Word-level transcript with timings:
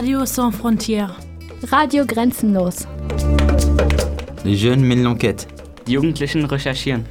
Radio 0.00 0.24
Sans 0.24 0.50
Frontières. 0.50 1.20
Radio 1.70 2.06
Grenzenlos. 2.06 2.86
Les 4.46 4.56
jeunes 4.56 4.80
mènent 4.80 5.02
l'enquête. 5.02 5.46
Die 5.84 5.92
Jugendlichen 5.92 6.46
recherchieren. 6.46 7.04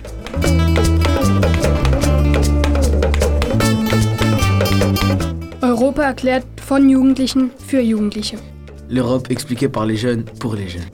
Europa 5.62 6.02
erklärt 6.02 6.48
von 6.60 6.90
Jugendlichen 6.90 7.52
für 7.60 7.80
Jugendliche. 7.80 8.40
L'Europe 8.90 9.30
expliquée 9.30 9.70
par 9.70 9.86
les 9.86 9.96
jeunes 9.96 10.24
pour 10.40 10.56
les 10.56 10.68
jeunes. 10.68 10.90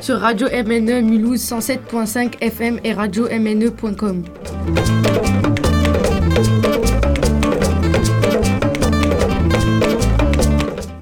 Sur 0.00 0.18
Radio 0.18 0.48
MNE 0.48 1.02
Mulhouse 1.02 1.52
107.5 1.52 2.40
FM 2.40 2.80
et 2.82 2.94
radio 2.94 3.28
MNE.com. 3.28 4.24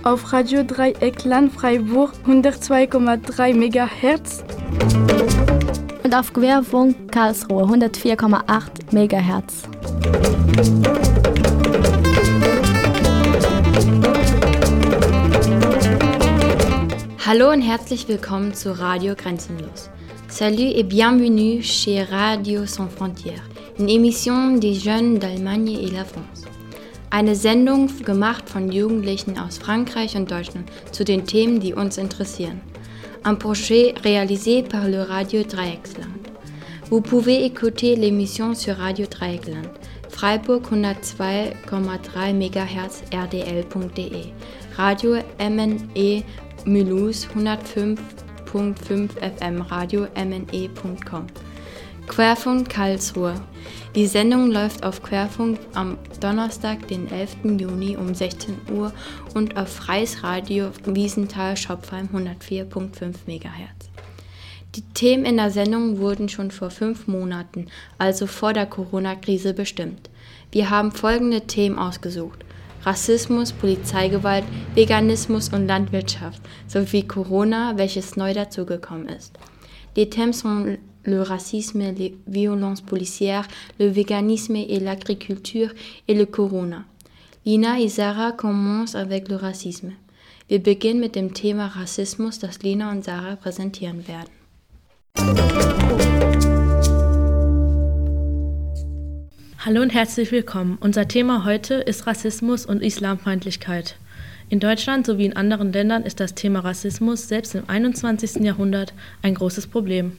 Auf 0.02 0.32
Radio 0.32 0.62
Dreieckland 0.62 1.52
Freiburg 1.52 2.12
102,3 2.26 3.54
MHz. 3.54 4.44
Und 6.02 6.14
auf 6.14 6.32
Querfunk 6.32 7.10
Karlsruhe 7.10 7.64
104,8 7.64 8.92
MHz. 8.92 9.62
Hallo 17.26 17.50
und 17.50 17.62
herzlich 17.62 18.06
willkommen 18.06 18.52
zu 18.52 18.78
Radio 18.78 19.14
Grenzenlos. 19.14 19.88
Salut 20.28 20.74
et 20.74 20.82
bienvenue 20.82 21.62
chez 21.62 22.02
Radio 22.10 22.66
Sans 22.66 22.88
Frontières, 22.88 23.48
une 23.78 23.88
émission 23.88 24.56
des 24.56 24.74
jeunes 24.74 25.18
d'Allemagne 25.18 25.78
et 25.82 25.90
la 25.90 26.04
France. 26.04 26.44
Eine 27.10 27.34
Sendung 27.34 27.88
gemacht 28.04 28.48
von 28.48 28.70
Jugendlichen 28.70 29.38
aus 29.38 29.58
Frankreich 29.58 30.16
und 30.16 30.30
Deutschland 30.30 30.68
zu 30.92 31.04
den 31.04 31.26
Themen, 31.26 31.60
die 31.60 31.74
uns 31.74 31.98
interessieren. 31.98 32.60
Un 33.24 33.36
projet 33.36 33.94
réalisé 34.04 34.62
par 34.62 34.88
le 34.88 35.02
Radio 35.02 35.42
Dreiecksland. 35.42 36.28
Vous 36.90 37.00
pouvez 37.00 37.44
écouter 37.44 37.96
l'émission 37.96 38.54
sur 38.54 38.76
Radio 38.76 39.06
Dreieckland, 39.06 39.68
Freiburg 40.10 40.62
102,3 40.70 42.32
MHz 42.34 43.02
rdl.de, 43.12 44.30
Radio 44.76 45.16
MNE 45.40 46.22
Mulhouse 46.66 47.26
105.5 47.34 49.08
FM, 49.20 49.62
Radio 49.62 50.06
MNE.com. 50.16 51.26
Querfunk 52.06 52.68
Karlsruhe. 52.68 53.34
Die 53.94 54.06
Sendung 54.06 54.50
läuft 54.50 54.84
auf 54.84 55.02
Querfunk 55.02 55.58
am 55.72 55.98
Donnerstag, 56.20 56.86
den 56.88 57.10
11. 57.10 57.36
Juni 57.58 57.96
um 57.96 58.14
16 58.14 58.56
Uhr 58.72 58.92
und 59.34 59.56
auf 59.56 59.68
Freies 59.68 60.22
Radio 60.22 60.70
Wiesenthal 60.84 61.56
Schopfheim 61.56 62.08
104.5 62.12 63.14
MHz. 63.26 63.90
Die 64.74 64.82
Themen 64.92 65.24
in 65.24 65.38
der 65.38 65.50
Sendung 65.50 65.98
wurden 65.98 66.28
schon 66.28 66.50
vor 66.50 66.70
fünf 66.70 67.06
Monaten, 67.06 67.66
also 67.96 68.26
vor 68.26 68.52
der 68.52 68.66
Corona-Krise, 68.66 69.54
bestimmt. 69.54 70.10
Wir 70.52 70.70
haben 70.70 70.92
folgende 70.92 71.42
Themen 71.42 71.78
ausgesucht. 71.78 72.44
Rassismus, 72.84 73.52
Polizeigewalt, 73.52 74.44
Veganismus 74.74 75.48
und 75.48 75.66
Landwirtschaft 75.66 76.42
sowie 76.66 77.02
Corona, 77.08 77.78
welches 77.78 78.16
neu 78.16 78.34
dazugekommen 78.34 79.08
ist. 79.08 79.38
Les 79.96 80.06
thèmes 80.06 80.40
sont 80.40 80.78
le 81.04 81.22
racisme, 81.22 81.92
les 81.96 82.16
violences 82.26 82.80
policières, 82.80 83.46
le 83.78 83.86
véganisme 83.86 84.56
et 84.56 84.80
l'agriculture 84.80 85.70
et 86.08 86.14
le 86.14 86.26
Corona. 86.26 86.84
Lina 87.44 87.78
et 87.78 87.88
Sarah 87.88 88.32
commencent 88.32 88.94
avec 88.94 89.28
le 89.28 89.36
racisme. 89.36 89.92
Wir 90.48 90.62
beginnen 90.62 91.00
mit 91.00 91.14
dem 91.14 91.32
Thema 91.32 91.68
Rassismus, 91.68 92.38
das 92.38 92.62
Lina 92.62 92.90
und 92.90 93.02
Sarah 93.02 93.36
präsentieren 93.36 94.06
werden. 94.06 94.28
Hallo 99.58 99.80
und 99.80 99.94
herzlich 99.94 100.30
willkommen. 100.30 100.76
Unser 100.80 101.08
Thema 101.08 101.46
heute 101.46 101.76
ist 101.76 102.06
Rassismus 102.06 102.66
und 102.66 102.82
Islamfeindlichkeit. 102.82 103.96
In 104.50 104.60
Deutschland 104.60 105.06
sowie 105.06 105.24
in 105.24 105.36
anderen 105.36 105.72
Ländern 105.72 106.02
ist 106.02 106.20
das 106.20 106.34
Thema 106.34 106.60
Rassismus 106.60 107.28
selbst 107.28 107.54
im 107.54 107.64
21. 107.66 108.44
Jahrhundert 108.44 108.92
ein 109.22 109.34
großes 109.34 109.66
Problem. 109.68 110.18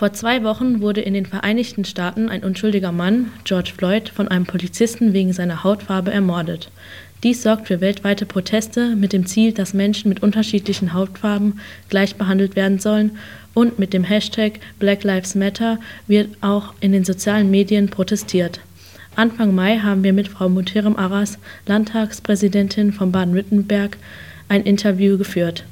Vor 0.00 0.14
zwei 0.14 0.42
Wochen 0.44 0.80
wurde 0.80 1.02
in 1.02 1.12
den 1.12 1.26
Vereinigten 1.26 1.84
Staaten 1.84 2.30
ein 2.30 2.42
unschuldiger 2.42 2.90
Mann, 2.90 3.32
George 3.44 3.72
Floyd, 3.76 4.08
von 4.08 4.28
einem 4.28 4.46
Polizisten 4.46 5.12
wegen 5.12 5.34
seiner 5.34 5.62
Hautfarbe 5.62 6.10
ermordet. 6.10 6.70
Dies 7.22 7.42
sorgt 7.42 7.66
für 7.66 7.82
weltweite 7.82 8.24
Proteste 8.24 8.96
mit 8.96 9.12
dem 9.12 9.26
Ziel, 9.26 9.52
dass 9.52 9.74
Menschen 9.74 10.08
mit 10.08 10.22
unterschiedlichen 10.22 10.94
Hautfarben 10.94 11.60
gleich 11.90 12.14
behandelt 12.14 12.56
werden 12.56 12.78
sollen 12.78 13.18
und 13.52 13.78
mit 13.78 13.92
dem 13.92 14.02
Hashtag 14.02 14.60
Black 14.78 15.04
Lives 15.04 15.34
Matter 15.34 15.78
wird 16.06 16.30
auch 16.40 16.72
in 16.80 16.92
den 16.92 17.04
sozialen 17.04 17.50
Medien 17.50 17.90
protestiert. 17.90 18.60
Anfang 19.16 19.54
Mai 19.54 19.80
haben 19.80 20.02
wir 20.02 20.14
mit 20.14 20.28
Frau 20.28 20.48
Muterem 20.48 20.96
Arras, 20.96 21.36
Landtagspräsidentin 21.66 22.94
von 22.94 23.12
Baden-Württemberg, 23.12 23.98
ein 24.48 24.62
Interview 24.62 25.18
geführt. 25.18 25.66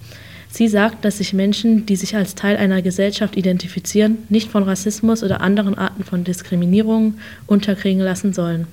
Sie 0.50 0.66
sagt, 0.66 1.04
dass 1.04 1.18
sich 1.18 1.34
Menschen, 1.34 1.84
die 1.86 1.96
sich 1.96 2.16
als 2.16 2.34
Teil 2.34 2.56
einer 2.56 2.80
Gesellschaft 2.82 3.36
identifizieren, 3.36 4.26
nicht 4.28 4.50
von 4.50 4.62
Rassismus 4.62 5.22
oder 5.22 5.40
anderen 5.40 5.76
Arten 5.76 6.04
von 6.04 6.24
Diskriminierung 6.24 7.18
unterkriegen 7.46 8.00
lassen 8.00 8.32
sollen. 8.32 8.66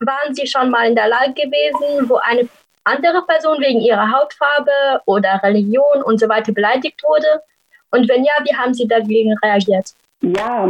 Waren 0.00 0.34
Sie 0.34 0.46
schon 0.46 0.70
mal 0.70 0.88
in 0.88 0.94
der 0.94 1.08
Lage 1.08 1.32
gewesen, 1.32 2.08
wo 2.08 2.16
eine 2.16 2.48
andere 2.84 3.22
Person 3.26 3.60
wegen 3.60 3.80
ihrer 3.80 4.10
Hautfarbe 4.12 5.02
oder 5.06 5.40
Religion 5.42 6.02
und 6.04 6.20
so 6.20 6.28
weiter 6.28 6.52
beleidigt 6.52 7.02
wurde? 7.02 7.42
Und 7.90 8.08
wenn 8.08 8.24
ja, 8.24 8.32
wie 8.44 8.56
haben 8.56 8.74
Sie 8.74 8.86
dagegen 8.86 9.34
reagiert? 9.42 9.86
Ja, 10.20 10.68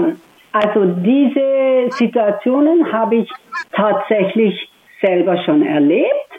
also 0.52 0.84
diese 0.84 1.88
Situationen 1.90 2.90
habe 2.90 3.16
ich 3.16 3.30
tatsächlich 3.72 4.54
selber 5.02 5.42
schon 5.44 5.66
erlebt. 5.66 6.30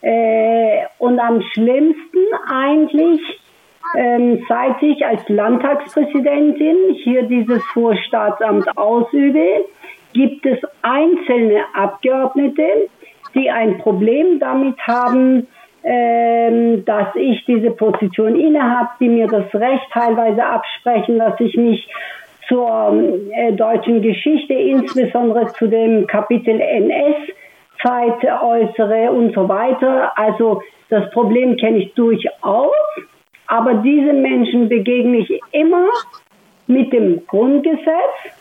Äh, 0.00 0.71
und 1.02 1.18
am 1.18 1.42
schlimmsten 1.42 2.20
eigentlich, 2.48 3.20
ähm, 3.98 4.44
seit 4.48 4.80
ich 4.84 5.04
als 5.04 5.28
Landtagspräsidentin 5.28 6.94
hier 7.02 7.24
dieses 7.24 7.60
Vorstaatsamt 7.72 8.78
ausübe, 8.78 9.64
gibt 10.12 10.46
es 10.46 10.60
einzelne 10.82 11.64
Abgeordnete, 11.74 12.88
die 13.34 13.50
ein 13.50 13.78
Problem 13.78 14.38
damit 14.38 14.78
haben, 14.86 15.48
ähm, 15.82 16.84
dass 16.84 17.08
ich 17.16 17.44
diese 17.46 17.72
Position 17.72 18.38
innehabe, 18.38 18.90
die 19.00 19.08
mir 19.08 19.26
das 19.26 19.52
Recht 19.54 19.88
teilweise 19.92 20.44
absprechen, 20.44 21.18
dass 21.18 21.34
ich 21.40 21.56
mich 21.56 21.88
zur 22.46 22.94
äh, 23.32 23.52
deutschen 23.54 24.02
Geschichte, 24.02 24.54
insbesondere 24.54 25.48
zu 25.54 25.66
dem 25.66 26.06
Kapitel 26.06 26.60
NS, 26.60 27.32
Zeit 27.82 28.24
äußere 28.24 29.10
und 29.10 29.34
so 29.34 29.48
weiter. 29.48 30.12
Also 30.16 30.62
das 30.88 31.10
Problem 31.10 31.56
kenne 31.56 31.78
ich 31.78 31.94
durchaus, 31.94 32.70
aber 33.46 33.74
diesen 33.74 34.22
Menschen 34.22 34.68
begegne 34.68 35.18
ich 35.18 35.40
immer 35.52 35.88
mit 36.66 36.92
dem 36.92 37.26
Grundgesetz 37.26 38.34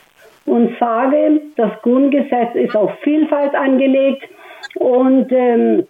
und 0.46 0.78
sage, 0.80 1.42
das 1.56 1.72
Grundgesetz 1.82 2.56
ist 2.56 2.76
auf 2.76 2.92
Vielfalt 3.04 3.56
angelegt 3.56 4.28
und 4.76 5.32
ähm, 5.32 5.88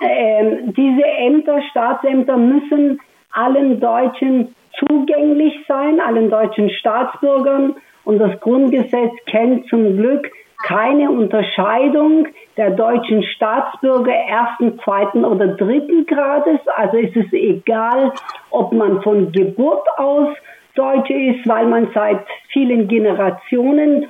ähm, 0.00 0.74
diese 0.74 1.04
Ämter, 1.04 1.62
Staatsämter 1.70 2.36
müssen 2.36 3.00
allen 3.32 3.80
Deutschen 3.80 4.54
zugänglich 4.78 5.54
sein, 5.68 6.00
allen 6.00 6.30
deutschen 6.30 6.70
Staatsbürgern. 6.70 7.76
Und 8.04 8.18
das 8.18 8.38
Grundgesetz 8.40 9.12
kennt 9.26 9.68
zum 9.68 9.96
Glück 9.96 10.30
keine 10.64 11.10
Unterscheidung 11.10 12.28
der 12.56 12.70
deutschen 12.70 13.22
Staatsbürger 13.22 14.12
ersten, 14.12 14.78
zweiten 14.80 15.24
oder 15.24 15.48
dritten 15.48 16.06
Grades. 16.06 16.60
Also 16.76 16.96
ist 16.96 17.16
es 17.16 17.32
egal, 17.32 18.12
ob 18.50 18.72
man 18.72 19.02
von 19.02 19.32
Geburt 19.32 19.86
aus 19.98 20.28
Deutsche 20.74 21.14
ist, 21.14 21.48
weil 21.48 21.66
man 21.66 21.88
seit 21.94 22.20
vielen 22.52 22.88
Generationen 22.88 24.06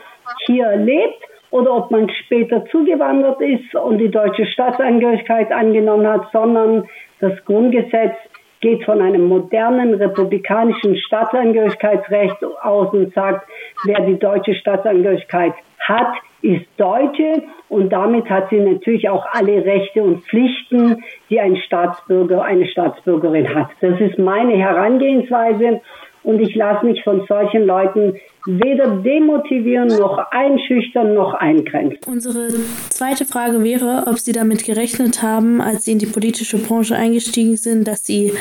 hier 0.47 0.77
lebt 0.77 1.23
oder 1.51 1.75
ob 1.75 1.91
man 1.91 2.09
später 2.25 2.65
zugewandert 2.67 3.41
ist 3.41 3.75
und 3.75 3.99
die 3.99 4.11
deutsche 4.11 4.47
Staatsangehörigkeit 4.47 5.53
angenommen 5.53 6.07
hat, 6.07 6.29
sondern 6.33 6.89
das 7.21 7.33
Grundgesetz 7.45 8.15
geht 8.61 8.85
von 8.85 9.01
einem 9.01 9.29
modernen 9.29 9.95
republikanischen 9.95 10.97
Staatsangehörigkeitsrecht 10.97 12.45
aus 12.63 12.93
und 12.93 13.15
sagt, 13.15 13.49
wer 13.85 14.01
die 14.01 14.19
deutsche 14.19 14.55
Staatsangehörigkeit 14.55 15.55
hat, 15.81 16.15
ist 16.43 16.67
Deutsche 16.77 17.43
und 17.69 17.91
damit 17.91 18.29
hat 18.31 18.51
sie 18.51 18.61
natürlich 18.61 19.09
auch 19.09 19.27
alle 19.33 19.65
Rechte 19.65 20.03
und 20.03 20.23
Pflichten, 20.25 21.03
die 21.31 21.41
ein 21.41 21.57
Staatsbürger, 21.57 22.43
eine 22.43 22.67
Staatsbürgerin 22.67 23.55
hat. 23.55 23.69
Das 23.81 24.01
ist 24.01 24.19
meine 24.19 24.57
Herangehensweise 24.57 25.81
Und 26.27 26.41
ich 26.41 26.57
lasse 26.57 26.85
mich 26.85 27.05
von 27.05 27.25
solchen 27.29 27.67
Leuten 27.67 28.17
weder 28.47 28.97
demotivieren, 28.97 29.87
noch 29.87 30.19
einschüchtern, 30.33 31.15
noch 31.15 31.35
eingrenzen. 31.35 32.01
Unsere 32.05 32.49
zweite 32.91 33.25
Frage 33.25 33.63
wäre, 33.63 34.07
ob 34.09 34.19
Sie 34.19 34.33
damit 34.33 34.65
gerechnet 34.65 35.23
haben, 35.23 35.61
als 35.61 35.85
Sie 35.85 35.93
in 35.93 36.01
die 36.01 36.07
politische 36.07 36.59
Branche 36.59 36.97
eingestiegen 36.97 37.57
sind, 37.57 37.87
dass 37.87 38.05
Sie 38.05 38.33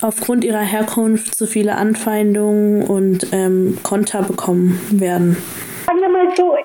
aufgrund 0.00 0.44
ihrer 0.44 0.60
Herkunft 0.60 1.34
so 1.34 1.44
viele 1.44 1.74
Anfeindungen 1.76 2.86
und 2.86 3.26
ähm, 3.32 3.76
Konter 3.82 4.22
bekommen 4.22 4.80
werden? 4.90 5.36
Sagen 5.86 6.00
wir 6.00 6.08
mal 6.08 6.34
so, 6.34 6.56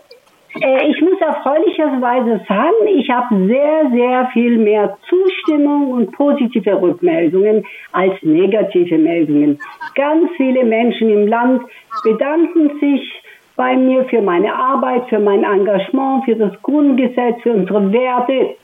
ich 0.62 1.02
muss 1.02 1.20
erfreulicherweise 1.20 2.42
sagen, 2.48 2.88
ich 2.96 3.10
habe 3.10 3.48
sehr, 3.48 3.92
sehr 3.92 4.30
viel 4.34 4.58
mehr 4.58 4.98
Zustimmung 5.08 5.92
und 5.92 6.12
positive 6.12 6.82
Rückmeldungen 6.82 7.66
als 7.92 8.14
negative 8.22 8.98
Meldungen. 8.98 9.60
Ganz 9.96 10.30
viele 10.38 10.64
Menschen 10.64 11.10
im 11.10 11.28
Land 11.28 11.64
bedanken 12.04 12.80
sich 12.80 13.24
bei 13.56 13.76
mir 13.76 14.06
für 14.06 14.22
meine 14.22 14.54
Arbeit, 14.54 15.10
für 15.10 15.20
mein 15.20 15.44
Engagement, 15.44 16.26
für 16.26 16.36
das 16.36 16.62
Grundgesetz, 16.62 17.42
für 17.42 17.54
unsere 17.54 17.92
Werte. 17.92 18.56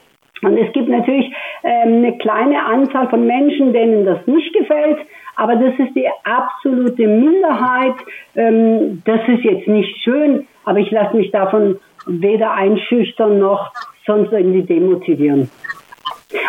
Und 0.43 0.57
es 0.57 0.71
gibt 0.73 0.89
natürlich 0.89 1.33
ähm, 1.63 1.97
eine 1.97 2.17
kleine 2.17 2.63
Anzahl 2.63 3.09
von 3.09 3.25
Menschen, 3.25 3.73
denen 3.73 4.05
das 4.05 4.25
nicht 4.27 4.53
gefällt, 4.53 4.99
aber 5.35 5.55
das 5.55 5.73
ist 5.79 5.95
die 5.95 6.07
absolute 6.23 7.07
Minderheit. 7.07 7.95
Ähm, 8.35 9.01
das 9.05 9.21
ist 9.27 9.43
jetzt 9.43 9.67
nicht 9.67 9.95
schön, 10.03 10.47
aber 10.65 10.79
ich 10.79 10.91
lasse 10.91 11.15
mich 11.15 11.31
davon 11.31 11.79
weder 12.05 12.53
einschüchtern 12.53 13.39
noch 13.39 13.71
sonst 14.05 14.31
irgendwie 14.31 14.63
demotivieren. 14.63 15.49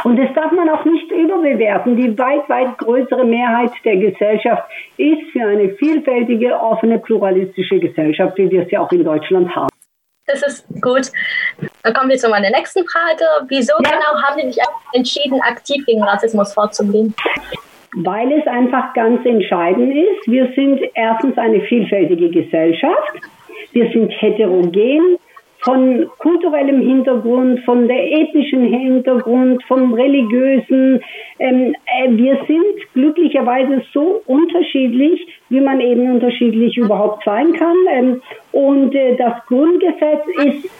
Und 0.05 0.17
das 0.17 0.33
darf 0.35 0.51
man 0.53 0.69
auch 0.71 0.85
nicht 0.85 1.11
überbewerten. 1.11 1.97
Die 1.97 2.19
weit, 2.19 2.49
weit 2.49 2.79
größere 2.79 3.25
Mehrheit 3.25 3.71
der 3.85 3.97
Gesellschaft 3.97 4.65
ist 4.97 5.31
für 5.33 5.47
eine 5.47 5.71
vielfältige, 5.75 6.59
offene, 6.59 6.99
pluralistische 6.99 7.79
Gesellschaft, 7.79 8.37
wie 8.39 8.51
wir 8.51 8.63
es 8.63 8.71
ja 8.71 8.81
auch 8.81 8.91
in 8.93 9.05
Deutschland 9.05 9.55
haben. 9.55 9.69
Das 10.27 10.43
ist 10.43 10.67
gut. 10.81 11.13
Dann 11.83 11.93
kommen 11.93 12.09
wir 12.09 12.17
zu 12.17 12.31
meiner 12.31 12.51
nächsten 12.51 12.83
Frage. 12.87 13.25
Wieso 13.49 13.75
ja. 13.85 13.91
genau 13.91 14.23
haben 14.23 14.41
Sie 14.41 14.53
sich 14.53 14.63
entschieden, 14.93 15.41
aktiv 15.43 15.85
gegen 15.85 16.03
Rassismus 16.03 16.55
vorzugehen? 16.55 17.15
Weil 17.97 18.33
es 18.33 18.47
einfach 18.47 18.95
ganz 18.95 19.25
entscheidend 19.27 19.95
ist. 19.95 20.27
Wir 20.27 20.51
sind 20.55 20.81
erstens 20.95 21.37
eine 21.37 21.61
vielfältige 21.61 22.31
Gesellschaft. 22.31 23.13
Wir 23.75 23.91
sind 23.91 24.11
heterogen 24.11 25.19
von 25.65 26.09
kulturellem 26.19 26.81
Hintergrund, 26.81 27.61
von 27.65 27.89
der 27.89 28.13
ethnischen 28.13 28.65
Hintergrund, 28.65 29.65
vom 29.65 29.95
religiösen. 29.95 31.03
Ähm, 31.41 31.75
äh, 31.87 32.11
wir 32.11 32.39
sind 32.47 32.93
glücklicherweise 32.93 33.83
so 33.93 34.23
unterschiedlich, 34.27 35.27
wie 35.49 35.61
man 35.61 35.81
eben 35.81 36.13
unterschiedlich 36.13 36.77
überhaupt 36.77 37.25
sein 37.25 37.53
kann. 37.55 37.77
Ähm, 37.91 38.23
und 38.53 38.95
äh, 38.95 39.17
das 39.17 39.45
Grundgesetz 39.47 40.25
ist 40.45 40.71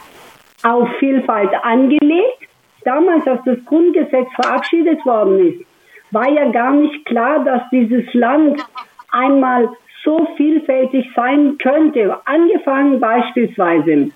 auf 0.63 0.87
Vielfalt 0.99 1.51
angelegt. 1.63 2.47
Damals, 2.85 3.27
als 3.27 3.43
das 3.43 3.57
Grundgesetz 3.65 4.27
verabschiedet 4.35 5.05
worden 5.05 5.47
ist, 5.49 5.65
war 6.11 6.29
ja 6.29 6.49
gar 6.51 6.71
nicht 6.71 7.03
klar, 7.05 7.43
dass 7.43 7.63
dieses 7.71 8.05
Land 8.13 8.63
einmal 9.11 9.69
so 10.05 10.27
vielfältig 10.37 11.09
sein 11.15 11.57
könnte. 11.57 12.15
Angefangen 12.23 13.01
beispielsweise 13.01 14.11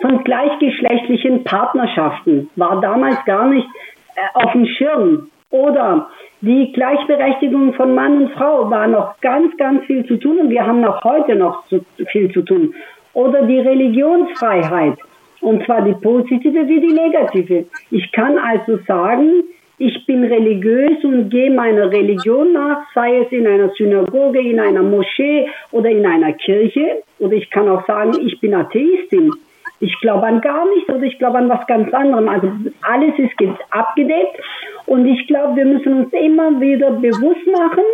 von 0.00 0.24
gleichgeschlechtlichen 0.24 1.44
Partnerschaften 1.44 2.48
war 2.56 2.80
damals 2.80 3.22
gar 3.26 3.48
nicht 3.48 3.66
äh, 4.14 4.20
auf 4.34 4.52
dem 4.52 4.66
Schirm. 4.66 5.28
Oder 5.50 6.08
die 6.40 6.72
Gleichberechtigung 6.72 7.74
von 7.74 7.94
Mann 7.94 8.22
und 8.22 8.32
Frau 8.32 8.70
war 8.70 8.86
noch 8.86 9.20
ganz, 9.20 9.54
ganz 9.58 9.84
viel 9.84 10.06
zu 10.06 10.16
tun 10.16 10.38
und 10.38 10.50
wir 10.50 10.66
haben 10.66 10.84
auch 10.84 11.02
heute 11.04 11.34
noch 11.34 11.66
zu, 11.66 11.84
viel 12.10 12.32
zu 12.32 12.42
tun. 12.42 12.74
Oder 13.12 13.42
die 13.42 13.58
Religionsfreiheit. 13.58 14.98
Und 15.42 15.64
zwar 15.66 15.82
die 15.82 15.94
positive 15.94 16.68
wie 16.68 16.80
die 16.80 16.94
negative. 16.94 17.66
Ich 17.90 18.10
kann 18.12 18.38
also 18.38 18.78
sagen, 18.86 19.44
ich 19.84 20.06
bin 20.06 20.22
religiös 20.22 21.02
und 21.02 21.28
gehe 21.28 21.50
meiner 21.50 21.90
Religion 21.90 22.52
nach, 22.52 22.86
sei 22.94 23.18
es 23.18 23.32
in 23.32 23.48
einer 23.48 23.68
Synagoge, 23.70 24.38
in 24.38 24.60
einer 24.60 24.82
Moschee 24.82 25.48
oder 25.72 25.90
in 25.90 26.06
einer 26.06 26.32
Kirche. 26.34 27.02
Oder 27.18 27.32
ich 27.32 27.50
kann 27.50 27.68
auch 27.68 27.84
sagen, 27.84 28.12
ich 28.24 28.38
bin 28.38 28.54
Atheistin. 28.54 29.32
Ich 29.80 29.98
glaube 30.00 30.24
an 30.24 30.40
gar 30.40 30.64
nichts 30.72 30.88
oder 30.88 31.02
ich 31.02 31.18
glaube 31.18 31.38
an 31.38 31.48
was 31.48 31.66
ganz 31.66 31.92
anderem. 31.92 32.28
Also 32.28 32.52
alles 32.82 33.18
ist 33.18 33.32
abgedeckt 33.70 34.36
und 34.86 35.04
ich 35.04 35.26
glaube, 35.26 35.56
wir 35.56 35.64
müssen 35.64 36.04
uns 36.04 36.12
immer 36.12 36.60
wieder 36.60 36.92
bewusst 36.92 37.46
machen, 37.48 37.84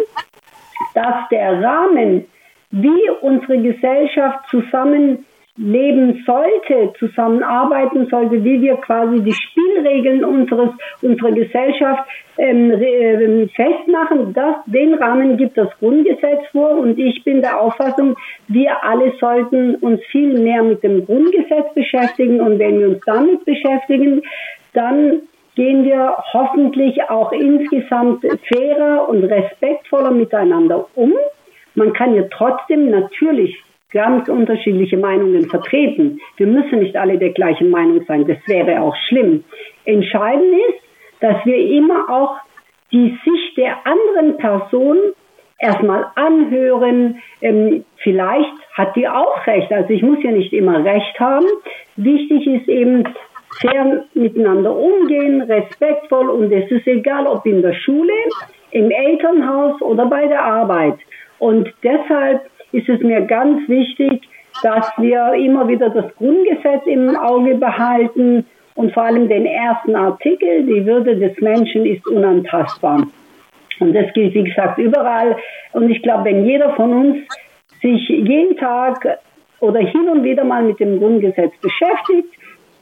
dass 0.94 1.26
der 1.30 1.62
Rahmen, 1.62 2.26
wie 2.70 3.10
unsere 3.22 3.62
Gesellschaft 3.62 4.46
zusammen 4.50 5.24
leben 5.58 6.22
sollte, 6.24 6.92
zusammenarbeiten 6.98 8.06
sollte, 8.06 8.44
wie 8.44 8.62
wir 8.62 8.76
quasi 8.76 9.22
die 9.22 9.32
Spielregeln 9.32 10.24
unseres, 10.24 10.70
unserer 11.02 11.32
Gesellschaft 11.32 12.08
ähm, 12.38 12.70
ähm, 12.80 13.50
festmachen. 13.50 14.32
Das, 14.32 14.56
den 14.66 14.94
Rahmen 14.94 15.36
gibt 15.36 15.58
das 15.58 15.68
Grundgesetz 15.80 16.46
vor 16.52 16.78
und 16.78 16.96
ich 16.98 17.24
bin 17.24 17.42
der 17.42 17.60
Auffassung, 17.60 18.16
wir 18.46 18.84
alle 18.84 19.12
sollten 19.18 19.74
uns 19.76 20.00
viel 20.12 20.38
mehr 20.38 20.62
mit 20.62 20.82
dem 20.84 21.04
Grundgesetz 21.04 21.74
beschäftigen 21.74 22.40
und 22.40 22.60
wenn 22.60 22.78
wir 22.78 22.88
uns 22.90 23.00
damit 23.04 23.44
beschäftigen, 23.44 24.22
dann 24.74 25.22
gehen 25.56 25.84
wir 25.84 26.14
hoffentlich 26.32 27.02
auch 27.10 27.32
insgesamt 27.32 28.24
fairer 28.46 29.08
und 29.08 29.24
respektvoller 29.24 30.12
miteinander 30.12 30.86
um. 30.94 31.12
Man 31.74 31.92
kann 31.94 32.14
ja 32.14 32.22
trotzdem 32.30 32.90
natürlich 32.90 33.60
ganz 33.92 34.28
unterschiedliche 34.28 34.98
Meinungen 34.98 35.48
vertreten. 35.48 36.20
Wir 36.36 36.46
müssen 36.46 36.80
nicht 36.80 36.96
alle 36.96 37.18
der 37.18 37.30
gleichen 37.30 37.70
Meinung 37.70 38.04
sein, 38.06 38.26
das 38.26 38.38
wäre 38.46 38.80
auch 38.82 38.94
schlimm. 39.08 39.44
Entscheidend 39.84 40.54
ist, 40.70 40.84
dass 41.20 41.44
wir 41.44 41.56
immer 41.56 42.08
auch 42.10 42.36
die 42.92 43.18
Sicht 43.24 43.56
der 43.56 43.76
anderen 43.86 44.36
Person 44.36 44.96
erstmal 45.58 46.06
anhören. 46.14 47.18
Ähm, 47.40 47.84
vielleicht 47.98 48.52
hat 48.74 48.94
die 48.96 49.08
auch 49.08 49.46
recht. 49.46 49.72
Also 49.72 49.90
ich 49.90 50.02
muss 50.02 50.22
ja 50.22 50.30
nicht 50.30 50.52
immer 50.52 50.84
recht 50.84 51.18
haben. 51.18 51.46
Wichtig 51.96 52.46
ist 52.46 52.68
eben 52.68 53.04
fair 53.60 54.04
miteinander 54.14 54.74
umgehen, 54.74 55.42
respektvoll 55.42 56.28
und 56.28 56.52
es 56.52 56.70
ist 56.70 56.86
egal, 56.86 57.26
ob 57.26 57.44
in 57.46 57.62
der 57.62 57.74
Schule, 57.74 58.12
im 58.70 58.90
Elternhaus 58.90 59.80
oder 59.80 60.06
bei 60.06 60.26
der 60.26 60.44
Arbeit. 60.44 60.98
Und 61.38 61.72
deshalb 61.82 62.42
ist 62.72 62.88
es 62.88 63.00
mir 63.00 63.22
ganz 63.22 63.68
wichtig, 63.68 64.28
dass 64.62 64.90
wir 64.98 65.34
immer 65.34 65.68
wieder 65.68 65.90
das 65.90 66.14
Grundgesetz 66.16 66.86
im 66.86 67.16
Auge 67.16 67.54
behalten 67.54 68.44
und 68.74 68.92
vor 68.92 69.04
allem 69.04 69.28
den 69.28 69.46
ersten 69.46 69.94
Artikel, 69.96 70.64
die 70.64 70.86
Würde 70.86 71.16
des 71.16 71.40
Menschen 71.40 71.86
ist 71.86 72.06
unantastbar. 72.06 73.06
Und 73.80 73.94
das 73.94 74.12
gilt, 74.12 74.34
wie 74.34 74.44
gesagt, 74.44 74.78
überall. 74.78 75.36
Und 75.72 75.90
ich 75.90 76.02
glaube, 76.02 76.26
wenn 76.26 76.44
jeder 76.44 76.74
von 76.74 76.92
uns 76.92 77.16
sich 77.80 78.08
jeden 78.08 78.56
Tag 78.56 79.18
oder 79.60 79.80
hin 79.80 80.08
und 80.08 80.24
wieder 80.24 80.44
mal 80.44 80.62
mit 80.62 80.80
dem 80.80 80.98
Grundgesetz 80.98 81.52
beschäftigt, 81.60 82.28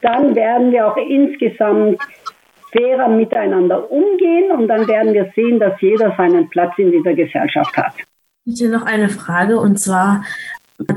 dann 0.01 0.35
werden 0.35 0.71
wir 0.71 0.87
auch 0.87 0.97
insgesamt 0.97 1.99
fairer 2.71 3.07
miteinander 3.07 3.89
umgehen 3.91 4.51
und 4.51 4.67
dann 4.67 4.87
werden 4.87 5.13
wir 5.13 5.31
sehen, 5.35 5.59
dass 5.59 5.79
jeder 5.81 6.13
seinen 6.17 6.49
Platz 6.49 6.73
in 6.77 6.91
dieser 6.91 7.13
Gesellschaft 7.13 7.75
hat. 7.77 7.93
Ich 8.49 8.61
hätte 8.61 8.71
noch 8.71 8.85
eine 8.85 9.09
Frage 9.09 9.59
und 9.59 9.77
zwar, 9.77 10.23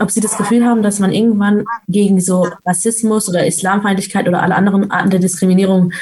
ob 0.00 0.10
Sie 0.10 0.20
das 0.20 0.38
Gefühl 0.38 0.64
haben, 0.64 0.82
dass 0.82 1.00
man 1.00 1.10
irgendwann 1.12 1.64
gegen 1.88 2.20
so 2.20 2.46
Rassismus 2.64 3.28
oder 3.28 3.44
Islamfeindlichkeit 3.44 4.28
oder 4.28 4.40
alle 4.40 4.54
anderen 4.54 4.88
Arten 4.92 5.10
der 5.10 5.18
Diskriminierung 5.18 5.92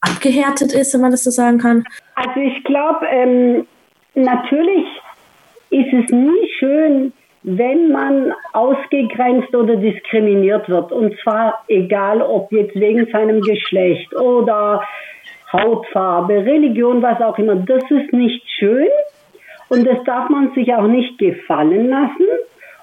abgehärtet 0.00 0.72
ist, 0.72 0.94
wenn 0.94 1.02
man 1.02 1.12
das 1.12 1.22
so 1.22 1.30
sagen 1.30 1.58
kann? 1.58 1.84
Also 2.16 2.40
ich 2.40 2.64
glaube, 2.64 3.06
ähm, 3.06 3.66
natürlich 4.16 4.86
ist 5.70 5.92
es 5.92 6.10
nie 6.10 6.50
schön, 6.58 7.12
wenn 7.44 7.92
man 7.92 8.32
ausgegrenzt 8.52 9.54
oder 9.54 9.76
diskriminiert 9.76 10.68
wird. 10.68 10.90
Und 10.90 11.14
zwar 11.22 11.62
egal, 11.68 12.20
ob 12.22 12.50
jetzt 12.50 12.74
wegen 12.74 13.06
seinem 13.12 13.40
Geschlecht 13.42 14.12
oder 14.16 14.82
Hautfarbe, 15.52 16.44
Religion, 16.44 17.02
was 17.02 17.20
auch 17.20 17.38
immer. 17.38 17.54
Das 17.54 17.84
ist 17.88 18.12
nicht 18.12 18.42
schön. 18.58 18.88
Und 19.68 19.86
das 19.86 20.02
darf 20.04 20.28
man 20.30 20.52
sich 20.54 20.72
auch 20.74 20.86
nicht 20.86 21.18
gefallen 21.18 21.88
lassen. 21.88 22.26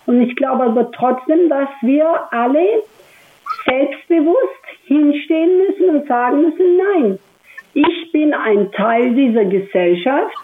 Und 0.06 0.22
ich 0.22 0.36
glaube 0.36 0.66
aber 0.66 0.92
trotzdem, 0.92 1.50
dass 1.50 1.70
wir 1.82 2.32
alle 2.32 2.84
selbstbewusst 3.66 4.66
hinstehen 4.86 5.58
müssen 5.58 5.90
und 5.90 6.08
sagen 6.08 6.42
müssen, 6.42 6.78
nein, 6.78 7.20
ich 7.74 8.12
bin 8.12 8.34
ein 8.34 8.72
Teil 8.72 9.16
dieser 9.16 9.46
Gesellschaft. 9.46 10.36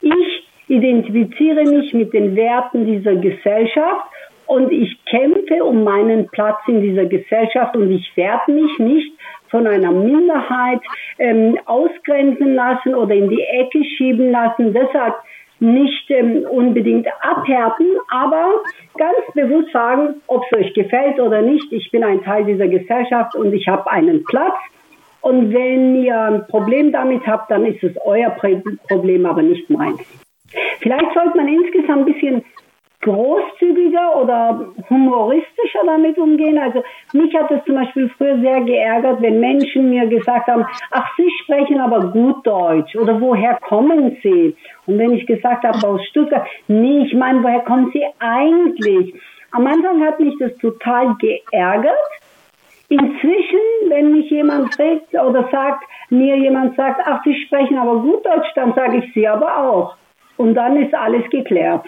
Ich 0.00 0.48
identifiziere 0.68 1.64
mich 1.64 1.94
mit 1.94 2.12
den 2.12 2.34
Werten 2.36 2.86
dieser 2.86 3.14
Gesellschaft 3.14 4.06
und 4.46 4.72
ich 4.72 4.98
kämpfe 5.06 5.64
um 5.64 5.84
meinen 5.84 6.28
Platz 6.28 6.58
in 6.66 6.82
dieser 6.82 7.06
Gesellschaft 7.06 7.76
und 7.76 7.90
ich 7.90 8.16
werde 8.16 8.52
mich 8.52 8.78
nicht 8.78 9.12
von 9.48 9.66
einer 9.66 9.92
Minderheit 9.92 10.80
ähm, 11.18 11.58
ausgrenzen 11.66 12.54
lassen 12.54 12.94
oder 12.94 13.14
in 13.14 13.28
die 13.30 13.42
Ecke 13.42 13.84
schieben 13.96 14.30
lassen. 14.30 14.74
Deshalb 14.74 15.14
nicht 15.60 16.10
ähm, 16.10 16.44
unbedingt 16.50 17.06
abhärten, 17.20 17.86
aber 18.10 18.62
ganz 18.96 19.16
bewusst 19.34 19.72
sagen, 19.72 20.20
ob 20.26 20.44
es 20.50 20.58
euch 20.58 20.74
gefällt 20.74 21.20
oder 21.20 21.42
nicht. 21.42 21.72
Ich 21.72 21.90
bin 21.90 22.04
ein 22.04 22.22
Teil 22.22 22.44
dieser 22.44 22.68
Gesellschaft 22.68 23.34
und 23.34 23.52
ich 23.52 23.68
habe 23.68 23.90
einen 23.90 24.24
Platz. 24.24 24.54
Und 25.20 25.54
wenn 25.54 25.94
ihr 25.96 26.20
ein 26.20 26.46
Problem 26.48 26.92
damit 26.92 27.26
habt, 27.26 27.50
dann 27.50 27.64
ist 27.64 27.82
es 27.82 27.96
euer 28.04 28.30
Problem, 28.88 29.24
aber 29.24 29.42
nicht 29.42 29.70
meins. 29.70 30.00
Vielleicht 30.80 31.14
sollte 31.14 31.36
man 31.36 31.48
insgesamt 31.48 32.06
ein 32.06 32.12
bisschen 32.12 32.44
großzügiger 33.04 34.16
oder 34.16 34.66
humoristischer 34.88 35.80
damit 35.86 36.18
umgehen. 36.18 36.58
Also 36.58 36.82
mich 37.12 37.34
hat 37.34 37.50
es 37.50 37.64
zum 37.64 37.74
Beispiel 37.76 38.10
früher 38.16 38.38
sehr 38.40 38.62
geärgert, 38.62 39.20
wenn 39.20 39.40
Menschen 39.40 39.90
mir 39.90 40.06
gesagt 40.06 40.48
haben, 40.48 40.64
ach, 40.90 41.08
Sie 41.16 41.30
sprechen 41.42 41.80
aber 41.80 42.10
gut 42.10 42.46
Deutsch 42.46 42.96
oder 42.96 43.20
woher 43.20 43.58
kommen 43.60 44.16
Sie? 44.22 44.56
Und 44.86 44.98
wenn 44.98 45.12
ich 45.12 45.26
gesagt 45.26 45.64
habe, 45.64 45.86
aus 45.86 46.04
Stuttgart, 46.06 46.46
nee, 46.66 47.04
ich 47.06 47.14
meine, 47.14 47.42
woher 47.42 47.60
kommen 47.60 47.90
Sie 47.92 48.04
eigentlich? 48.18 49.14
Am 49.52 49.66
Anfang 49.66 50.02
hat 50.04 50.18
mich 50.18 50.34
das 50.40 50.56
total 50.56 51.14
geärgert. 51.20 51.94
Inzwischen, 52.88 53.60
wenn 53.88 54.12
mich 54.12 54.30
jemand 54.30 54.74
fragt 54.74 55.14
oder 55.14 55.48
sagt, 55.50 55.84
mir 56.10 56.36
jemand 56.36 56.76
sagt, 56.76 57.00
ach, 57.04 57.22
Sie 57.24 57.34
sprechen 57.46 57.78
aber 57.78 58.00
gut 58.00 58.24
Deutsch, 58.24 58.48
dann 58.54 58.72
sage 58.74 58.98
ich 58.98 59.12
Sie 59.14 59.28
aber 59.28 59.56
auch. 59.56 59.96
Und 60.36 60.54
dann 60.54 60.76
ist 60.76 60.94
alles 60.94 61.28
geklärt. 61.30 61.84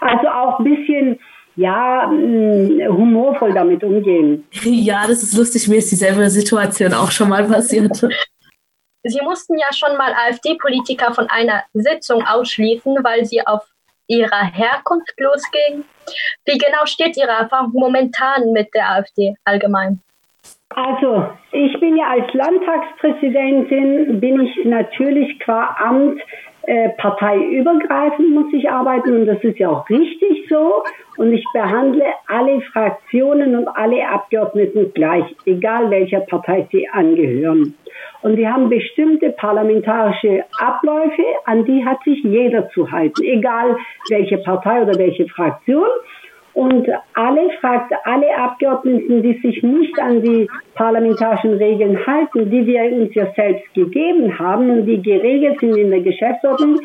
Also 0.00 0.28
auch 0.28 0.58
ein 0.58 0.64
bisschen 0.64 1.18
ja, 1.56 2.06
mm, 2.06 2.80
humorvoll 2.88 3.52
damit 3.52 3.84
umgehen. 3.84 4.46
Ja, 4.64 5.06
das 5.06 5.22
ist 5.22 5.36
lustig. 5.36 5.68
Mir 5.68 5.76
ist 5.76 5.90
dieselbe 5.90 6.28
Situation 6.30 6.94
auch 6.94 7.10
schon 7.10 7.28
mal 7.28 7.44
passiert. 7.44 7.96
Sie 9.04 9.20
mussten 9.22 9.58
ja 9.58 9.72
schon 9.72 9.96
mal 9.96 10.14
AfD-Politiker 10.14 11.12
von 11.12 11.28
einer 11.28 11.64
Sitzung 11.72 12.24
ausschließen, 12.24 12.98
weil 13.02 13.24
sie 13.24 13.44
auf 13.44 13.62
ihrer 14.06 14.44
Herkunft 14.44 15.14
losgingen. 15.18 15.84
Wie 16.44 16.56
genau 16.56 16.86
steht 16.86 17.16
Ihre 17.16 17.32
Erfahrung 17.32 17.72
momentan 17.72 18.52
mit 18.52 18.72
der 18.74 18.90
AfD 18.90 19.34
allgemein? 19.44 20.00
Also, 20.74 21.28
ich 21.52 21.78
bin 21.80 21.96
ja 21.96 22.08
als 22.08 22.32
Landtagspräsidentin, 22.32 24.20
bin 24.20 24.40
ich 24.40 24.64
natürlich 24.64 25.38
qua 25.40 25.76
Amt 25.78 26.20
äh, 26.64 26.90
parteiübergreifend 26.90 28.30
muss 28.30 28.52
ich 28.52 28.70
arbeiten 28.70 29.16
und 29.16 29.26
das 29.26 29.42
ist 29.42 29.58
ja 29.58 29.68
auch 29.68 29.88
richtig 29.90 30.46
so. 30.48 30.84
Und 31.16 31.32
ich 31.32 31.44
behandle 31.52 32.04
alle 32.28 32.60
Fraktionen 32.72 33.56
und 33.56 33.68
alle 33.68 34.08
Abgeordneten 34.08 34.92
gleich, 34.94 35.24
egal 35.44 35.90
welcher 35.90 36.20
Partei 36.20 36.66
sie 36.70 36.88
angehören. 36.88 37.74
Und 38.22 38.36
wir 38.36 38.52
haben 38.52 38.68
bestimmte 38.68 39.30
parlamentarische 39.30 40.44
Abläufe, 40.58 41.24
an 41.44 41.64
die 41.64 41.84
hat 41.84 42.02
sich 42.04 42.22
jeder 42.22 42.68
zu 42.70 42.90
halten, 42.90 43.22
egal 43.24 43.76
welche 44.08 44.38
Partei 44.38 44.82
oder 44.82 44.96
welche 44.96 45.26
Fraktion. 45.28 45.88
Und 46.54 46.86
alle, 47.14 47.50
fragt, 47.60 47.92
alle 48.04 48.36
Abgeordneten, 48.36 49.22
die 49.22 49.38
sich 49.40 49.62
nicht 49.62 49.98
an 49.98 50.22
die 50.22 50.48
parlamentarischen 50.74 51.54
Regeln 51.54 52.06
halten, 52.06 52.50
die 52.50 52.66
wir 52.66 52.84
uns 52.92 53.14
ja 53.14 53.26
selbst 53.34 53.72
gegeben 53.74 54.38
haben 54.38 54.68
und 54.68 54.86
die 54.86 55.00
geregelt 55.00 55.60
sind 55.60 55.76
in 55.76 55.90
der 55.90 56.00
Geschäftsordnung, 56.00 56.78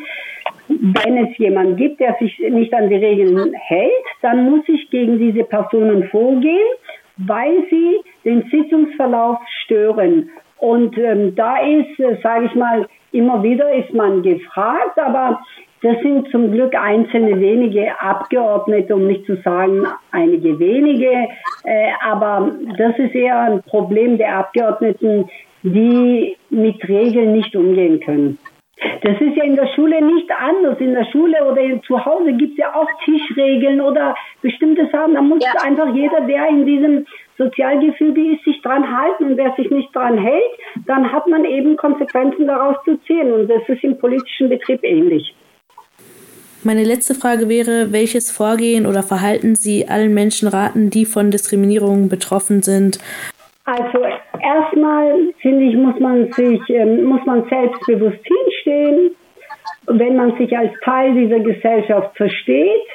wenn 0.68 1.26
es 1.26 1.36
jemanden 1.38 1.76
gibt, 1.76 2.00
der 2.00 2.16
sich 2.20 2.38
nicht 2.38 2.72
an 2.74 2.88
die 2.88 2.96
Regeln 2.96 3.52
hält, 3.54 3.92
dann 4.22 4.50
muss 4.50 4.68
ich 4.68 4.90
gegen 4.90 5.18
diese 5.18 5.44
Personen 5.44 6.08
vorgehen, 6.08 6.68
weil 7.18 7.64
sie 7.70 7.96
den 8.24 8.42
Sitzungsverlauf 8.50 9.38
stören. 9.64 10.30
Und 10.58 10.96
ähm, 10.98 11.34
da 11.34 11.58
ist, 11.58 11.98
äh, 12.00 12.16
sage 12.22 12.46
ich 12.46 12.54
mal, 12.54 12.86
immer 13.12 13.42
wieder 13.42 13.72
ist 13.72 13.92
man 13.94 14.22
gefragt, 14.22 14.98
aber 14.98 15.40
das 15.82 15.96
sind 16.02 16.28
zum 16.30 16.50
Glück 16.50 16.74
einzelne 16.74 17.40
wenige 17.40 18.00
Abgeordnete, 18.00 18.94
um 18.94 19.06
nicht 19.06 19.24
zu 19.26 19.36
sagen 19.42 19.86
einige 20.10 20.58
wenige. 20.58 21.28
Äh, 21.64 21.90
aber 22.04 22.52
das 22.76 22.98
ist 22.98 23.14
eher 23.14 23.40
ein 23.40 23.62
Problem 23.62 24.18
der 24.18 24.36
Abgeordneten, 24.38 25.28
die 25.62 26.36
mit 26.50 26.88
Regeln 26.88 27.32
nicht 27.32 27.54
umgehen 27.54 28.00
können. 28.00 28.38
Das 29.02 29.20
ist 29.20 29.36
ja 29.36 29.44
in 29.44 29.56
der 29.56 29.68
Schule 29.74 30.04
nicht 30.04 30.30
anders. 30.30 30.78
In 30.80 30.94
der 30.94 31.04
Schule 31.06 31.44
oder 31.44 31.62
zu 31.82 32.04
Hause 32.04 32.32
gibt 32.32 32.52
es 32.52 32.58
ja 32.58 32.74
auch 32.74 32.88
Tischregeln 33.04 33.80
oder 33.80 34.14
bestimmte 34.40 34.88
Sachen. 34.90 35.14
Da 35.14 35.22
muss 35.22 35.44
ja. 35.44 35.52
einfach 35.64 35.92
jeder, 35.94 36.20
der 36.22 36.48
in 36.48 36.64
diesem 36.64 37.06
Sozialgefüge 37.36 38.34
ist, 38.34 38.44
sich 38.44 38.60
dran 38.62 38.96
halten. 38.96 39.24
Und 39.24 39.36
wer 39.36 39.52
sich 39.56 39.70
nicht 39.70 39.94
dran 39.94 40.18
hält, 40.18 40.42
dann 40.86 41.12
hat 41.12 41.26
man 41.26 41.44
eben 41.44 41.76
Konsequenzen 41.76 42.46
daraus 42.46 42.76
zu 42.84 42.96
ziehen. 43.02 43.32
Und 43.32 43.48
das 43.48 43.68
ist 43.68 43.82
im 43.82 43.98
politischen 43.98 44.48
Betrieb 44.48 44.84
ähnlich. 44.84 45.34
Meine 46.64 46.82
letzte 46.82 47.14
Frage 47.14 47.48
wäre, 47.48 47.92
welches 47.92 48.32
Vorgehen 48.32 48.84
oder 48.84 49.04
Verhalten 49.04 49.54
Sie 49.54 49.86
allen 49.88 50.12
Menschen 50.12 50.48
raten, 50.48 50.90
die 50.90 51.04
von 51.04 51.30
Diskriminierung 51.30 52.08
betroffen 52.08 52.62
sind? 52.62 52.98
Also 53.64 54.04
erstmal 54.42 55.32
finde 55.40 55.66
ich, 55.66 55.76
muss 55.76 56.00
man 56.00 56.32
sich, 56.32 56.60
ähm, 56.68 57.04
muss 57.04 57.24
man 57.26 57.48
selbstbewusst 57.48 58.18
hinstehen. 58.24 59.14
Wenn 59.86 60.16
man 60.16 60.36
sich 60.36 60.56
als 60.56 60.72
Teil 60.84 61.14
dieser 61.14 61.38
Gesellschaft 61.40 62.16
versteht, 62.16 62.86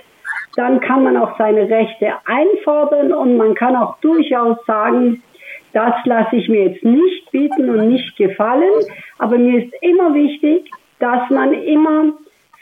dann 0.55 0.81
kann 0.81 1.03
man 1.03 1.15
auch 1.15 1.37
seine 1.37 1.69
Rechte 1.69 2.13
einfordern 2.25 3.13
und 3.13 3.37
man 3.37 3.55
kann 3.55 3.75
auch 3.77 3.97
durchaus 4.01 4.57
sagen, 4.67 5.23
das 5.71 5.93
lasse 6.03 6.35
ich 6.35 6.49
mir 6.49 6.65
jetzt 6.65 6.83
nicht 6.83 7.31
bieten 7.31 7.69
und 7.69 7.87
nicht 7.87 8.15
gefallen. 8.17 8.83
Aber 9.19 9.37
mir 9.37 9.63
ist 9.63 9.73
immer 9.81 10.13
wichtig, 10.13 10.69
dass 10.99 11.29
man 11.29 11.53
immer 11.53 12.13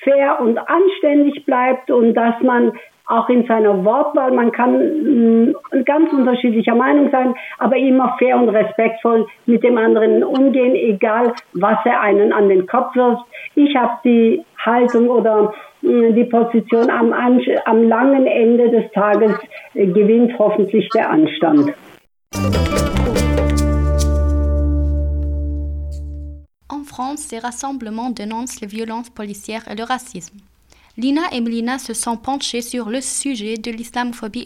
fair 0.04 0.40
und 0.40 0.58
anständig 0.58 1.46
bleibt 1.46 1.92
und 1.92 2.14
dass 2.14 2.40
man 2.42 2.74
auch 3.12 3.28
in 3.30 3.46
seiner 3.46 3.84
Wortwahl, 3.84 4.32
man 4.32 4.52
kann 4.52 4.74
mh, 4.74 5.54
mm, 5.74 5.86
ganz 5.86 6.14
unterschiedlicher 6.14 6.76
Meinung 6.76 7.10
sein, 7.12 7.36
aber 7.58 7.76
immer 7.76 8.16
fair 8.18 8.38
und 8.38 8.50
respektvoll 8.50 9.28
mit 9.46 9.64
dem 9.64 9.78
anderen 9.78 10.24
umgehen, 10.24 10.76
egal 10.76 11.34
was 11.54 11.78
er 11.84 12.00
einen 12.02 12.32
an 12.32 12.48
den 12.48 12.68
Kopf 12.68 12.96
wirft. 12.96 13.24
Ich 13.56 13.76
habe 13.76 13.94
die 14.06 14.44
Haltung 14.58 15.10
oder 15.10 15.54
mh, 15.82 15.92
mm, 15.92 16.16
die 16.16 16.24
Position 16.26 16.90
am, 16.90 17.14
am 17.14 17.90
langen 17.90 18.28
Ende 18.28 18.70
des 18.70 18.92
Tages 18.94 19.34
äh, 19.74 19.88
gewinnt 19.88 20.38
hoffentlich 20.40 20.88
der 20.90 21.10
Anstand. 21.10 21.74
France, 26.92 27.22
ces 27.30 27.40
rassemblements 27.40 28.10
dénoncent 28.10 28.60
les 28.60 28.68
violences 28.68 29.10
policières 29.10 29.66
et 29.70 29.76
le 29.76 29.86
racisme. 29.86 30.36
Lina 30.98 31.22
et 31.32 31.40
Melina 31.40 31.80
se 31.80 31.94
sont 31.94 32.18
penchées 32.18 32.62
sur 32.62 32.90
le 32.90 33.00
sujet 33.00 33.56
de 33.56 33.72
l'islamophobie 33.72 34.44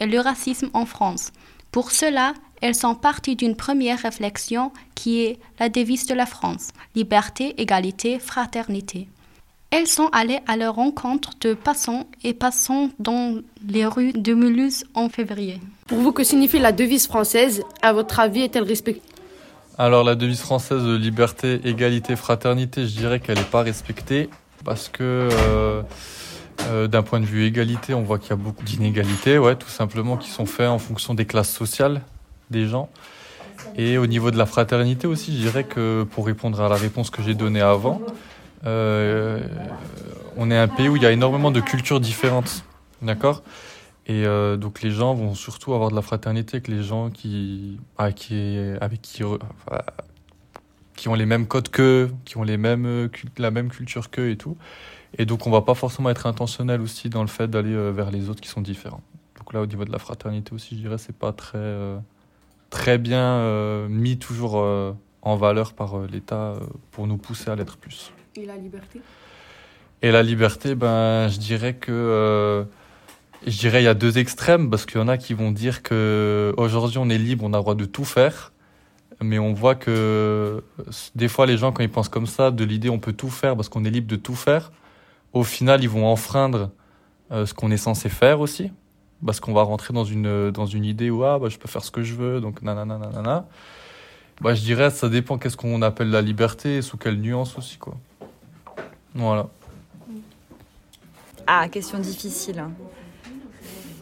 et 0.00 0.06
le 0.06 0.20
racisme 0.20 0.68
en 0.74 0.84
France. 0.84 1.32
Pour 1.72 1.90
cela, 1.90 2.34
elles 2.60 2.74
sont 2.74 2.94
parties 2.94 3.36
d'une 3.36 3.56
première 3.56 4.00
réflexion 4.00 4.70
qui 4.94 5.22
est 5.22 5.38
la 5.58 5.70
devise 5.70 6.04
de 6.06 6.14
la 6.14 6.26
France, 6.26 6.68
liberté, 6.94 7.54
égalité, 7.56 8.18
fraternité. 8.18 9.08
Elles 9.70 9.86
sont 9.86 10.10
allées 10.12 10.40
à 10.46 10.56
la 10.58 10.70
rencontre 10.70 11.30
de 11.40 11.54
passants 11.54 12.06
et 12.22 12.34
passants 12.34 12.90
dans 12.98 13.40
les 13.66 13.86
rues 13.86 14.12
de 14.12 14.34
Mulhouse 14.34 14.84
en 14.92 15.08
février. 15.08 15.58
Pour 15.86 15.98
vous, 15.98 16.12
que 16.12 16.24
signifie 16.24 16.58
la 16.58 16.72
devise 16.72 17.06
française? 17.06 17.62
À 17.80 17.94
votre 17.94 18.20
avis, 18.20 18.42
est-elle 18.42 18.64
respectée 18.64 19.07
alors 19.78 20.02
la 20.02 20.16
devise 20.16 20.40
française 20.40 20.82
de 20.82 20.96
liberté, 20.96 21.60
égalité, 21.64 22.16
fraternité, 22.16 22.86
je 22.86 22.96
dirais 22.96 23.20
qu'elle 23.20 23.38
n'est 23.38 23.44
pas 23.44 23.62
respectée 23.62 24.28
parce 24.64 24.88
que 24.88 25.28
euh, 25.32 25.82
euh, 26.66 26.88
d'un 26.88 27.02
point 27.02 27.20
de 27.20 27.24
vue 27.24 27.46
égalité, 27.46 27.94
on 27.94 28.02
voit 28.02 28.18
qu'il 28.18 28.30
y 28.30 28.32
a 28.32 28.36
beaucoup 28.36 28.64
d'inégalités, 28.64 29.38
ouais, 29.38 29.54
tout 29.54 29.68
simplement, 29.68 30.16
qui 30.16 30.30
sont 30.30 30.46
faites 30.46 30.68
en 30.68 30.80
fonction 30.80 31.14
des 31.14 31.26
classes 31.26 31.52
sociales 31.52 32.02
des 32.50 32.66
gens. 32.66 32.90
Et 33.76 33.98
au 33.98 34.06
niveau 34.06 34.32
de 34.32 34.36
la 34.36 34.46
fraternité 34.46 35.06
aussi, 35.06 35.32
je 35.36 35.42
dirais 35.42 35.64
que 35.64 36.02
pour 36.02 36.26
répondre 36.26 36.60
à 36.60 36.68
la 36.68 36.74
réponse 36.74 37.10
que 37.10 37.22
j'ai 37.22 37.34
donnée 37.34 37.60
avant, 37.60 38.00
euh, 38.66 39.40
on 40.36 40.50
est 40.50 40.58
un 40.58 40.68
pays 40.68 40.88
où 40.88 40.96
il 40.96 41.02
y 41.02 41.06
a 41.06 41.12
énormément 41.12 41.52
de 41.52 41.60
cultures 41.60 42.00
différentes, 42.00 42.64
d'accord? 43.00 43.42
Et 44.08 44.24
euh, 44.24 44.56
donc 44.56 44.80
les 44.80 44.90
gens 44.90 45.12
vont 45.12 45.34
surtout 45.34 45.74
avoir 45.74 45.90
de 45.90 45.94
la 45.94 46.00
fraternité 46.00 46.56
avec 46.56 46.68
les 46.68 46.82
gens 46.82 47.10
qui, 47.10 47.78
ah, 47.98 48.10
qui 48.10 48.56
avec 48.80 49.02
qui, 49.02 49.22
qui 50.96 51.08
ont 51.08 51.14
les 51.14 51.26
mêmes 51.26 51.46
codes 51.46 51.68
qu'eux, 51.68 52.10
qui 52.24 52.38
ont 52.38 52.42
les 52.42 52.56
mêmes, 52.56 52.86
euh, 52.86 53.08
la 53.36 53.50
même 53.50 53.68
culture 53.68 54.08
qu'eux 54.08 54.30
et 54.30 54.38
tout. 54.38 54.56
Et 55.18 55.26
donc 55.26 55.46
on 55.46 55.50
va 55.50 55.60
pas 55.60 55.74
forcément 55.74 56.08
être 56.08 56.26
intentionnel 56.26 56.80
aussi 56.80 57.10
dans 57.10 57.20
le 57.20 57.28
fait 57.28 57.48
d'aller 57.48 57.74
euh, 57.74 57.90
vers 57.90 58.10
les 58.10 58.30
autres 58.30 58.40
qui 58.40 58.48
sont 58.48 58.62
différents. 58.62 59.02
Donc 59.36 59.52
là 59.52 59.60
au 59.60 59.66
niveau 59.66 59.84
de 59.84 59.92
la 59.92 59.98
fraternité 59.98 60.54
aussi, 60.54 60.74
je 60.76 60.80
dirais 60.80 60.98
c'est 60.98 61.16
pas 61.16 61.32
très 61.32 61.76
très 62.70 62.98
bien 62.98 63.88
mis 63.88 64.18
toujours 64.18 64.56
en 65.22 65.36
valeur 65.36 65.74
par 65.74 66.00
l'État 66.00 66.54
pour 66.90 67.06
nous 67.06 67.16
pousser 67.16 67.50
à 67.50 67.56
l'être 67.56 67.76
plus. 67.78 68.12
Et 68.36 68.44
la 68.44 68.56
liberté? 68.56 69.00
Et 70.02 70.10
la 70.12 70.22
liberté, 70.22 70.74
ben 70.74 71.28
je 71.28 71.38
dirais 71.38 71.74
que 71.74 72.66
je 73.46 73.58
dirais 73.58 73.82
il 73.82 73.84
y 73.84 73.88
a 73.88 73.94
deux 73.94 74.18
extrêmes 74.18 74.70
parce 74.70 74.86
qu'il 74.86 74.98
y 74.98 75.02
en 75.02 75.08
a 75.08 75.16
qui 75.16 75.34
vont 75.34 75.52
dire 75.52 75.82
que 75.82 76.54
aujourd'hui 76.56 76.98
on 76.98 77.08
est 77.08 77.18
libre, 77.18 77.44
on 77.44 77.52
a 77.52 77.56
le 77.56 77.62
droit 77.62 77.74
de 77.74 77.84
tout 77.84 78.04
faire. 78.04 78.52
Mais 79.20 79.40
on 79.40 79.52
voit 79.52 79.74
que 79.74 80.62
des 81.16 81.26
fois 81.26 81.46
les 81.46 81.56
gens 81.58 81.72
quand 81.72 81.82
ils 81.82 81.90
pensent 81.90 82.08
comme 82.08 82.26
ça, 82.26 82.52
de 82.52 82.64
l'idée 82.64 82.88
on 82.88 83.00
peut 83.00 83.12
tout 83.12 83.30
faire 83.30 83.56
parce 83.56 83.68
qu'on 83.68 83.84
est 83.84 83.90
libre 83.90 84.06
de 84.06 84.16
tout 84.16 84.36
faire, 84.36 84.70
au 85.32 85.44
final, 85.44 85.82
ils 85.82 85.88
vont 85.88 86.06
enfreindre 86.06 86.70
ce 87.30 87.52
qu'on 87.52 87.70
est 87.70 87.76
censé 87.76 88.08
faire 88.08 88.40
aussi, 88.40 88.72
parce 89.24 89.40
qu'on 89.40 89.52
va 89.52 89.62
rentrer 89.62 89.92
dans 89.92 90.04
une, 90.04 90.50
dans 90.50 90.66
une 90.66 90.84
idée 90.84 91.10
où 91.10 91.24
ah, 91.24 91.38
bah, 91.38 91.48
je 91.48 91.58
peux 91.58 91.68
faire 91.68 91.84
ce 91.84 91.90
que 91.90 92.02
je 92.02 92.14
veux, 92.14 92.40
donc 92.40 92.62
nanana, 92.62 92.98
nanana. 92.98 93.46
Bah, 94.40 94.54
je 94.54 94.62
dirais, 94.62 94.90
ça 94.90 95.08
dépend 95.08 95.36
qu'est-ce 95.36 95.56
qu'on 95.56 95.82
appelle 95.82 96.10
la 96.10 96.22
liberté, 96.22 96.80
sous 96.80 96.96
quelle 96.96 97.20
nuance 97.20 97.58
aussi, 97.58 97.76
quoi. 97.76 97.96
Voilà. 99.14 99.48
Ah, 101.46 101.68
question 101.68 101.98
difficile. 101.98 102.64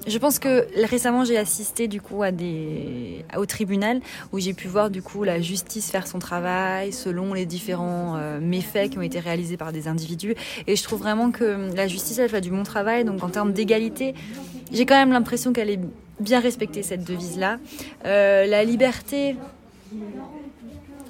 Je 0.07 0.19
pense 0.19 0.39
que 0.39 0.67
récemment 0.85 1.25
j'ai 1.25 1.37
assisté 1.37 1.89
du 1.89 2.01
coup 2.01 2.23
au 3.37 3.47
tribunal 3.47 4.01
où 4.33 4.39
j'ai 4.39 4.55
pu 4.55 4.69
voir 4.69 4.89
du 4.89 5.03
coup 5.03 5.25
la 5.25 5.41
justice 5.41 5.91
faire 5.91 6.07
son 6.07 6.21
travail 6.21 6.93
selon 6.93 7.35
les 7.35 7.45
différents 7.45 8.17
euh, 8.17 8.39
méfaits 8.41 8.91
qui 8.91 8.99
ont 8.99 9.03
été 9.03 9.19
réalisés 9.19 9.57
par 9.57 9.73
des 9.73 9.89
individus. 9.89 10.37
Et 10.69 10.77
je 10.77 10.83
trouve 10.85 11.01
vraiment 11.01 11.33
que 11.33 11.75
la 11.75 11.89
justice 11.89 12.19
elle 12.19 12.31
fait 12.31 12.41
du 12.41 12.51
bon 12.51 12.63
travail. 12.63 13.05
Donc 13.05 13.25
en 13.25 13.29
termes 13.29 13.53
d'égalité 13.53 14.15
j'ai 14.73 14.87
quand 14.87 14.95
même 14.95 15.13
l'impression 15.13 15.53
qu'elle 15.53 15.71
est 15.71 15.81
bien 16.21 16.41
respectée 16.41 16.83
cette 16.83 17.05
devise 17.05 17.39
là 17.39 17.59
euh, 18.05 18.47
la 18.47 18.65
liberté 18.65 19.37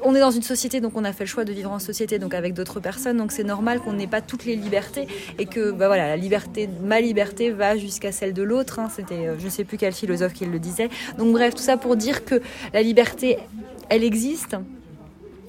on 0.07 0.15
est 0.15 0.21
dans 0.21 0.31
une 0.31 0.43
société, 0.43 0.81
donc 0.81 0.93
on 0.95 1.05
a 1.05 1.13
fait 1.13 1.25
le 1.25 1.29
choix 1.29 1.45
de 1.45 1.53
vivre 1.53 1.73
en 1.73 1.81
société, 1.81 2.21
donc 2.21 2.33
avec 2.33 2.55
d'autres 2.55 2.79
personnes, 2.79 3.17
donc 3.17 3.33
c'est 3.33 3.43
normal 3.43 3.81
qu'on 3.81 3.93
n'ait 3.93 4.07
pas 4.07 4.21
toutes 4.21 4.45
les 4.45 4.55
libertés 4.55 5.09
et 5.41 5.47
que, 5.47 5.73
bah 5.73 5.89
voilà, 5.89 6.07
la 6.07 6.17
liberté, 6.17 6.69
ma 6.85 7.01
liberté 7.01 7.51
va 7.51 7.77
jusqu'à 7.77 8.13
celle 8.13 8.33
de 8.33 8.45
l'autre. 8.45 8.79
Hein. 8.79 8.89
C'était, 8.95 9.27
euh, 9.27 9.37
je 9.37 9.47
ne 9.47 9.51
sais 9.51 9.65
plus 9.65 9.79
quel 9.79 9.93
philosophe 9.93 10.33
qui 10.33 10.47
le 10.47 10.61
disait. 10.61 10.91
Donc 11.19 11.33
bref, 11.33 11.57
tout 11.57 11.63
ça 11.63 11.77
pour 11.77 11.97
dire 11.97 12.25
que 12.25 12.41
la 12.73 12.83
liberté, 12.83 13.39
elle 13.89 14.05
existe. 14.05 14.57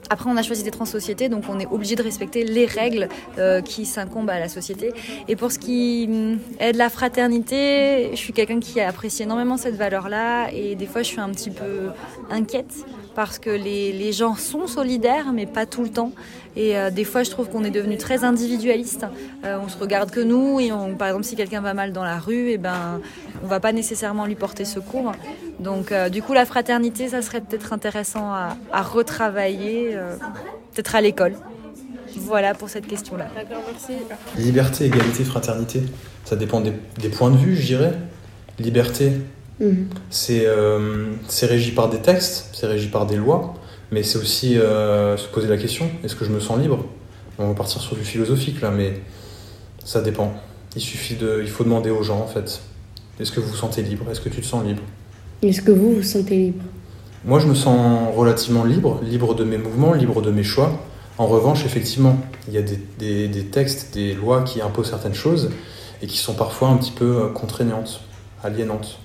Après, 0.10 0.28
on 0.28 0.38
a 0.38 0.42
choisi 0.42 0.64
d'être 0.64 0.82
en 0.82 0.86
société, 0.86 1.30
donc 1.30 1.44
on 1.50 1.60
est 1.60 1.68
obligé 1.68 1.96
de 1.96 2.02
respecter 2.02 2.44
les 2.44 2.66
règles 2.66 3.10
euh, 3.38 3.62
qui 3.62 3.86
s'incombent 3.86 4.32
à 4.32 4.40
la 4.40 4.50
société. 4.50 4.92
Et 5.28 5.36
pour 5.36 5.52
ce 5.52 5.60
qui 5.60 6.08
mm, 6.08 6.40
est 6.60 6.72
de 6.72 6.80
la 6.80 6.90
fraternité, 6.90 8.10
je 8.12 8.18
suis 8.18 8.34
quelqu'un 8.34 8.60
qui 8.60 8.80
apprécie 8.80 9.22
énormément 9.22 9.58
cette 9.58 9.76
valeur-là, 9.76 10.50
et 10.52 10.74
des 10.74 10.88
fois, 10.88 11.04
je 11.04 11.08
suis 11.10 11.20
un 11.20 11.30
petit 11.30 11.52
peu 11.52 11.90
inquiète 12.32 12.74
parce 13.18 13.40
que 13.40 13.50
les, 13.50 13.94
les, 13.94 14.14
gens 14.14 14.36
sont 14.36 14.68
solidaires, 14.68 15.34
mais 15.34 15.48
pas 15.48 15.66
tout 15.66 15.82
le 15.82 15.90
temps. 15.90 16.12
Et 16.56 16.78
euh, 16.78 16.92
des 16.92 17.04
fois, 17.04 17.24
je 17.24 17.32
trouve 17.32 17.50
qu'on 17.50 17.64
est 17.64 17.72
devenu 17.72 17.98
très 17.98 18.24
individualiste. 18.24 19.08
Euh, 19.44 19.58
on 19.60 19.68
se 19.68 19.78
regarde 19.80 20.12
que 20.12 20.20
nous, 20.20 20.60
et 20.60 20.72
on, 20.72 20.94
par 20.94 21.08
exemple, 21.08 21.26
si 21.26 21.36
quelqu'un 21.36 21.62
va 21.62 21.74
mal 21.74 21.94
dans 21.94 22.04
la 22.04 22.20
rue, 22.20 22.50
et 22.50 22.54
eh 22.54 22.58
ben, 22.60 23.02
on 23.44 23.48
va 23.48 23.60
pas 23.60 23.72
nécessairement 23.72 24.28
lui 24.28 24.36
porter 24.36 24.66
secours. 24.66 25.14
Donc, 25.60 25.92
euh, 25.92 26.10
du 26.10 26.22
coup, 26.22 26.34
la 26.34 26.46
fraternité, 26.46 27.08
ça 27.08 27.24
serait 27.24 27.42
peut-être 27.42 27.74
intéressant 27.74 28.32
à, 28.32 28.56
à 28.72 28.84
retravailler, 28.84 29.98
peut-être 30.76 30.94
à 30.94 31.02
l'école. 31.02 31.34
Voilà 32.18 32.54
pour 32.54 32.70
cette 32.70 32.86
question-là. 32.86 33.30
D'accord, 33.36 33.64
merci. 33.68 33.94
Liberté, 34.38 34.86
égalité, 34.86 35.24
fraternité, 35.24 35.82
ça 36.24 36.36
dépend 36.36 36.62
des, 36.62 36.74
des 37.02 37.10
points 37.10 37.32
de 37.32 37.38
vue, 37.38 37.56
je 37.56 37.66
dirais. 37.66 37.94
Liberté, 38.60 39.14
Mhm. 39.60 39.88
Euh, 40.30 41.14
c'est 41.28 41.46
régi 41.46 41.72
par 41.72 41.90
des 41.90 42.00
textes, 42.00 42.50
c'est 42.54 42.68
régi 42.68 42.88
par 42.88 43.06
des 43.06 43.16
lois, 43.16 43.56
mais 43.92 44.04
c'est 44.04 44.18
aussi 44.18 44.58
euh, 44.58 45.18
se 45.18 45.28
poser 45.28 45.48
la 45.48 45.58
question 45.58 45.90
est-ce 46.04 46.16
que 46.16 46.26
je 46.26 46.32
me 46.32 46.40
sens 46.40 46.60
libre? 46.60 46.86
On 47.40 47.48
va 47.48 47.54
partir 47.54 47.82
sur 47.82 47.96
du 47.96 48.04
philosophique 48.04 48.62
là, 48.62 48.72
mais 48.72 49.02
ça 49.84 50.02
dépend. 50.02 50.34
Il 50.76 50.82
suffit 50.82 51.16
de, 51.16 51.40
il 51.42 51.50
faut 51.50 51.64
demander 51.64 51.90
aux 51.90 52.04
gens 52.04 52.20
en 52.20 52.28
fait. 52.28 52.62
Est-ce 53.20 53.32
que 53.32 53.40
vous 53.40 53.50
vous 53.50 53.56
sentez 53.56 53.82
libre? 53.82 54.06
Est-ce 54.12 54.22
que 54.22 54.30
tu 54.30 54.42
te 54.42 54.46
sens 54.46 54.64
libre? 54.64 54.84
Est-ce 55.42 55.62
que 55.62 55.72
vous 55.72 55.96
vous 55.96 56.04
sentez 56.04 56.36
libre? 56.36 56.64
Moi, 57.26 57.40
je 57.40 57.48
me 57.48 57.56
sens 57.56 58.16
relativement 58.16 58.64
libre, 58.64 59.02
libre 59.04 59.34
de 59.34 59.44
mes 59.44 59.58
mouvements, 59.58 59.94
libre 59.94 60.22
de 60.22 60.30
mes 60.32 60.44
choix. 60.44 60.80
En 61.18 61.26
revanche, 61.26 61.66
effectivement, 61.66 62.18
il 62.48 62.54
y 62.54 62.58
a 62.58 62.62
des, 62.62 62.80
des, 63.00 63.28
des 63.28 63.46
textes, 63.46 63.94
des 63.94 64.14
lois 64.14 64.44
qui 64.44 64.62
imposent 64.62 64.90
certaines 64.90 65.16
choses 65.16 65.50
et 66.02 66.08
qui 66.08 66.18
sont 66.18 66.36
parfois 66.36 66.70
un 66.70 66.78
petit 66.78 66.92
peu 66.92 67.24
euh, 67.24 67.28
contraignantes, 67.30 68.02
aliénantes. 68.44 69.00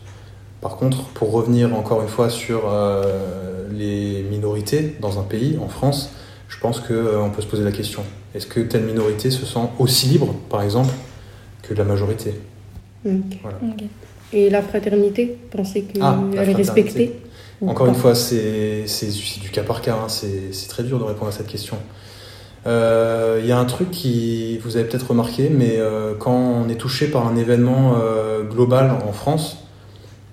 Par 0.62 0.76
contre, 0.76 1.02
pour 1.08 1.32
revenir 1.32 1.74
encore 1.74 2.02
une 2.02 2.08
fois 2.08 2.30
sur 2.30 2.62
euh, 2.66 3.66
les 3.72 4.22
minorités 4.30 4.96
dans 5.00 5.18
un 5.18 5.24
pays, 5.24 5.58
en 5.60 5.68
France, 5.68 6.10
je 6.48 6.56
pense 6.60 6.78
qu'on 6.78 6.94
euh, 6.94 7.28
peut 7.34 7.42
se 7.42 7.48
poser 7.48 7.64
la 7.64 7.72
question. 7.72 8.04
Est-ce 8.32 8.46
que 8.46 8.60
telle 8.60 8.84
minorité 8.84 9.32
se 9.32 9.44
sent 9.44 9.68
aussi 9.80 10.06
libre, 10.06 10.36
par 10.48 10.62
exemple, 10.62 10.94
que 11.62 11.74
la 11.74 11.82
majorité? 11.82 12.34
Et 14.32 14.50
la 14.50 14.62
fraternité, 14.62 15.36
pensez 15.50 15.82
qu'elle 15.82 16.00
ah, 16.00 16.20
est 16.36 16.52
respectée 16.54 17.20
Encore 17.60 17.88
une 17.88 17.96
fois, 17.96 18.14
c'est 18.14 18.86
du 19.42 19.50
cas 19.50 19.64
par 19.64 19.82
cas, 19.82 19.96
hein. 19.96 20.08
c'est 20.08 20.68
très 20.68 20.84
dur 20.84 21.00
de 21.00 21.04
répondre 21.04 21.28
à 21.28 21.32
cette 21.32 21.48
question. 21.48 21.76
Euh, 22.68 23.40
il 23.42 23.48
y 23.48 23.52
a 23.52 23.58
un 23.58 23.64
truc 23.64 23.90
qui, 23.90 24.58
vous 24.58 24.76
avez 24.76 24.88
peut-être 24.88 25.10
remarqué, 25.10 25.50
mais 25.50 25.80
quand 26.20 26.36
on 26.36 26.68
est 26.68 26.76
touché 26.76 27.08
par 27.08 27.26
un 27.26 27.34
événement 27.34 27.96
global 28.48 28.92
en 29.04 29.12
France, 29.12 29.61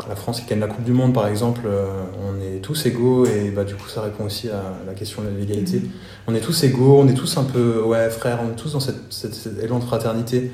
la 0.09 0.15
France 0.15 0.41
qui 0.41 0.47
gagne 0.47 0.59
la 0.59 0.67
Coupe 0.67 0.83
du 0.83 0.91
Monde, 0.91 1.13
par 1.13 1.27
exemple, 1.27 1.61
euh, 1.65 2.03
on 2.27 2.41
est 2.41 2.59
tous 2.61 2.87
égaux 2.87 3.27
et 3.27 3.51
bah, 3.51 3.63
du 3.63 3.75
coup, 3.75 3.87
ça 3.87 4.01
répond 4.01 4.25
aussi 4.25 4.49
à 4.49 4.73
la 4.87 4.95
question 4.95 5.21
de 5.21 5.29
l'égalité. 5.29 5.77
Mhm. 5.77 5.89
On 6.27 6.35
est 6.35 6.39
tous 6.39 6.63
égaux, 6.63 6.99
on 6.99 7.07
est 7.07 7.13
tous 7.13 7.37
un 7.37 7.43
peu, 7.43 7.83
ouais, 7.83 8.09
frères, 8.09 8.39
on 8.43 8.51
est 8.51 8.55
tous 8.55 8.73
dans 8.73 8.79
cette, 8.79 9.13
cet 9.13 9.63
élan 9.63 9.77
de 9.77 9.83
fraternité. 9.83 10.51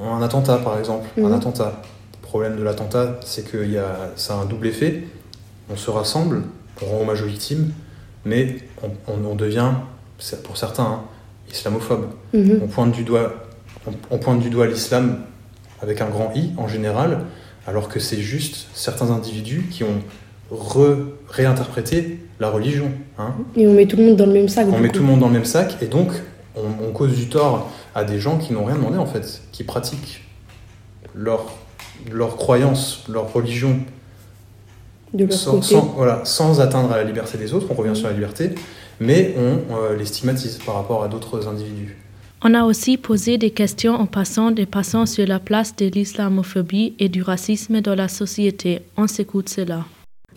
Un 0.00 0.22
attentat, 0.22 0.56
par 0.56 0.78
exemple, 0.78 1.06
un 1.18 1.28
mhm. 1.28 1.34
attentat. 1.34 1.82
Le 2.22 2.26
problème 2.26 2.56
de 2.56 2.62
l'attentat, 2.62 3.20
c'est 3.26 3.44
que 3.44 3.62
y 3.64 3.76
a, 3.76 4.10
ça 4.16 4.34
a 4.34 4.36
un 4.38 4.46
double 4.46 4.68
effet. 4.68 5.04
On 5.70 5.76
se 5.76 5.90
rassemble, 5.90 6.42
on 6.82 6.86
rend 6.86 7.02
hommage 7.02 7.20
aux 7.22 7.26
victimes, 7.26 7.72
mais 8.24 8.56
on, 9.06 9.34
devient, 9.34 9.70
pour 10.44 10.56
certains, 10.56 10.82
hein, 10.82 11.00
islamophobe. 11.50 12.06
Mhm. 12.32 12.60
On 12.64 12.66
pointe 12.68 12.92
du 12.92 13.04
doigt, 13.04 13.34
on 14.10 14.16
pointe 14.16 14.40
du 14.40 14.48
doigt 14.48 14.66
l'islam 14.66 15.18
avec 15.82 16.00
un 16.00 16.08
grand 16.08 16.32
I 16.34 16.52
en 16.56 16.68
général, 16.68 17.20
alors 17.66 17.88
que 17.88 18.00
c'est 18.00 18.20
juste 18.20 18.68
certains 18.74 19.10
individus 19.10 19.64
qui 19.70 19.84
ont 19.84 20.02
réinterprété 21.28 22.20
la 22.40 22.50
religion. 22.50 22.90
Hein. 23.18 23.34
Et 23.56 23.66
on 23.66 23.72
met 23.72 23.86
tout 23.86 23.96
le 23.96 24.04
monde 24.04 24.16
dans 24.16 24.26
le 24.26 24.32
même 24.32 24.48
sac. 24.48 24.66
On 24.70 24.78
met 24.78 24.90
tout 24.90 25.00
le 25.00 25.06
monde 25.06 25.20
dans 25.20 25.28
le 25.28 25.32
même 25.32 25.44
sac, 25.44 25.76
et 25.80 25.86
donc 25.86 26.10
on, 26.56 26.92
cause 26.92 27.16
du 27.16 27.28
tort 27.28 27.70
à 27.94 28.04
des 28.04 28.20
gens 28.20 28.38
qui 28.38 28.52
n'ont 28.52 28.64
rien 28.64 28.76
demandé 28.76 28.98
en 28.98 29.06
fait, 29.06 29.42
qui 29.52 29.64
pratiquent 29.64 30.22
leur, 31.14 31.52
leur 32.10 32.36
croyance, 32.36 33.04
leur 33.08 33.32
religion 33.32 33.80
sans, 35.30 35.60
voilà, 35.96 36.24
sans 36.24 36.60
atteindre 36.60 36.92
à 36.92 36.96
la 36.96 37.04
liberté 37.04 37.38
des 37.38 37.54
autres, 37.54 37.66
on 37.70 37.74
revient 37.74 37.94
sur 37.94 38.08
la 38.08 38.14
liberté, 38.14 38.50
mais 39.00 39.34
on 39.38 39.76
euh, 39.76 39.96
les 39.96 40.06
stigmatise 40.06 40.58
par 40.64 40.74
rapport 40.74 41.04
à 41.04 41.08
d'autres 41.08 41.46
individus. 41.46 41.96
On 42.46 42.52
a 42.52 42.64
aussi 42.64 42.98
posé 42.98 43.38
des 43.38 43.50
questions 43.50 43.94
en 43.94 44.04
passant 44.04 44.50
des 44.50 44.66
passants 44.66 45.06
sur 45.06 45.26
la 45.26 45.38
place 45.38 45.74
de 45.76 45.86
l'islamophobie 45.86 46.94
et 46.98 47.08
du 47.08 47.22
racisme 47.22 47.80
dans 47.80 47.94
la 47.94 48.06
société. 48.06 48.82
On 48.98 49.06
s'écoute 49.06 49.48
cela. 49.48 49.86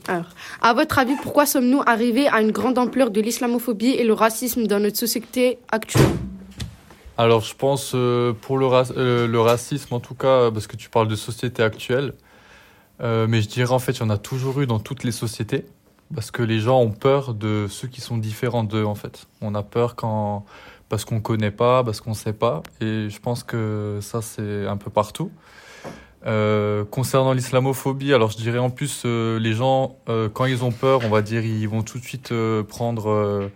Alors, 0.07 0.29
à 0.61 0.73
votre 0.73 0.99
avis, 0.99 1.15
pourquoi 1.21 1.45
sommes-nous 1.45 1.81
arrivés 1.85 2.29
à 2.29 2.39
une 2.39 2.51
grande 2.51 2.77
ampleur 2.77 3.11
de 3.11 3.19
l'islamophobie 3.19 3.89
et 3.89 4.05
le 4.05 4.13
racisme 4.13 4.67
dans 4.67 4.79
notre 4.79 4.95
société 4.95 5.59
actuelle? 5.69 6.07
Alors, 7.17 7.41
je 7.41 7.53
pense 7.53 7.91
euh, 7.93 8.31
pour 8.31 8.57
le, 8.57 8.67
euh, 8.95 9.27
le, 9.27 9.41
racisme, 9.41 9.93
en 9.93 9.99
tout 9.99 10.15
cas, 10.15 10.49
parce 10.49 10.67
que 10.67 10.77
tu 10.77 10.89
parles 10.89 11.09
de 11.09 11.15
société 11.17 11.61
actuelle, 11.61 12.13
euh, 13.01 13.27
mais 13.27 13.41
je 13.41 13.49
dirais 13.49 13.73
en 13.73 13.79
fait, 13.79 13.91
il 13.91 13.99
y 13.99 14.03
en 14.03 14.09
a 14.09 14.17
toujours 14.17 14.61
eu 14.61 14.65
dans 14.65 14.79
toutes 14.79 15.03
les 15.03 15.11
sociétés, 15.11 15.65
parce 16.15 16.31
que 16.31 16.41
les 16.41 16.61
gens 16.61 16.79
ont 16.79 16.91
peur 16.91 17.33
de 17.33 17.67
ceux 17.69 17.89
qui 17.89 17.99
sont 17.99 18.17
différents 18.17 18.63
d'eux, 18.63 18.85
en 18.85 18.95
fait. 18.95 19.27
On 19.41 19.55
a 19.55 19.63
peur 19.63 19.97
quand 19.97 20.45
parce 20.89 21.05
qu'on 21.05 21.19
connaît 21.19 21.51
pas, 21.51 21.83
parce 21.83 22.01
qu'on 22.01 22.13
sait 22.13 22.33
pas. 22.33 22.63
Et 22.81 23.09
je 23.09 23.19
pense 23.19 23.43
que 23.43 23.99
ça, 24.01 24.21
c'est 24.21 24.65
un 24.67 24.77
peu 24.77 24.89
partout. 24.89 25.31
Euh, 26.25 26.83
concernant 26.83 27.33
l'islamophobie, 27.33 28.13
alors 28.13 28.31
je 28.31 28.37
dirais 28.37 28.57
en 28.57 28.69
plus, 28.69 29.03
euh, 29.05 29.39
les 29.39 29.53
gens, 29.53 29.97
euh, 30.09 30.29
quand 30.29 30.45
ils 30.45 30.63
ont 30.63 30.71
peur, 30.71 31.01
on 31.05 31.09
va 31.09 31.21
dire, 31.21 31.45
ils 31.45 31.69
vont 31.69 31.83
tout 31.83 31.99
de 31.99 32.03
suite 32.03 32.33
prendre, 32.67 33.49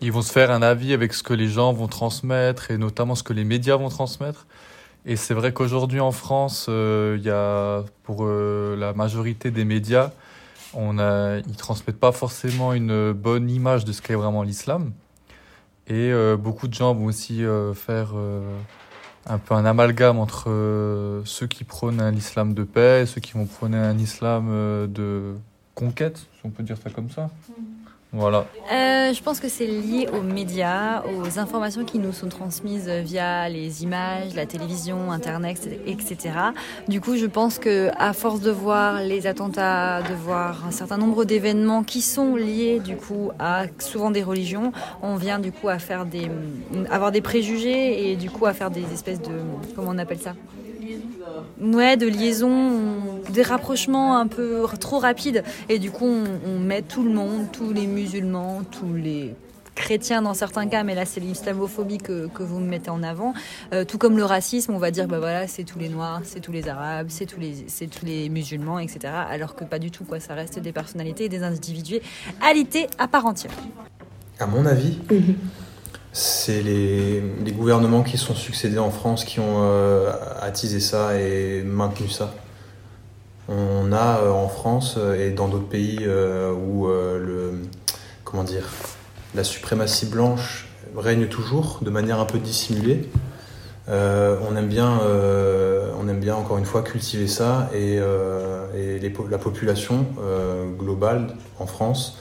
ils 0.00 0.12
vont 0.12 0.22
se 0.22 0.32
faire 0.32 0.50
un 0.50 0.62
avis 0.62 0.92
avec 0.92 1.14
ce 1.14 1.22
que 1.22 1.34
les 1.34 1.48
gens 1.48 1.72
vont 1.72 1.88
transmettre 1.88 2.70
et 2.70 2.78
notamment 2.78 3.14
ce 3.14 3.22
que 3.22 3.32
les 3.32 3.44
médias 3.44 3.76
vont 3.76 3.88
transmettre. 3.88 4.46
Et 5.04 5.16
c'est 5.16 5.34
vrai 5.34 5.52
qu'aujourd'hui 5.52 5.98
en 5.98 6.12
France, 6.12 6.66
il 6.68 7.22
y 7.22 7.30
a 7.30 7.84
pour 8.04 8.26
la 8.26 8.92
majorité 8.92 9.50
des 9.50 9.64
médias, 9.64 10.12
on 10.74 10.98
a, 10.98 11.38
ils 11.38 11.56
transmettent 11.56 12.00
pas 12.00 12.12
forcément 12.12 12.72
une 12.72 13.12
bonne 13.12 13.50
image 13.50 13.84
de 13.84 13.92
ce 13.92 14.00
qu'est 14.00 14.14
vraiment 14.14 14.42
l'islam. 14.42 14.92
Et 15.92 16.10
euh, 16.10 16.38
beaucoup 16.38 16.68
de 16.68 16.72
gens 16.72 16.94
vont 16.94 17.04
aussi 17.04 17.44
euh, 17.44 17.74
faire 17.74 18.12
euh, 18.14 18.40
un 19.26 19.36
peu 19.36 19.52
un 19.54 19.66
amalgame 19.66 20.18
entre 20.18 20.44
ceux 21.26 21.46
qui 21.46 21.64
prônent 21.64 22.00
un 22.00 22.14
islam 22.14 22.54
de 22.54 22.64
paix 22.64 23.02
et 23.02 23.06
ceux 23.06 23.20
qui 23.20 23.32
vont 23.32 23.44
prôner 23.44 23.76
un 23.76 23.98
islam 23.98 24.48
de 24.90 25.34
conquête, 25.74 26.16
si 26.16 26.40
on 26.44 26.50
peut 26.50 26.62
dire 26.62 26.78
ça 26.82 26.88
comme 26.88 27.10
ça. 27.10 27.28
Voilà. 28.14 28.46
Euh, 28.70 29.14
je 29.14 29.22
pense 29.22 29.40
que 29.40 29.48
c'est 29.48 29.66
lié 29.66 30.06
aux 30.12 30.20
médias, 30.20 31.02
aux 31.02 31.38
informations 31.38 31.82
qui 31.82 31.98
nous 31.98 32.12
sont 32.12 32.28
transmises 32.28 32.86
via 32.88 33.48
les 33.48 33.84
images, 33.84 34.34
la 34.34 34.44
télévision, 34.44 35.10
Internet, 35.10 35.66
etc. 35.86 36.18
Du 36.88 37.00
coup, 37.00 37.16
je 37.16 37.24
pense 37.24 37.58
que 37.58 37.90
à 37.96 38.12
force 38.12 38.40
de 38.40 38.50
voir 38.50 39.00
les 39.00 39.26
attentats, 39.26 40.02
de 40.02 40.14
voir 40.14 40.66
un 40.66 40.72
certain 40.72 40.98
nombre 40.98 41.24
d'événements 41.24 41.84
qui 41.84 42.02
sont 42.02 42.36
liés 42.36 42.80
du 42.80 42.96
coup 42.96 43.30
à 43.38 43.64
souvent 43.78 44.10
des 44.10 44.22
religions, 44.22 44.72
on 45.00 45.16
vient 45.16 45.38
du 45.38 45.50
coup 45.50 45.70
à 45.70 45.78
faire 45.78 46.04
des, 46.04 46.30
avoir 46.90 47.12
des 47.12 47.22
préjugés 47.22 48.10
et 48.10 48.16
du 48.16 48.28
coup 48.28 48.44
à 48.44 48.52
faire 48.52 48.70
des 48.70 48.84
espèces 48.92 49.22
de, 49.22 49.40
comment 49.74 49.92
on 49.92 49.98
appelle 49.98 50.20
ça? 50.20 50.34
Ouais, 51.60 51.96
de 51.96 52.06
liaison, 52.06 53.20
des 53.30 53.42
rapprochements 53.42 54.18
un 54.18 54.26
peu 54.26 54.64
trop 54.80 54.98
rapides. 54.98 55.42
Et 55.68 55.78
du 55.78 55.90
coup, 55.90 56.06
on, 56.06 56.58
met 56.58 56.82
tout 56.82 57.02
le 57.02 57.10
monde, 57.10 57.46
tous 57.52 57.72
les 57.72 57.86
musulmans, 57.86 58.62
tous 58.70 58.94
les 58.94 59.34
chrétiens 59.74 60.22
dans 60.22 60.34
certains 60.34 60.68
cas, 60.68 60.84
mais 60.84 60.94
là 60.94 61.06
c'est 61.06 61.20
l'islamophobie 61.20 61.98
que, 61.98 62.28
que, 62.28 62.42
vous 62.42 62.60
mettez 62.60 62.90
en 62.90 63.02
avant. 63.02 63.32
Euh, 63.72 63.84
tout 63.84 63.98
comme 63.98 64.16
le 64.16 64.24
racisme, 64.24 64.72
on 64.74 64.78
va 64.78 64.90
dire 64.90 65.08
bah 65.08 65.18
voilà 65.18 65.46
c'est 65.46 65.64
tous 65.64 65.78
les 65.78 65.88
noirs, 65.88 66.20
c'est 66.24 66.40
tous 66.40 66.52
les 66.52 66.68
arabes, 66.68 67.06
c'est 67.08 67.26
tous 67.26 67.40
les 67.40 67.64
c'est 67.68 67.86
tous 67.86 68.04
les 68.04 68.28
musulmans, 68.28 68.78
etc. 68.78 69.12
Alors 69.28 69.54
que 69.54 69.64
pas 69.64 69.78
du 69.78 69.90
tout 69.90 70.04
quoi, 70.04 70.20
ça 70.20 70.34
reste 70.34 70.58
des 70.58 70.72
personnalités 70.72 71.24
et 71.24 71.28
des 71.28 71.42
individualités 71.42 72.86
à 72.98 73.08
part 73.08 73.26
entière. 73.26 73.52
À 74.38 74.46
mon 74.46 74.66
avis. 74.66 74.98
C'est 76.14 76.60
les, 76.60 77.22
gouvernements 77.52 78.02
qui 78.02 78.18
sont 78.18 78.34
succédés 78.34 78.78
en 78.78 78.90
France 78.90 79.24
qui 79.24 79.40
ont 79.40 79.62
euh, 79.62 80.12
attisé 80.42 80.78
ça 80.78 81.18
et 81.18 81.62
maintenu 81.62 82.10
ça. 82.10 82.34
On 83.48 83.92
a 83.92 84.18
euh, 84.18 84.30
en 84.30 84.48
France 84.48 84.96
euh, 84.98 85.26
et 85.26 85.30
dans 85.30 85.48
d'autres 85.48 85.68
pays 85.68 86.00
où 86.06 86.86
le, 86.86 87.62
comment 88.24 88.44
dire, 88.44 88.68
la 89.34 89.42
suprématie 89.42 90.04
blanche 90.04 90.68
règne 90.94 91.28
toujours 91.28 91.78
de 91.80 91.88
manière 91.88 92.20
un 92.20 92.26
peu 92.26 92.38
dissimulée. 92.38 93.08
on, 93.88 94.54
aime 94.56 94.68
bien, 94.68 95.00
on 95.98 96.08
aime 96.08 96.20
bien 96.20 96.36
encore 96.36 96.58
une 96.58 96.66
fois 96.66 96.82
cultiver 96.82 97.26
ça 97.26 97.70
et, 97.74 97.98
la 99.30 99.38
population 99.38 100.06
globale 100.78 101.28
en 101.58 101.66
France 101.66 102.18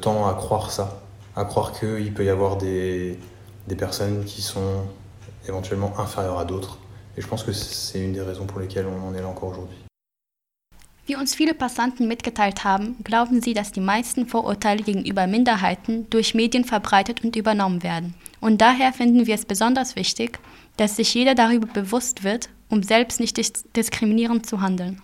tend 0.00 0.28
à 0.28 0.34
croire 0.34 0.70
ça 0.70 1.03
à 1.36 1.44
croire 1.44 1.72
qu'il 1.78 2.12
peut 2.14 2.24
y 2.24 2.30
avoir 2.30 2.56
des, 2.56 3.18
des 3.66 3.76
personnes 3.76 4.24
qui 4.24 4.42
sont 4.42 4.84
éventuellement 5.46 5.98
inférieures 5.98 6.38
à 6.38 6.44
d'autres. 6.44 6.78
Et 7.16 7.22
je 7.22 7.26
pense 7.26 7.42
que 7.44 7.52
c'est 7.52 8.00
une 8.00 8.12
des 8.12 8.20
raisons 8.20 8.46
pour 8.46 8.60
lesquelles 8.60 8.86
on 8.86 9.08
en 9.08 9.14
est 9.14 9.20
là 9.20 9.28
encore 9.28 9.50
aujourd'hui. 9.50 9.76
Wie 11.06 11.16
uns 11.16 11.34
viele 11.34 11.52
Passanten 11.52 12.08
mitgeteilt 12.08 12.64
haben, 12.64 12.96
glauben 13.04 13.42
sie, 13.42 13.52
dass 13.52 13.72
die 13.72 13.80
meisten 13.80 14.26
Vorurteile 14.26 14.82
gegenüber 14.82 15.26
Minderheiten 15.26 16.08
durch 16.08 16.34
Medien 16.34 16.64
verbreitet 16.64 17.22
und 17.22 17.36
übernommen 17.36 17.82
werden. 17.82 18.14
Und 18.40 18.62
daher 18.62 18.94
finden 18.94 19.26
wir 19.26 19.34
es 19.34 19.44
besonders 19.44 19.96
wichtig, 19.96 20.38
dass 20.78 20.96
sich 20.96 21.12
jeder 21.12 21.34
darüber 21.34 21.66
bewusst 21.66 22.24
wird, 22.24 22.48
um 22.70 22.82
selbst 22.82 23.20
nicht 23.20 23.36
diskriminierend 23.76 24.46
zu 24.46 24.62
handeln. 24.62 25.02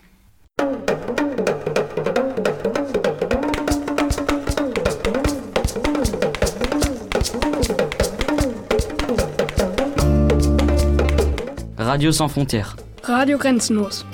Radio 11.92 12.12
sans 12.12 12.28
frontières. 12.28 12.76
Radio 13.02 13.36
grenzenlos. 13.36 14.06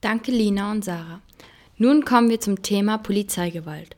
Danke 0.00 0.30
Lina 0.30 0.70
und 0.70 0.82
Sarah. 0.82 1.20
Nun 1.76 2.06
kommen 2.06 2.30
wir 2.30 2.40
zum 2.40 2.62
Thema 2.62 2.96
Polizeigewalt. 2.96 3.96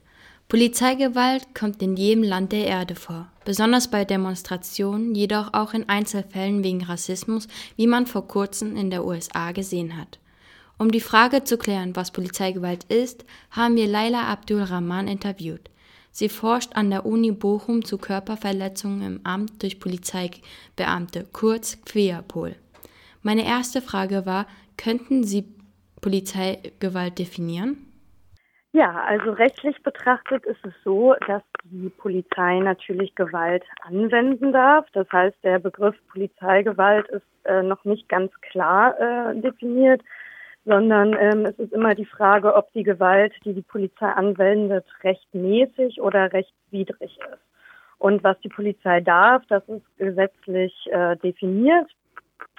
Polizeigewalt 0.49 1.55
kommt 1.55 1.81
in 1.81 1.97
jedem 1.97 2.25
Land 2.25 2.51
der 2.51 2.67
Erde 2.67 2.97
vor, 2.97 3.29
besonders 3.45 3.89
bei 3.89 4.05
Demonstrationen, 4.05 5.15
jedoch 5.15 5.55
auch 5.55 5.75
in 5.75 5.89
Einzelfällen 5.89 6.65
wegen 6.65 6.83
Rassismus, 6.83 7.47
wie 7.77 7.87
man 7.87 8.07
vor 8.07 8.27
kurzem 8.27 8.75
in 8.75 8.91
der 8.91 9.05
USA 9.05 9.53
gesehen 9.53 9.97
hat. 9.97 10.19
Um 10.77 10.91
die 10.91 11.01
Frage 11.01 11.45
zu 11.45 11.57
klären, 11.57 11.95
was 11.95 12.11
Polizeigewalt 12.11 12.83
ist, 12.89 13.25
haben 13.53 13.77
wir 13.77 13.87
Laila 13.87 14.25
Abdul 14.27 14.63
Rahman 14.63 15.07
interviewt. 15.07 15.71
Sie 16.11 16.29
forscht 16.29 16.77
an 16.77 16.91
der 16.91 17.07
Uni 17.07 17.31
Bochum 17.33 17.85
zu 17.85 17.99
Körperverletzungen 17.99 19.03
im 19.03 19.21
Amt 19.25 19.63
durch 19.63 19.79
Polizeibeamte, 19.79 21.27
kurz 21.33 21.83
Queerpol. 21.85 22.57
Meine 23.23 23.47
erste 23.47 23.81
Frage 23.81 24.27
war, 24.27 24.47
könnten 24.77 25.25
Sie 25.25 25.45
Polizeigewalt 26.01 27.19
definieren? 27.19 27.87
Ja, 28.73 29.03
also 29.05 29.33
rechtlich 29.33 29.83
betrachtet 29.83 30.45
ist 30.47 30.65
es 30.65 30.73
so, 30.85 31.15
dass 31.27 31.43
die 31.65 31.89
Polizei 31.89 32.61
natürlich 32.61 33.15
Gewalt 33.17 33.65
anwenden 33.83 34.53
darf. 34.53 34.87
Das 34.93 35.11
heißt, 35.11 35.37
der 35.43 35.59
Begriff 35.59 35.97
Polizeigewalt 36.09 37.09
ist 37.09 37.27
äh, 37.45 37.63
noch 37.63 37.85
nicht 37.85 38.09
ganz 38.09 38.31
klar 38.43 38.99
äh, 39.01 39.41
definiert 39.41 40.03
sondern 40.65 41.17
ähm, 41.19 41.47
es 41.47 41.59
ist 41.59 41.73
immer 41.73 41.95
die 41.95 42.05
Frage, 42.05 42.55
ob 42.55 42.73
die 42.73 42.83
Gewalt, 42.83 43.33
die 43.45 43.55
die 43.55 43.63
Polizei 43.63 44.07
anwendet, 44.07 44.87
rechtmäßig 45.03 46.01
oder 46.01 46.33
rechtswidrig 46.33 47.01
ist. 47.19 47.41
Und 47.99 48.25
was 48.25 48.39
die 48.41 48.49
Polizei 48.49 49.01
darf, 49.01 49.43
das 49.49 49.63
ist 49.69 49.85
gesetzlich 49.99 50.75
äh, 50.91 51.17
definiert. 51.17 51.87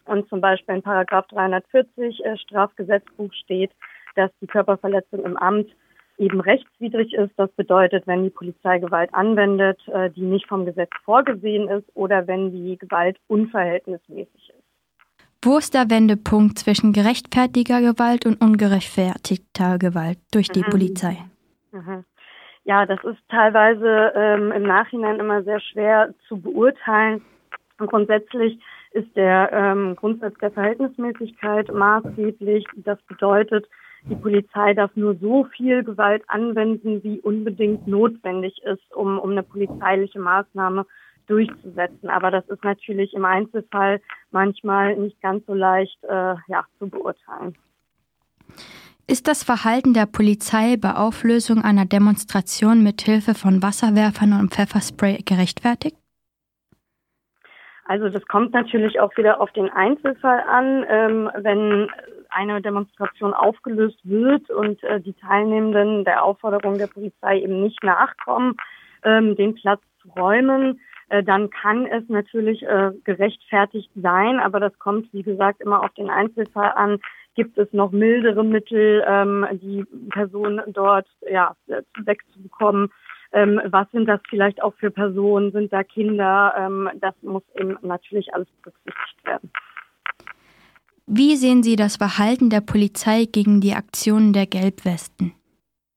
Und 0.06 0.28
zum 0.30 0.42
Beispiel 0.42 0.76
in 0.76 0.82
Paragraph 0.82 1.28
340 1.28 2.24
äh, 2.24 2.38
Strafgesetzbuch 2.38 3.32
steht, 3.34 3.72
dass 4.16 4.32
die 4.42 4.48
Körperverletzung 4.48 5.24
im 5.24 5.38
Amt 5.38 5.70
eben 6.18 6.42
rechtswidrig 6.42 7.14
ist. 7.14 7.32
Das 7.38 7.52
bedeutet, 7.54 8.06
wenn 8.06 8.24
die 8.24 8.30
Polizei 8.30 8.80
Gewalt 8.80 9.14
anwendet, 9.14 9.80
äh, 9.88 10.10
die 10.12 10.22
nicht 10.22 10.48
vom 10.48 10.66
Gesetz 10.66 10.92
vorgesehen 11.04 11.68
ist 11.70 11.90
oder 11.96 12.28
wenn 12.28 12.52
die 12.52 12.78
Gewalt 12.78 13.18
unverhältnismäßig 13.28 14.50
ist. 14.50 14.51
Wo 15.44 15.58
ist 15.58 15.74
der 15.74 15.90
Wendepunkt 15.90 16.60
zwischen 16.60 16.94
gerechtfertigter 16.94 17.82
Gewalt 17.82 18.28
und 18.28 18.40
ungerechtfertigter 18.40 19.80
Gewalt 19.80 20.20
durch 20.32 20.50
die 20.50 20.60
mhm. 20.60 20.70
Polizei? 20.70 21.18
Mhm. 21.72 22.06
Ja, 22.64 22.86
das 22.86 23.04
ist 23.04 23.18
teilweise 23.28 24.14
ähm, 24.16 24.52
im 24.52 24.62
Nachhinein 24.62 25.20
immer 25.20 25.42
sehr 25.42 25.60
schwer 25.60 26.14
zu 26.28 26.40
beurteilen. 26.40 27.24
Und 27.80 27.90
grundsätzlich 27.90 28.60
ist 28.92 29.16
der 29.16 29.52
ähm, 29.52 29.96
Grundsatz 29.96 30.38
der 30.40 30.52
Verhältnismäßigkeit 30.52 31.74
maßgeblich. 31.74 32.66
Das 32.76 33.02
bedeutet, 33.08 33.68
die 34.04 34.16
Polizei 34.16 34.76
darf 34.76 34.92
nur 34.96 35.16
so 35.16 35.46
viel 35.56 35.84
Gewalt 35.84 36.24
anwenden, 36.28 37.04
wie 37.04 37.20
unbedingt 37.20 37.88
notwendig 37.88 38.62
ist, 38.64 38.94
um, 38.94 39.18
um 39.18 39.32
eine 39.32 39.44
polizeiliche 39.44 40.20
Maßnahme 40.20 40.86
durchzusetzen. 41.28 42.10
Aber 42.10 42.32
das 42.32 42.48
ist 42.50 42.64
natürlich 42.64 43.14
im 43.14 43.26
Einzelfall 43.26 44.02
manchmal 44.32 44.96
nicht 44.98 45.22
ganz 45.22 45.46
so 45.46 45.54
leicht 45.54 45.98
äh, 46.04 46.36
ja, 46.48 46.66
zu 46.80 46.90
beurteilen. 46.90 47.56
Ist 49.08 49.28
das 49.28 49.44
Verhalten 49.44 49.94
der 49.94 50.06
Polizei 50.06 50.78
bei 50.78 50.96
Auflösung 50.96 51.62
einer 51.64 51.86
Demonstration 51.86 52.84
mit 52.84 53.02
Hilfe 53.02 53.34
von 53.34 53.62
Wasserwerfern 53.62 54.40
und 54.40 54.54
Pfefferspray 54.54 55.24
gerechtfertigt? 55.26 55.98
Also 57.86 58.08
das 58.08 58.26
kommt 58.28 58.54
natürlich 58.54 59.00
auch 59.02 59.16
wieder 59.18 59.42
auf 59.42 59.52
den 59.52 59.70
Einzelfall 59.70 60.40
an. 60.48 60.86
Ähm, 60.88 61.30
wenn 61.36 61.90
eine 62.30 62.62
Demonstration 62.62 63.34
aufgelöst 63.34 64.00
wird 64.04 64.50
und 64.50 64.82
äh, 64.84 65.02
die 65.02 65.14
Teilnehmenden 65.14 66.06
der 66.06 66.24
Aufforderung 66.24 66.78
der 66.78 66.88
Polizei 66.88 67.40
eben 67.42 67.62
nicht 67.62 67.84
nachkommen, 67.84 68.56
ähm, 69.04 69.36
den 69.36 69.56
Platz 69.56 69.82
zu 70.02 70.10
räumen, 70.10 70.80
dann 71.24 71.50
kann 71.50 71.86
es 71.86 72.08
natürlich 72.08 72.64
äh, 72.64 72.92
gerechtfertigt 73.04 73.90
sein, 73.96 74.40
aber 74.40 74.60
das 74.60 74.78
kommt, 74.80 75.12
wie 75.14 75.24
gesagt, 75.24 75.62
immer 75.62 75.84
auf 75.84 75.94
den 75.94 76.10
Einzelfall 76.10 76.72
an. 76.76 77.00
Gibt 77.36 77.58
es 77.58 77.72
noch 77.72 77.92
mildere 77.92 78.44
Mittel, 78.44 79.04
ähm, 79.08 79.46
die 79.54 79.86
Person 80.10 80.62
dort 80.68 81.08
ja, 81.30 81.56
wegzubekommen? 82.04 82.90
Ähm, 83.34 83.62
was 83.66 83.90
sind 83.92 84.08
das 84.08 84.20
vielleicht 84.30 84.62
auch 84.62 84.74
für 84.76 84.92
Personen? 84.92 85.52
Sind 85.52 85.72
da 85.72 85.84
Kinder? 85.84 86.54
Ähm, 86.58 86.90
das 86.96 87.16
muss 87.22 87.44
eben 87.56 87.78
natürlich 87.82 88.34
alles 88.34 88.48
berücksichtigt 88.62 89.26
werden. 89.26 89.52
Wie 91.08 91.36
sehen 91.36 91.64
Sie 91.64 91.76
das 91.76 91.98
Verhalten 91.98 92.50
der 92.50 92.62
Polizei 92.62 93.26
gegen 93.26 93.62
die 93.62 93.74
Aktionen 93.74 94.34
der 94.34 94.46
Gelbwesten? 94.46 95.34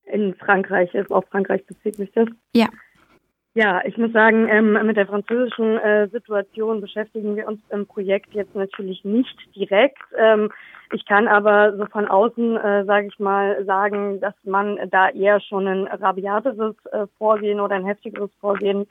In 0.05 0.35
Frankreich, 0.35 0.91
auf 1.11 1.25
Frankreich 1.31 1.65
bezieht 1.67 1.97
sich 1.97 2.13
das? 2.13 2.29
Ja. 2.55 2.69
Ja, 3.57 3.81
ich 3.85 3.97
muss 3.97 4.13
sagen, 4.13 4.49
ähm, 4.49 4.73
mit 4.85 4.97
der 4.97 5.07
französischen 5.07 5.79
äh, 5.79 6.09
Situation 6.09 6.81
beschäftigen 6.81 7.37
wir 7.37 7.47
uns 7.47 7.61
im 7.71 7.87
Projekt 7.87 8.35
jetzt 8.35 8.55
natürlich 8.57 9.05
nicht 9.05 9.39
direkt. 9.55 10.03
Ähm, 10.19 10.51
ich 10.93 11.07
kann 11.07 11.29
aber 11.29 11.77
so 11.77 11.87
von 11.87 12.09
außen, 12.09 12.57
äh, 12.57 12.85
sage 12.85 13.07
ich 13.07 13.19
mal, 13.21 13.65
sagen, 13.65 14.21
dass 14.21 14.35
man 14.43 14.79
da 14.91 15.09
eher 15.09 15.41
schon 15.41 15.69
ein 15.69 15.87
rabiateres 15.87 16.75
äh, 16.91 17.07
Vorgehen 17.17 17.61
oder 17.61 17.77
ein 17.77 17.87
heftigeres 17.87 18.31
Vorgehen 18.41 18.87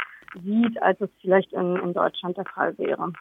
sieht, 0.45 0.81
als 0.81 0.99
es 1.01 1.09
vielleicht 1.19 1.51
in, 1.51 1.75
in 1.75 1.93
Deutschland 1.93 2.37
der 2.37 2.45
Fall 2.45 2.77
wäre. 2.77 3.11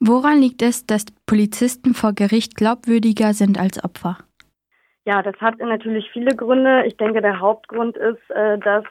Woran 0.00 0.40
liegt 0.40 0.62
es, 0.62 0.86
dass 0.86 1.04
Polizisten 1.26 1.92
vor 1.92 2.14
Gericht 2.14 2.56
glaubwürdiger 2.56 3.34
sind 3.34 3.58
als 3.58 3.82
Opfer? 3.84 4.18
Ja, 5.06 5.22
das 5.22 5.36
hat 5.40 5.60
natürlich 5.60 6.10
viele 6.10 6.34
Gründe. 6.34 6.84
Ich 6.84 6.96
denke, 6.96 7.22
der 7.22 7.38
Hauptgrund 7.38 7.96
ist, 7.96 8.28
äh, 8.30 8.58
dass 8.58 8.84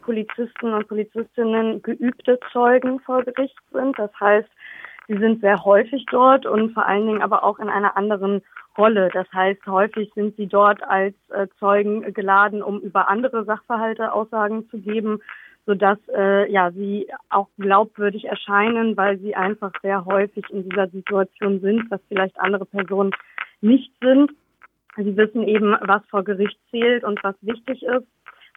Polizisten 0.00 0.72
und 0.72 0.88
Polizistinnen 0.88 1.82
geübte 1.82 2.40
Zeugen 2.50 2.98
vor 3.00 3.22
Gericht 3.24 3.58
sind. 3.70 3.98
Das 3.98 4.10
heißt, 4.18 4.48
sie 5.06 5.18
sind 5.18 5.42
sehr 5.42 5.62
häufig 5.62 6.06
dort 6.10 6.46
und 6.46 6.72
vor 6.72 6.86
allen 6.86 7.06
Dingen 7.06 7.20
aber 7.20 7.44
auch 7.44 7.58
in 7.58 7.68
einer 7.68 7.94
anderen 7.94 8.40
Rolle. 8.78 9.10
Das 9.12 9.30
heißt, 9.34 9.66
häufig 9.66 10.10
sind 10.14 10.34
sie 10.36 10.46
dort 10.46 10.82
als 10.82 11.14
äh, 11.28 11.46
Zeugen 11.58 12.10
geladen, 12.14 12.62
um 12.62 12.80
über 12.80 13.10
andere 13.10 13.44
Sachverhalte 13.44 14.14
Aussagen 14.14 14.66
zu 14.70 14.78
geben, 14.78 15.20
sodass 15.66 15.98
äh, 16.16 16.50
ja 16.50 16.70
sie 16.70 17.06
auch 17.28 17.48
glaubwürdig 17.58 18.24
erscheinen, 18.24 18.96
weil 18.96 19.18
sie 19.18 19.36
einfach 19.36 19.72
sehr 19.82 20.06
häufig 20.06 20.48
in 20.48 20.66
dieser 20.66 20.88
Situation 20.88 21.60
sind, 21.60 21.90
was 21.90 22.00
vielleicht 22.08 22.40
andere 22.40 22.64
Personen 22.64 23.10
nicht 23.60 23.92
sind. 24.00 24.30
Sie 24.96 25.16
wissen 25.16 25.46
eben, 25.46 25.76
was 25.82 26.02
vor 26.10 26.24
Gericht 26.24 26.58
zählt 26.70 27.04
und 27.04 27.22
was 27.22 27.34
wichtig 27.42 27.82
ist. 27.82 28.06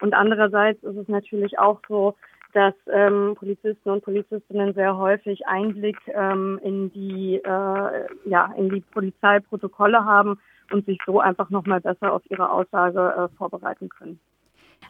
Und 0.02 0.13
andererseits 0.13 0.82
ist 0.84 0.98
es 0.98 1.08
natürlich 1.08 1.60
auch 1.60 1.80
so, 1.88 2.15
dass 2.54 2.74
ähm, 2.91 3.36
Polizisten 3.36 3.89
und 3.89 4.04
Polizistinnen 4.04 4.74
sehr 4.74 4.98
häufig 4.98 5.46
Einblick 5.48 5.98
ähm, 6.08 6.60
in 6.63 6.91
die 6.91 7.36
äh, 7.36 8.08
ja 8.26 8.54
in 8.58 8.69
die 8.69 8.82
Polizeiprotokolle 8.82 10.06
haben 10.06 10.39
und 10.72 10.86
sich 10.86 10.98
so 11.06 11.19
einfach 11.19 11.50
noch 11.50 11.65
mal 11.65 11.82
besser 11.82 12.13
auf 12.13 12.22
ihre 12.30 12.50
Aussage 12.50 13.00
äh, 13.00 13.38
vorbereiten 13.38 13.89
können. 13.89 14.19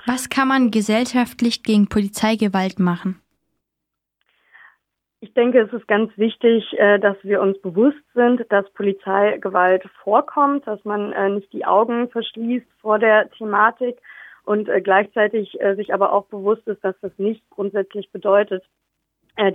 Was 0.05 0.29
kann 0.29 0.47
man 0.47 0.71
gesellschaftlich 0.71 1.63
gegen 1.63 1.87
Polizeigewalt 1.87 2.79
machen? 2.79 3.22
Ich 5.23 5.33
denke, 5.33 5.61
es 5.61 5.71
ist 5.71 5.87
ganz 5.87 6.11
wichtig, 6.17 6.77
äh, 6.77 6.99
dass 6.99 7.15
wir 7.23 7.41
uns 7.41 7.57
bewusst 7.61 8.03
sind, 8.13 8.45
dass 8.49 8.69
Polizeigewalt 8.71 9.85
vorkommt, 10.03 10.67
dass 10.67 10.83
man 10.83 11.13
äh, 11.13 11.29
nicht 11.29 11.53
die 11.53 11.63
Augen 11.63 12.09
verschließt 12.09 12.67
vor 12.81 12.99
der 12.99 13.29
Thematik 13.31 13.99
und 14.43 14.67
äh, 14.67 14.81
gleichzeitig 14.81 15.57
sich 15.77 15.93
aber 15.93 16.11
auch 16.11 16.25
bewusst 16.25 16.67
ist, 16.67 16.83
dass 16.83 16.99
das 16.99 17.13
nicht 17.17 17.41
grundsätzlich 17.51 18.11
bedeutet, 18.11 18.65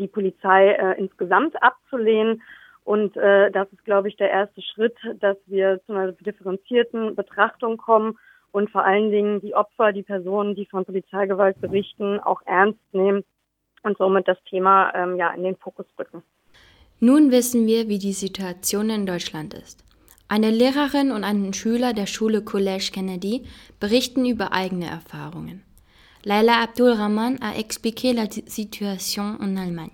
die 0.00 0.09
Polizei 0.09 0.70
insgesamt 0.96 1.62
abzulehnen. 1.62 2.42
Und 2.85 3.14
das 3.16 3.70
ist, 3.70 3.85
glaube 3.85 4.09
ich, 4.09 4.16
der 4.16 4.31
erste 4.31 4.62
Schritt, 4.62 4.96
dass 5.20 5.37
wir 5.46 5.81
zu 5.85 5.92
einer 5.92 6.12
differenzierten 6.12 7.14
Betrachtung 7.14 7.76
kommen 7.76 8.18
und 8.50 8.70
vor 8.70 8.85
allen 8.85 9.11
Dingen 9.11 9.40
die 9.40 9.54
Opfer, 9.54 9.92
die 9.92 10.02
Personen, 10.02 10.54
die 10.54 10.66
von 10.66 10.85
Polizeigewalt 10.85 11.61
berichten, 11.61 12.18
auch 12.18 12.40
ernst 12.46 12.81
nehmen 12.92 13.22
und 13.88 13.98
somit 13.98 14.29
das 14.29 14.38
Thema 14.48 14.92
ähm, 14.94 15.16
ja, 15.16 15.31
in 15.31 15.42
den 15.42 15.57
Fokus 15.57 15.87
rücken. 15.98 16.22
Nun 17.01 17.31
wissen 17.31 17.66
wir, 17.66 17.88
wie 17.88 17.98
die 17.98 18.12
Situation 18.12 18.90
in 18.90 19.07
Deutschland 19.07 19.55
ist. 19.55 19.85
Eine 20.29 20.51
Lehrerin 20.51 21.11
und 21.11 21.24
ein 21.24 21.55
Schüler 21.55 21.94
der 21.94 22.07
Schule 22.07 22.40
Collège 22.40 22.92
Kennedy 22.92 23.44
berichten 23.81 24.27
über 24.27 24.53
eigene 24.53 24.87
Erfahrungen. 24.87 25.62
Laila 26.24 26.62
Abdulrahman 26.62 27.38
a 27.40 27.57
expliqué 27.57 28.12
la 28.12 28.27
situation 28.31 29.38
en 29.40 29.57
Allemagne. 29.57 29.92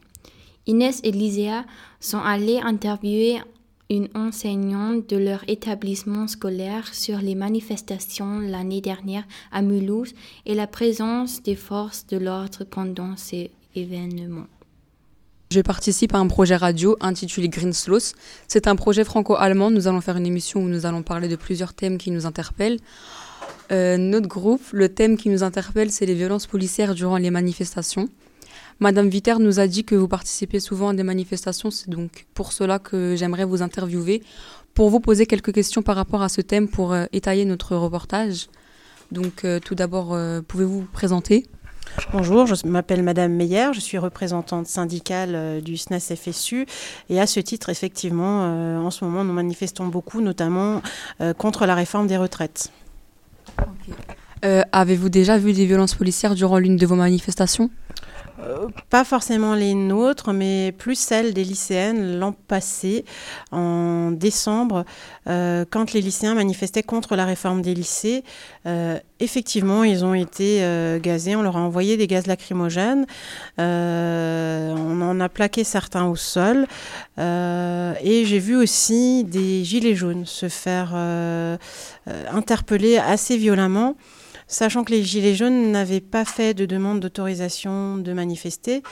Inès 0.66 1.00
et 1.04 1.12
Lisea 1.12 1.64
sont 2.00 2.22
allées 2.22 2.60
interviewer 2.60 3.42
une 3.90 4.08
enseignante 4.14 5.08
de 5.10 5.18
leur 5.18 5.44
établissement 5.46 6.26
scolaire 6.26 6.94
sur 6.94 7.18
les 7.18 7.34
manifestations 7.34 8.40
l'année 8.40 8.80
dernière 8.80 9.24
à 9.52 9.60
Mulhouse 9.60 10.14
et 10.46 10.54
la 10.54 10.66
présence 10.66 11.42
des 11.42 11.54
forces 11.54 12.06
de 12.06 12.16
l'ordre 12.16 12.64
pendant 12.64 13.16
ces 13.16 13.50
Je 15.50 15.60
participe 15.60 16.14
à 16.14 16.18
un 16.18 16.26
projet 16.26 16.56
radio 16.56 16.96
intitulé 17.00 17.48
Greensloss. 17.48 18.14
C'est 18.48 18.66
un 18.66 18.76
projet 18.76 19.04
franco-allemand. 19.04 19.70
Nous 19.70 19.88
allons 19.88 20.00
faire 20.00 20.16
une 20.16 20.26
émission 20.26 20.60
où 20.60 20.68
nous 20.68 20.86
allons 20.86 21.02
parler 21.02 21.28
de 21.28 21.36
plusieurs 21.36 21.74
thèmes 21.74 21.98
qui 21.98 22.10
nous 22.10 22.26
interpellent. 22.26 22.78
Euh, 23.72 23.96
notre 23.96 24.28
groupe, 24.28 24.62
le 24.72 24.88
thème 24.88 25.16
qui 25.16 25.28
nous 25.28 25.42
interpelle, 25.42 25.90
c'est 25.90 26.06
les 26.06 26.14
violences 26.14 26.46
policières 26.46 26.94
durant 26.94 27.16
les 27.16 27.30
manifestations. 27.30 28.08
Madame 28.80 29.08
Viter 29.08 29.36
nous 29.38 29.60
a 29.60 29.66
dit 29.66 29.84
que 29.84 29.94
vous 29.94 30.08
participez 30.08 30.60
souvent 30.60 30.88
à 30.88 30.94
des 30.94 31.04
manifestations, 31.04 31.70
c'est 31.70 31.88
donc 31.88 32.26
pour 32.34 32.52
cela 32.52 32.80
que 32.80 33.14
j'aimerais 33.16 33.44
vous 33.44 33.62
interviewer, 33.62 34.22
pour 34.74 34.90
vous 34.90 34.98
poser 34.98 35.26
quelques 35.26 35.52
questions 35.52 35.82
par 35.82 35.94
rapport 35.94 36.22
à 36.22 36.28
ce 36.28 36.40
thème 36.40 36.68
pour 36.68 36.92
euh, 36.92 37.06
étayer 37.12 37.44
notre 37.44 37.76
reportage. 37.76 38.48
Donc 39.12 39.44
euh, 39.44 39.60
tout 39.60 39.76
d'abord, 39.76 40.18
pouvez-vous 40.48 40.80
vous 40.80 40.88
présenter? 40.92 41.46
Bonjour, 42.12 42.46
je 42.46 42.54
m'appelle 42.66 43.02
Madame 43.02 43.32
Meyer, 43.32 43.68
je 43.72 43.80
suis 43.80 43.98
représentante 43.98 44.66
syndicale 44.66 45.62
du 45.62 45.76
SNES 45.76 46.16
FSU 46.16 46.66
et 47.08 47.20
à 47.20 47.26
ce 47.26 47.40
titre, 47.40 47.70
effectivement, 47.70 48.42
en 48.84 48.90
ce 48.90 49.04
moment, 49.04 49.24
nous 49.24 49.32
manifestons 49.32 49.86
beaucoup, 49.86 50.20
notamment 50.20 50.82
contre 51.38 51.66
la 51.66 51.74
réforme 51.74 52.06
des 52.06 52.16
retraites. 52.16 52.70
Avez-vous 54.72 55.08
déjà 55.08 55.38
vu 55.38 55.52
des 55.52 55.66
violences 55.66 55.94
policières 55.94 56.34
durant 56.34 56.58
l'une 56.58 56.76
de 56.76 56.86
vos 56.86 56.96
manifestations? 56.96 57.70
Euh, 58.40 58.66
pas 58.90 59.04
forcément 59.04 59.54
les 59.54 59.74
nôtres, 59.74 60.32
mais 60.32 60.72
plus 60.76 60.96
celles 60.96 61.34
des 61.34 61.44
lycéennes 61.44 62.18
l'an 62.18 62.32
passé, 62.32 63.04
en 63.52 64.10
décembre, 64.10 64.84
euh, 65.28 65.64
quand 65.70 65.92
les 65.92 66.00
lycéens 66.00 66.34
manifestaient 66.34 66.82
contre 66.82 67.14
la 67.14 67.26
réforme 67.26 67.62
des 67.62 67.74
lycées. 67.74 68.24
Euh, 68.66 68.98
effectivement, 69.20 69.84
ils 69.84 70.04
ont 70.04 70.14
été 70.14 70.60
gazés, 71.00 71.36
on 71.36 71.42
leur 71.42 71.56
a 71.56 71.60
envoyé 71.60 71.96
des 71.96 72.06
gaz 72.06 72.26
lacrymogènes, 72.26 73.06
on 73.58 75.00
en 75.00 75.20
a 75.20 75.28
plaqué 75.28 75.64
certains 75.64 76.06
au 76.06 76.16
sol, 76.16 76.66
et 77.16 78.24
j'ai 78.26 78.38
vu 78.38 78.56
aussi 78.56 79.24
des 79.24 79.64
gilets 79.64 79.94
jaunes 79.94 80.26
se 80.26 80.48
faire 80.48 80.94
interpeller 82.30 82.98
assez 82.98 83.36
violemment 83.38 83.94
sachant 84.54 84.84
que 84.84 84.92
les 84.92 85.02
Gilets 85.02 85.34
jaunes 85.34 85.72
n'avaient 85.72 86.00
pas 86.00 86.24
fait 86.24 86.54
de 86.54 86.64
demande 86.64 87.00
d'autorisation 87.00 87.96
de 87.96 88.12
manifester, 88.12 88.82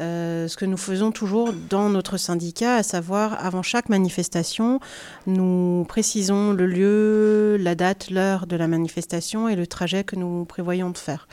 euh, 0.00 0.48
ce 0.48 0.56
que 0.56 0.64
nous 0.64 0.78
faisons 0.78 1.12
toujours 1.12 1.52
dans 1.52 1.90
notre 1.90 2.16
syndicat, 2.16 2.76
à 2.76 2.82
savoir 2.82 3.44
avant 3.44 3.62
chaque 3.62 3.88
manifestation, 3.88 4.80
nous 5.26 5.84
précisons 5.86 6.52
le 6.52 6.66
lieu, 6.66 7.56
la 7.60 7.74
date, 7.74 8.10
l'heure 8.10 8.46
de 8.46 8.56
la 8.56 8.68
manifestation 8.68 9.48
et 9.48 9.54
le 9.54 9.66
trajet 9.66 10.02
que 10.02 10.16
nous 10.16 10.44
prévoyons 10.46 10.90
de 10.90 10.98
faire. 10.98 11.28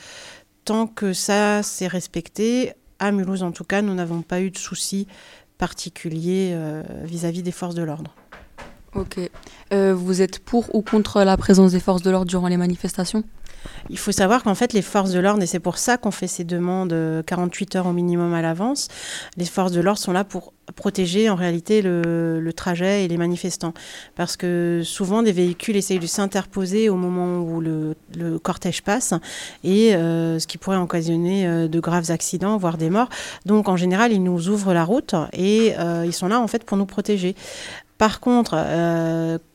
Tant 0.66 0.86
que 0.86 1.14
ça 1.14 1.64
s'est 1.64 1.88
respecté, 1.88 2.74
à 3.00 3.12
Mulhouse 3.12 3.44
en 3.44 3.52
tout 3.52 3.64
cas, 3.64 3.82
nous 3.82 3.96
n'avons 3.96 4.22
pas 4.22 4.42
eu 4.42 4.52
de 4.52 4.58
soucis 4.58 5.08
particuliers 5.58 6.52
euh, 6.54 6.84
vis-à-vis 7.04 7.44
des 7.44 7.52
forces 7.52 7.76
de 7.76 7.84
l'ordre. 7.84 8.14
Ok. 8.96 9.20
Euh, 9.72 9.94
vous 9.94 10.22
êtes 10.22 10.40
pour 10.40 10.74
ou 10.76 10.82
contre 10.82 11.24
la 11.24 11.38
présence 11.38 11.72
des 11.72 11.80
forces 11.80 12.02
de 12.02 12.10
l'ordre 12.10 12.28
durant 12.30 12.48
les 12.48 12.58
manifestations? 12.58 13.24
Il 13.90 13.98
faut 13.98 14.12
savoir 14.12 14.44
qu'en 14.44 14.56
fait, 14.56 14.74
les 14.74 14.82
forces 14.82 15.12
de 15.12 15.20
l'ordre, 15.20 15.42
et 15.42 15.48
c'est 15.48 15.60
pour 15.60 15.78
ça 15.78 15.98
qu'on 15.98 16.12
fait 16.12 16.28
ces 16.28 16.44
demandes 16.44 16.94
48 17.26 17.76
euh, 17.76 17.80
heures 17.80 17.88
au 17.88 17.94
minimum 17.94 18.34
à 18.34 18.42
l'avance, 18.42 18.88
les 19.38 19.46
forces 19.46 19.72
de 19.72 19.82
l'ordre 19.82 20.00
sont 20.00 20.12
là 20.12 20.24
pour 20.24 20.54
protéger 20.76 21.30
en 21.30 21.36
réalité 21.36 21.82
le, 21.82 22.52
trajet 22.56 23.06
et 23.06 23.08
les 23.08 23.18
manifestants. 23.18 23.74
Parce 24.16 24.38
que 24.38 24.82
souvent, 24.84 25.24
des 25.24 25.32
véhicules 25.32 25.76
essayent 25.76 26.00
de 26.00 26.08
s'interposer 26.08 26.90
au 26.90 26.96
moment 26.96 27.40
où 27.40 27.62
le, 27.62 27.96
cortège 28.40 28.84
passe, 28.84 29.14
et 29.64 29.96
euh, 29.96 30.40
ce 30.40 30.48
qui 30.48 30.58
pourrait 30.58 30.78
occasionner 30.78 31.48
euh, 31.48 31.68
de 31.68 31.80
graves 31.80 32.12
accidents, 32.12 32.58
voire 32.58 32.78
des 32.78 32.90
morts. 32.90 33.10
Donc, 33.46 33.70
en 33.70 33.78
général, 33.78 34.12
ils 34.12 34.24
nous 34.24 34.50
ouvrent 34.50 34.74
la 34.74 34.84
route 34.84 35.16
et 35.34 35.74
ils 36.06 36.14
sont 36.14 36.28
là 36.28 36.40
en 36.40 36.48
fait 36.48 36.64
pour 36.64 36.78
nous 36.78 36.86
protéger. 36.86 37.36
Par 37.98 38.20
contre, 38.20 38.56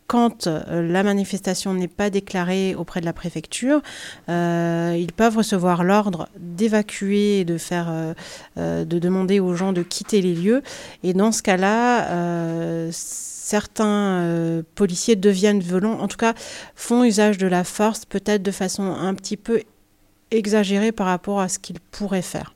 quand 0.06 0.46
euh, 0.46 0.86
la 0.86 1.02
manifestation 1.02 1.72
n'est 1.74 1.88
pas 1.88 2.10
déclarée 2.10 2.74
auprès 2.74 3.00
de 3.00 3.06
la 3.06 3.12
préfecture, 3.12 3.80
euh, 4.28 4.96
ils 4.98 5.12
peuvent 5.12 5.36
recevoir 5.36 5.82
l'ordre 5.84 6.28
d'évacuer 6.38 7.40
et 7.40 7.44
de 7.44 7.58
faire, 7.58 8.14
euh, 8.58 8.84
de 8.84 8.98
demander 8.98 9.40
aux 9.40 9.54
gens 9.54 9.72
de 9.72 9.82
quitter 9.82 10.20
les 10.20 10.34
lieux. 10.34 10.62
Et 11.02 11.14
dans 11.14 11.32
ce 11.32 11.42
cas-là, 11.42 12.90
certains 12.90 14.62
policiers 14.74 15.16
deviennent 15.16 15.60
violents, 15.60 15.98
en 16.00 16.08
tout 16.08 16.16
cas 16.16 16.34
font 16.74 17.04
usage 17.04 17.38
de 17.38 17.46
la 17.46 17.64
force, 17.64 18.04
peut-être 18.04 18.42
de 18.42 18.50
façon 18.50 18.82
un 18.82 19.14
petit 19.14 19.36
peu 19.36 19.62
exagérée 20.30 20.92
par 20.92 21.06
rapport 21.06 21.40
à 21.40 21.48
ce 21.48 21.58
qu'ils 21.58 21.80
pourraient 21.80 22.22
faire. 22.22 22.54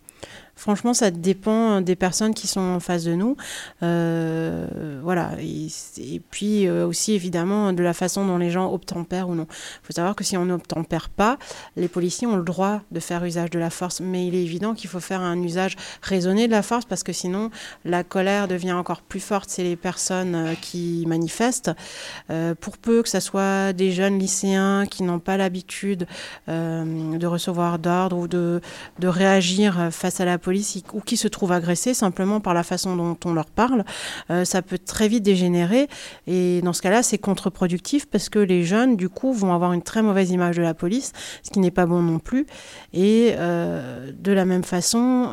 Franchement, 0.58 0.92
ça 0.92 1.12
dépend 1.12 1.80
des 1.82 1.94
personnes 1.94 2.34
qui 2.34 2.48
sont 2.48 2.60
en 2.60 2.80
face 2.80 3.04
de 3.04 3.14
nous. 3.14 3.36
Euh, 3.84 4.98
voilà. 5.04 5.30
Et, 5.40 6.20
puis 6.30 6.66
euh, 6.66 6.84
aussi, 6.84 7.12
évidemment, 7.12 7.72
de 7.72 7.82
la 7.84 7.94
façon 7.94 8.26
dont 8.26 8.38
les 8.38 8.50
gens 8.50 8.72
obtempèrent 8.72 9.28
ou 9.28 9.36
non. 9.36 9.46
Il 9.48 9.86
faut 9.86 9.92
savoir 9.92 10.16
que 10.16 10.24
si 10.24 10.36
on 10.36 10.46
n'obtempère 10.46 11.10
pas, 11.10 11.38
les 11.76 11.86
policiers 11.86 12.26
ont 12.26 12.36
le 12.36 12.42
droit 12.42 12.80
de 12.90 12.98
faire 12.98 13.24
usage 13.24 13.50
de 13.50 13.58
la 13.60 13.70
force. 13.70 14.00
Mais 14.00 14.26
il 14.26 14.34
est 14.34 14.42
évident 14.42 14.74
qu'il 14.74 14.90
faut 14.90 14.98
faire 14.98 15.20
un 15.20 15.40
usage 15.40 15.76
raisonné 16.02 16.48
de 16.48 16.52
la 16.52 16.62
force 16.62 16.84
parce 16.84 17.04
que 17.04 17.12
sinon, 17.12 17.50
la 17.84 18.02
colère 18.02 18.48
devient 18.48 18.72
encore 18.72 19.02
plus 19.02 19.20
forte. 19.20 19.50
C'est 19.50 19.62
les 19.62 19.76
personnes 19.76 20.34
euh, 20.34 20.54
qui 20.60 21.04
manifestent. 21.06 21.70
pour 22.60 22.78
peu 22.78 23.04
que 23.04 23.08
ce 23.08 23.20
soit 23.20 23.72
des 23.72 23.92
jeunes 23.92 24.18
lycéens 24.18 24.86
qui 24.86 25.04
n'ont 25.04 25.20
pas 25.20 25.36
l'habitude 25.36 26.06
de 26.48 27.26
recevoir 27.26 27.78
d'ordre 27.78 28.16
ou 28.18 28.26
de, 28.26 28.60
de 28.98 29.08
réagir 29.08 29.90
face 29.92 30.20
à 30.20 30.24
la 30.24 30.38
police, 30.38 30.47
police 30.48 30.82
ou 30.94 31.00
qui 31.02 31.18
se 31.18 31.28
trouvent 31.28 31.52
agressés 31.52 31.92
simplement 31.92 32.40
par 32.40 32.54
la 32.54 32.62
façon 32.62 32.96
dont 32.96 33.18
on 33.26 33.34
leur 33.34 33.50
parle, 33.50 33.84
euh, 34.30 34.46
ça 34.46 34.62
peut 34.62 34.78
très 34.78 35.06
vite 35.06 35.22
dégénérer. 35.22 35.88
Et 36.26 36.62
dans 36.62 36.72
ce 36.72 36.80
cas-là, 36.80 37.02
c'est 37.02 37.18
contre-productif 37.18 38.06
parce 38.06 38.30
que 38.30 38.38
les 38.38 38.64
jeunes, 38.64 38.96
du 38.96 39.10
coup, 39.10 39.34
vont 39.34 39.52
avoir 39.52 39.74
une 39.74 39.82
très 39.82 40.00
mauvaise 40.00 40.30
image 40.30 40.56
de 40.56 40.62
la 40.62 40.72
police, 40.72 41.12
ce 41.42 41.50
qui 41.50 41.58
n'est 41.58 41.70
pas 41.70 41.84
bon 41.84 42.00
non 42.00 42.18
plus. 42.18 42.46
Et 42.94 43.34
euh, 43.36 44.10
de 44.18 44.32
la 44.32 44.46
même 44.46 44.64
façon, 44.64 45.28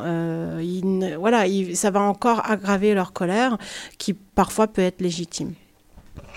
il, 0.61 1.15
voilà, 1.17 1.45
ça 1.75 1.91
va 1.91 2.01
encore 2.01 2.41
aggraver 2.43 2.93
leur 2.93 3.13
colère, 3.13 3.57
qui 3.97 4.13
parfois 4.13 4.67
peut 4.67 4.81
être 4.81 4.99
légitime. 4.99 5.53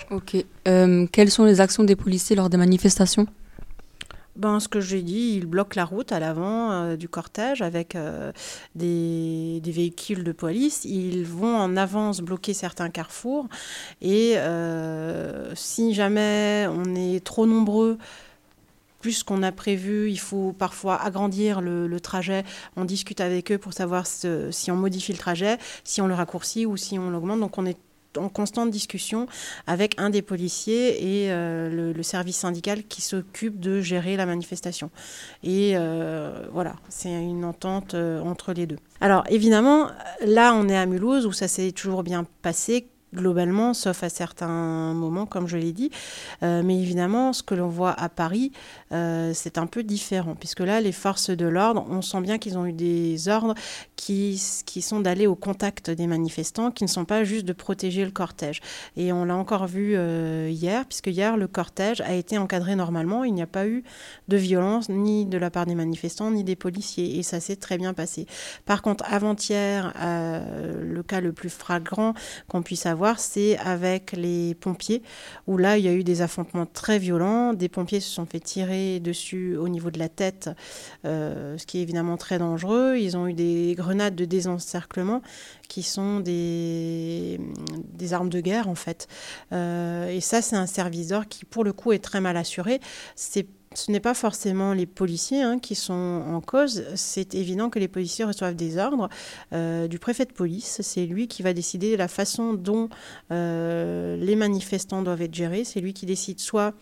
Ok. 0.09 0.37
quelles 0.63 1.31
sont 1.31 1.43
les 1.43 1.59
actions 1.59 1.83
des 1.83 1.97
policiers 1.97 2.37
lors 2.37 2.49
des 2.49 2.57
manifestations? 2.57 3.27
Ben, 4.39 4.61
ce 4.61 4.69
que 4.69 4.79
j'ai 4.79 5.01
dit, 5.01 5.35
ils 5.35 5.45
bloquent 5.45 5.75
la 5.75 5.83
route 5.83 6.13
à 6.13 6.19
l'avant 6.19 6.71
euh, 6.71 6.95
du 6.95 7.09
cortège 7.09 7.61
avec 7.61 7.95
euh, 7.95 8.31
des, 8.73 9.61
véhicules 9.65 10.23
de 10.23 10.31
police. 10.31 10.85
Ils 10.85 11.25
vont 11.25 11.57
en 11.57 11.75
avance 11.75 12.21
bloquer 12.21 12.53
certains 12.53 12.89
carrefours. 12.89 13.47
Et 14.01 14.35
euh, 14.37 15.53
si 15.55 15.93
jamais 15.93 16.67
on 16.69 16.95
est 16.95 17.23
trop 17.23 17.45
nombreux, 17.45 17.97
plus 19.01 19.23
qu'on 19.23 19.43
a 19.43 19.51
prévu, 19.51 20.09
il 20.09 20.19
faut 20.19 20.53
parfois 20.53 21.01
agrandir 21.01 21.59
le, 21.59 21.87
le, 21.87 21.99
trajet. 21.99 22.45
On 22.77 22.85
discute 22.85 23.19
avec 23.19 23.51
eux 23.51 23.57
pour 23.57 23.73
savoir 23.73 24.07
si 24.07 24.71
on 24.71 24.75
modifie 24.75 25.11
le 25.11 25.17
trajet, 25.17 25.57
si 25.83 26.01
on 26.01 26.07
le 26.07 26.13
raccourcit 26.13 26.65
ou 26.65 26.77
si 26.77 26.97
on 26.97 27.09
l'augmente. 27.09 27.41
Donc 27.41 27.57
on 27.57 27.65
est 27.65 27.77
en 28.17 28.29
constante 28.29 28.71
discussion 28.71 29.27
avec 29.67 29.95
un 29.99 30.09
des 30.09 30.21
policiers 30.21 31.23
et 31.23 31.31
euh, 31.31 31.93
le, 31.93 32.03
service 32.03 32.37
syndical 32.37 32.83
qui 32.83 33.01
s'occupe 33.01 33.59
de 33.59 33.81
gérer 33.81 34.17
la 34.17 34.25
manifestation. 34.25 34.89
Et 35.43 35.73
euh, 35.75 36.47
voilà, 36.51 36.75
c'est 36.87 37.11
une 37.11 37.45
entente 37.45 37.93
euh, 37.93 38.19
entre 38.21 38.53
les 38.53 38.65
deux. 38.65 38.77
Alors 39.01 39.23
évidemment, 39.29 39.89
là 40.21 40.53
on 40.55 40.67
est 40.69 40.77
à 40.77 40.85
Mulhouse 40.85 41.25
où 41.25 41.31
ça 41.31 41.47
s'est 41.47 41.71
toujours 41.71 42.03
bien 42.03 42.25
passé 42.41 42.87
globalement, 43.13 43.73
sauf 43.73 44.03
à 44.03 44.09
certains 44.09 44.93
moments, 44.93 45.25
comme 45.25 45.47
je 45.47 45.57
l'ai 45.57 45.71
dit. 45.71 45.89
Euh, 46.43 46.61
mais 46.63 46.79
évidemment, 46.79 47.33
ce 47.33 47.43
que 47.43 47.55
l'on 47.55 47.67
voit 47.67 47.91
à 47.91 48.09
Paris, 48.09 48.51
euh, 48.91 49.31
c'est 49.33 49.57
un 49.57 49.65
peu 49.65 49.83
différent, 49.83 50.35
puisque 50.35 50.59
là, 50.59 50.81
les 50.81 50.91
forces 50.91 51.29
de 51.29 51.45
l'ordre, 51.45 51.85
on 51.89 52.01
sent 52.01 52.21
bien 52.21 52.37
qu'ils 52.37 52.57
ont 52.57 52.65
eu 52.65 52.73
des 52.73 53.27
ordres 53.27 53.55
qui, 53.95 54.41
qui 54.65 54.81
sont 54.81 54.99
d'aller 54.99 55.27
au 55.27 55.35
contact 55.35 55.89
des 55.89 56.07
manifestants, 56.07 56.71
qui 56.71 56.83
ne 56.83 56.89
sont 56.89 57.05
pas 57.05 57.23
juste 57.23 57.45
de 57.45 57.53
protéger 57.53 58.05
le 58.05 58.11
cortège. 58.11 58.61
Et 58.95 59.11
on 59.11 59.25
l'a 59.25 59.35
encore 59.35 59.67
vu 59.67 59.93
euh, 59.95 60.49
hier, 60.51 60.85
puisque 60.85 61.07
hier, 61.07 61.37
le 61.37 61.47
cortège 61.47 62.01
a 62.01 62.13
été 62.13 62.37
encadré 62.37 62.75
normalement. 62.75 63.23
Il 63.23 63.33
n'y 63.33 63.41
a 63.41 63.47
pas 63.47 63.67
eu 63.67 63.83
de 64.27 64.37
violence, 64.37 64.89
ni 64.89 65.25
de 65.25 65.37
la 65.37 65.49
part 65.49 65.65
des 65.65 65.75
manifestants, 65.75 66.31
ni 66.31 66.43
des 66.43 66.55
policiers. 66.55 67.17
Et 67.17 67.23
ça 67.23 67.39
s'est 67.39 67.55
très 67.55 67.77
bien 67.77 67.93
passé. 67.93 68.27
Par 68.65 68.81
contre, 68.81 69.03
avant-hier, 69.07 69.93
le 69.99 71.01
cas 71.03 71.21
le 71.21 71.33
plus 71.33 71.49
flagrant 71.49 72.13
qu'on 72.47 72.61
puisse 72.61 72.85
avoir, 72.85 72.98
c'est 73.17 73.57
avec 73.57 74.11
les 74.13 74.55
pompiers, 74.55 75.01
où 75.47 75.57
là, 75.57 75.77
il 75.77 75.85
y 75.85 75.87
a 75.87 75.93
eu 75.93 76.03
des 76.03 76.21
affrontements 76.21 76.65
très 76.65 76.99
violents. 76.99 77.53
Des 77.53 77.69
pompiers 77.69 77.99
se 77.99 78.09
sont 78.09 78.25
fait 78.25 78.39
tirer 78.39 78.99
dessus 78.99 79.55
au 79.57 79.69
niveau 79.69 79.91
de 79.91 79.99
la 79.99 80.09
tête, 80.09 80.49
euh, 81.05 81.57
ce 81.57 81.65
qui 81.65 81.79
est 81.79 81.81
évidemment 81.81 82.17
très 82.17 82.37
dangereux. 82.37 82.97
Ils 82.97 83.17
ont 83.17 83.27
eu 83.27 83.33
des 83.33 83.73
grenades 83.77 84.15
de 84.15 84.25
désencerclement 84.25 85.21
qui 85.67 85.83
sont 85.83 86.19
des, 86.19 87.39
des 87.93 88.13
armes 88.13 88.29
de 88.29 88.41
guerre, 88.41 88.67
en 88.67 88.75
fait. 88.75 89.07
Euh, 89.53 90.09
et 90.09 90.21
ça, 90.21 90.41
c'est 90.41 90.55
un 90.55 90.65
service 90.65 91.09
d'ordre 91.09 91.27
qui, 91.27 91.45
pour 91.45 91.63
le 91.63 91.73
coup, 91.73 91.91
est 91.91 92.03
très 92.03 92.21
mal 92.21 92.37
assuré. 92.37 92.79
C'est 93.15 93.47
ce 93.75 93.91
n'est 93.91 93.99
pas 93.99 94.15
forcément 94.15 94.73
les 94.73 94.87
policiers 94.87 95.41
hein, 95.41 95.59
qui 95.59 95.75
sont 95.75 95.93
en 95.93 96.41
cause. 96.41 96.83
C'est 96.95 97.35
évident 97.35 97.69
que 97.69 97.77
les 97.77 97.87
policiers 97.87 98.25
reçoivent 98.25 98.55
des 98.55 98.77
ordres 98.77 99.09
euh, 99.53 99.87
du 99.87 99.99
préfet 99.99 100.25
de 100.25 100.33
police. 100.33 100.81
C'est 100.81 101.05
lui 101.05 101.27
qui 101.27 101.43
va 101.43 101.53
décider 101.53 101.91
de 101.91 101.97
la 101.97 102.07
façon 102.07 102.53
dont 102.53 102.89
euh, 103.31 104.17
les 104.17 104.35
manifestants 104.35 105.03
doivent 105.03 105.21
être 105.21 105.35
gérés. 105.35 105.63
C'est 105.65 105.81
lui 105.81 105.93
qui 105.93 106.07
décide 106.07 106.39
soit 106.39 106.73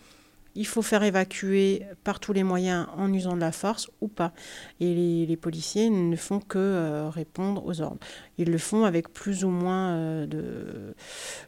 il 0.58 0.66
faut 0.66 0.82
faire 0.82 1.04
évacuer 1.04 1.84
par 2.02 2.18
tous 2.18 2.32
les 2.32 2.42
moyens 2.42 2.88
en 2.96 3.12
usant 3.12 3.36
de 3.36 3.40
la 3.40 3.52
force 3.52 3.88
ou 4.00 4.08
pas. 4.08 4.32
Et 4.80 5.24
les, 5.26 5.36
policiers 5.36 5.88
ne 5.88 6.16
font 6.16 6.40
que 6.40 6.58
euh, 6.58 7.08
répondre 7.08 7.64
aux 7.64 7.80
ordres. 7.80 8.00
Ils 8.38 8.50
le 8.50 8.58
font 8.58 8.84
avec 8.84 9.12
plus 9.12 9.44
ou 9.44 9.50
moins 9.50 9.90
euh, 9.90 10.26
de, 10.26 10.94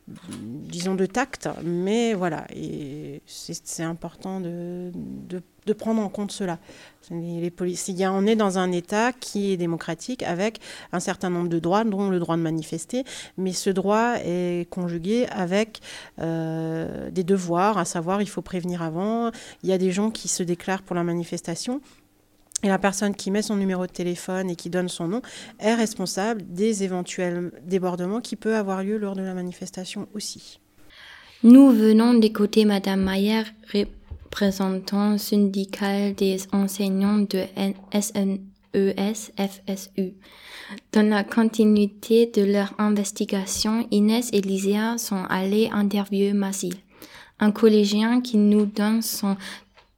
disons, 0.07 0.94
de 0.94 1.07
tact, 1.07 1.49
mais 1.64 2.14
voilà, 2.14 2.46
et 2.55 3.23
c'est 3.27 3.83
important 3.83 4.40
de, 4.40 4.92
de, 4.94 5.42
de, 5.66 5.73
prendre 5.73 6.03
en 6.03 6.09
compte 6.09 6.33
cela. 6.33 6.59
Les 7.11 7.51
policiers, 7.51 8.07
on 8.09 8.27
est 8.27 8.37
dans 8.37 8.59
un 8.59 8.73
État 8.73 9.12
qui 9.12 9.53
est 9.53 9.57
démocratique 9.57 10.23
avec 10.23 10.61
un 10.92 11.01
certain 11.01 11.31
nombre 11.31 11.49
de 11.49 11.59
droits, 11.59 11.85
dont 11.85 12.11
le 12.11 12.18
droit 12.18 12.37
de 12.37 12.42
manifester, 12.42 13.05
mais 13.37 13.53
ce 13.53 13.70
droit 13.70 14.14
est 14.25 14.68
conjugué 14.70 15.27
avec 15.31 15.81
euh, 16.20 17.11
des 17.11 17.25
devoirs, 17.25 17.79
à 17.79 17.85
savoir 17.85 18.23
il 18.23 18.29
faut 18.29 18.42
prévenir 18.42 18.83
avant. 18.83 19.31
Il 19.62 19.70
y 19.70 19.73
a 19.73 19.79
des 19.79 19.92
gens 19.92 20.11
qui 20.11 20.29
se 20.29 20.42
déclarent 20.42 20.83
pour 20.83 20.96
la 20.96 21.05
manifestation 21.05 21.81
et 22.62 22.68
la 22.68 22.79
personne 22.79 23.14
qui 23.14 23.31
met 23.31 23.42
son 23.42 23.57
numéro 23.57 23.87
de 23.87 23.92
téléphone 23.92 24.51
et 24.51 24.57
qui 24.57 24.68
donne 24.68 24.88
son 24.88 25.09
nom 25.09 25.23
est 25.59 25.75
responsable 25.75 26.42
des 26.46 26.85
éventuels 26.85 27.53
débordements 27.64 28.20
qui 28.20 28.37
peuvent 28.37 28.55
avoir 28.55 28.83
lieu 28.83 28.99
lors 28.99 29.16
de 29.16 29.23
la 29.23 29.35
manifestation 29.35 30.09
aussi. 30.14 30.61
Nous 31.42 31.70
venons 31.70 32.12
d'écouter 32.14 32.66
Madame 32.66 33.03
Mayer, 33.03 33.44
représentant 34.31 35.19
syndical 35.19 36.14
des 36.14 36.38
enseignants 36.53 37.19
de 37.19 37.43
SNES 37.93 39.33
FSU. 39.37 40.14
Dans 40.93 41.09
la 41.09 41.25
continuité 41.25 42.27
de 42.27 42.43
leur 42.43 42.73
investigation, 42.79 43.88
Inès 43.90 44.31
et 44.33 44.40
Lysia 44.40 44.99
sont 44.99 45.25
allées 45.29 45.69
interviewer 45.73 46.33
Masil, 46.33 46.77
un 47.40 47.51
collégien 47.51 48.21
qui 48.21 48.37
nous 48.37 48.66
donne 48.66 49.03
son 49.03 49.37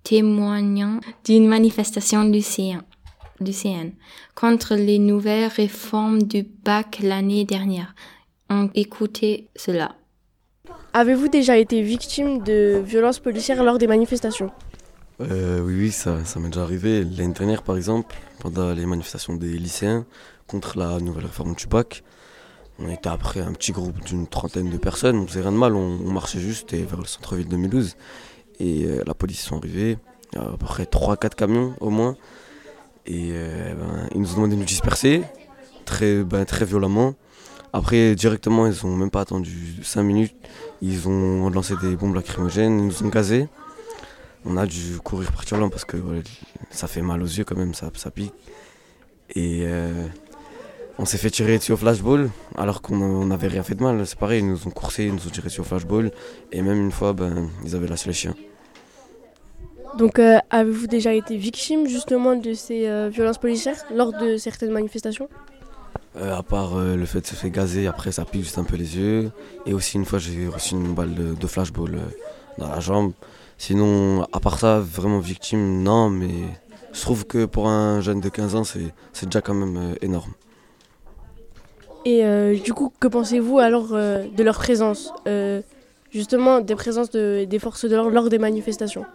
témoignant 0.02 1.00
d'une 1.26 1.46
manifestation 1.46 2.22
lycéenne 2.22 3.92
contre 4.34 4.76
les 4.76 4.98
nouvelles 4.98 5.50
réformes 5.54 6.22
du 6.22 6.42
bac 6.64 7.00
l'année 7.02 7.44
dernière. 7.44 7.94
On 8.48 8.70
écoutait 8.74 9.48
cela. 9.56 9.94
Avez-vous 10.94 11.28
déjà 11.28 11.56
été 11.56 11.80
victime 11.80 12.42
de 12.42 12.82
violences 12.84 13.18
policières 13.18 13.64
lors 13.64 13.78
des 13.78 13.86
manifestations 13.86 14.50
euh, 15.22 15.60
Oui, 15.60 15.74
oui, 15.74 15.90
ça, 15.90 16.18
m'est 16.36 16.48
déjà 16.48 16.62
arrivé. 16.62 17.02
L'année 17.02 17.32
dernière, 17.32 17.62
par 17.62 17.78
exemple, 17.78 18.14
pendant 18.40 18.74
les 18.74 18.84
manifestations 18.84 19.34
des 19.34 19.56
lycéens 19.56 20.04
contre 20.46 20.78
la 20.78 20.98
nouvelle 21.00 21.24
réforme 21.24 21.54
du 21.54 21.66
bac, 21.66 22.02
on 22.78 22.90
était 22.90 23.08
après 23.08 23.40
un 23.40 23.52
petit 23.52 23.72
groupe 23.72 24.04
d'une 24.04 24.26
trentaine 24.26 24.68
de 24.68 24.76
personnes, 24.76 25.16
on 25.16 25.26
faisait 25.26 25.40
rien 25.40 25.52
de 25.52 25.56
mal, 25.56 25.74
on, 25.74 25.96
marchait 26.12 26.40
juste 26.40 26.74
vers 26.74 26.98
le 26.98 27.06
centre-ville 27.06 27.48
de 27.48 27.56
Mulhouse. 27.56 27.96
Et 28.60 28.84
euh, 28.84 29.02
la 29.06 29.14
police 29.14 29.40
sont 29.40 29.56
arrivés, 29.56 29.96
à 30.36 30.44
peu 30.44 30.66
près 30.66 30.84
3-4 30.84 31.34
camions 31.34 31.74
au 31.80 31.88
moins. 31.88 32.16
Et 33.06 33.30
euh, 33.32 33.72
ben, 33.74 34.08
ils 34.14 34.20
nous 34.20 34.32
ont 34.32 34.36
demandé 34.36 34.56
de 34.56 34.60
nous 34.60 34.66
disperser, 34.66 35.22
très, 35.86 36.22
ben, 36.22 36.44
très 36.44 36.66
violemment. 36.66 37.14
Après, 37.72 38.14
directement, 38.14 38.66
ils 38.66 38.74
n'ont 38.84 38.96
même 38.96 39.10
pas 39.10 39.22
attendu 39.22 39.76
5 39.82 40.02
minutes. 40.02 40.34
Ils 40.82 41.08
ont 41.08 41.48
lancé 41.48 41.74
des 41.80 41.96
bombes 41.96 42.14
lacrymogènes, 42.14 42.78
ils 42.78 42.86
nous 42.86 43.02
ont 43.02 43.08
gazés. 43.08 43.48
On 44.44 44.56
a 44.56 44.66
dû 44.66 44.98
courir 45.02 45.32
partir 45.32 45.58
là 45.58 45.68
parce 45.70 45.84
que 45.84 45.96
ça 46.70 46.86
fait 46.86 47.00
mal 47.00 47.22
aux 47.22 47.26
yeux 47.26 47.44
quand 47.44 47.56
même, 47.56 47.74
ça, 47.74 47.90
ça 47.94 48.10
pique. 48.10 48.32
Et 49.34 49.60
euh, 49.62 50.06
on 50.98 51.04
s'est 51.04 51.16
fait 51.16 51.30
tirer 51.30 51.58
dessus 51.58 51.72
au 51.72 51.76
flashball 51.76 52.28
alors 52.56 52.82
qu'on 52.82 53.24
n'avait 53.24 53.48
rien 53.48 53.62
fait 53.62 53.74
de 53.74 53.82
mal. 53.82 54.06
C'est 54.06 54.18
pareil, 54.18 54.40
ils 54.40 54.48
nous 54.48 54.66
ont 54.66 54.70
coursé, 54.70 55.06
ils 55.06 55.14
nous 55.14 55.26
ont 55.26 55.30
tiré 55.30 55.46
dessus 55.46 55.60
au 55.60 55.64
flashball. 55.64 56.10
Et 56.50 56.60
même 56.60 56.78
une 56.78 56.92
fois, 56.92 57.12
ben, 57.12 57.48
ils 57.64 57.74
avaient 57.74 57.86
lâché 57.86 58.08
les 58.08 58.14
chiens. 58.14 58.34
Donc, 59.96 60.18
euh, 60.18 60.38
avez-vous 60.50 60.86
déjà 60.86 61.12
été 61.12 61.36
victime 61.36 61.86
justement 61.86 62.34
de 62.34 62.54
ces 62.54 62.88
euh, 62.88 63.08
violences 63.08 63.38
policières 63.38 63.76
lors 63.94 64.12
de 64.12 64.36
certaines 64.36 64.72
manifestations? 64.72 65.28
Euh, 66.16 66.36
À 66.36 66.42
part 66.42 66.76
le 66.78 67.06
fait 67.06 67.20
de 67.20 67.26
se 67.26 67.34
faire 67.34 67.50
gazer, 67.50 67.86
après 67.86 68.12
ça 68.12 68.24
pique 68.24 68.42
juste 68.42 68.58
un 68.58 68.64
peu 68.64 68.76
les 68.76 68.96
yeux. 68.96 69.30
Et 69.66 69.74
aussi 69.74 69.96
une 69.96 70.04
fois 70.04 70.18
j'ai 70.18 70.48
reçu 70.48 70.74
une 70.74 70.94
balle 70.94 71.14
de, 71.14 71.46
flashball 71.46 71.98
dans 72.58 72.68
la 72.68 72.80
jambe. 72.80 73.12
Sinon, 73.58 74.24
à 74.32 74.40
part 74.40 74.58
ça, 74.58 74.80
vraiment 74.80 75.20
victime, 75.20 75.82
non, 75.82 76.10
mais 76.10 76.34
je 76.92 77.00
trouve 77.00 77.26
que 77.26 77.44
pour 77.44 77.68
un 77.68 78.00
jeune 78.00 78.20
de 78.20 78.28
15 78.28 78.54
ans, 78.56 78.64
c'est 78.64 79.26
déjà 79.26 79.40
quand 79.40 79.54
même 79.54 79.94
énorme. 80.02 80.32
Et 82.04 82.24
du 82.64 82.72
coup, 82.72 82.92
que 82.98 83.06
pensez-vous 83.06 83.58
alors 83.58 83.88
de 83.90 84.42
leur 84.42 84.58
présence 84.58 85.12
Justement, 86.12 86.60
des 86.60 86.74
présences 86.74 87.10
des 87.10 87.58
forces 87.58 87.86
de 87.86 87.96
l'ordre 87.96 88.10
lors 88.10 88.28
des 88.28 88.38
manifestations? 88.38 89.06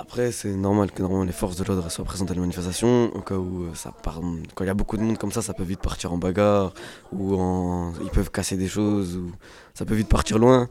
Après, 0.00 0.30
c'est 0.30 0.54
normal 0.54 0.92
que 0.92 1.02
normalement 1.02 1.24
les 1.24 1.32
forces 1.32 1.56
de 1.56 1.64
l'ordre 1.64 1.90
soient 1.90 2.04
présentes 2.04 2.30
à 2.30 2.34
la 2.34 2.40
manifestation. 2.40 3.10
Au 3.16 3.20
cas 3.20 3.34
où 3.34 3.64
euh, 3.64 3.74
ça 3.74 3.90
part, 3.90 4.20
quand 4.54 4.62
il 4.62 4.68
y 4.68 4.70
a 4.70 4.74
beaucoup 4.74 4.96
de 4.96 5.02
monde 5.02 5.18
comme 5.18 5.32
ça, 5.32 5.42
ça 5.42 5.54
peut 5.54 5.64
vite 5.64 5.80
partir 5.80 6.12
en 6.12 6.18
bagarre 6.18 6.72
ou 7.12 7.36
ils 8.00 8.10
peuvent 8.10 8.30
casser 8.30 8.56
des 8.56 8.68
choses 8.68 9.16
ou 9.16 9.32
ça 9.74 9.84
peut 9.84 9.96
vite 9.96 10.08
partir 10.08 10.38
loin. 10.38 10.68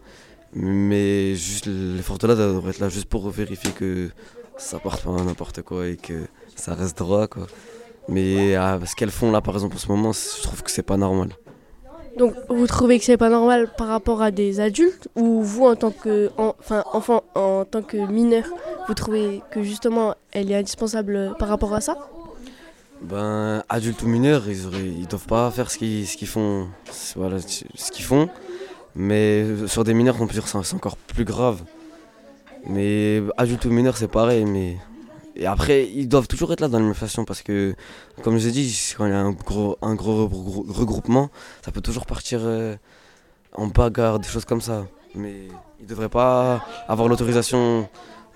Mais 0.53 1.36
juste 1.36 1.65
les 1.65 2.01
forces 2.01 2.19
de 2.19 2.28
l'ordre 2.28 2.41
devraient 2.41 2.69
être 2.69 2.80
là 2.80 2.88
juste 2.88 3.09
pour 3.09 3.30
vérifier 3.30 3.71
que 3.71 4.09
ça 4.57 4.80
parte 4.80 5.03
pas 5.03 5.11
n'importe 5.11 5.61
quoi 5.61 5.88
et 5.88 5.97
que 5.97 6.28
ça 6.55 6.73
reste 6.73 6.97
droit 6.97 7.28
quoi. 7.28 7.47
Mais 8.07 8.55
ah, 8.55 8.80
ce 8.86 8.95
qu'elles 8.95 9.11
font 9.11 9.32
là, 9.32 9.41
par 9.41 9.55
exemple, 9.55 9.75
en 9.75 9.80
ce 9.80 9.89
moment, 9.89 10.11
je 10.13 10.41
trouve 10.41 10.63
que 10.63 10.71
c'est 10.71 10.84
pas 10.84 10.95
normal. 10.95 11.34
Donc, 12.18 12.34
vous 12.49 12.65
trouvez 12.65 12.97
que 12.97 13.05
c'est 13.05 13.18
pas 13.18 13.30
normal 13.30 13.70
par 13.78 13.88
rapport 13.88 14.22
à 14.22 14.32
des 14.32 14.59
adultes 14.59 15.07
ou 15.15 15.43
vous, 15.43 15.65
en 15.65 15.76
tant 15.76 15.91
que 15.91 16.32
enfin, 16.38 16.84
enfant, 16.91 17.24
en 17.36 17.63
tant 17.63 17.84
que 17.84 17.97
mineur, 17.97 18.45
vous 18.88 18.93
trouvez 18.93 19.41
que 19.51 19.61
justement 19.61 20.15
elle 20.32 20.51
est 20.51 20.55
indispensable 20.55 21.36
par 21.38 21.47
rapport 21.47 21.74
à 21.74 21.82
ça? 21.82 21.97
Ben, 23.01 23.63
adultes 23.70 24.01
ou 24.01 24.07
mineurs, 24.07 24.43
ils, 24.49 25.07
doivent 25.07 25.28
pas 25.28 25.51
faire 25.51 25.70
ce 25.70 25.78
qu'ils, 25.78 26.28
font. 26.28 26.70
Mais 28.95 29.45
sur 29.68 29.84
des 29.84 29.93
mineurs, 29.93 30.15
on 30.20 30.26
peut 30.26 30.34
dire 30.34 30.47
c'est 30.47 30.74
encore 30.74 30.97
plus 30.97 31.26
grave. 31.26 31.61
Mais 32.65 33.22
adultes 33.38 33.65
ou 33.65 33.70
mineurs, 33.70 33.97
c'est 33.97 34.07
pareil. 34.07 34.45
Mais 34.45 34.78
et 35.39 35.45
après, 35.45 35.88
ils 35.93 36.07
doivent 36.07 36.27
toujours 36.27 36.51
être 36.51 36.61
là 36.61 36.67
dans 36.67 36.77
l'administration 36.77 37.23
parce 37.23 37.43
que, 37.43 37.75
comme 38.23 38.38
je 38.38 38.43
vous 38.43 38.47
ai 38.47 38.51
dit, 38.51 38.93
quand 38.97 39.05
il 39.05 39.11
y 39.11 39.13
a 39.13 39.19
un 39.19 39.31
gros, 39.31 39.77
un 39.83 39.93
gros 39.93 40.27
regroupement, 40.27 41.29
ça 41.63 41.71
peut 41.71 41.81
toujours 41.81 42.07
partir 42.07 42.39
euh, 42.41 42.75
en 43.53 43.67
bagarre, 43.67 44.19
des 44.19 44.27
choses 44.27 44.45
comme 44.45 44.61
ça. 44.61 44.88
Mais 45.13 45.47
ils 45.79 45.83
ne 45.83 45.89
devraient 45.89 46.09
pas 46.09 46.65
avoir 46.88 47.07
l'autorisation 47.07 47.88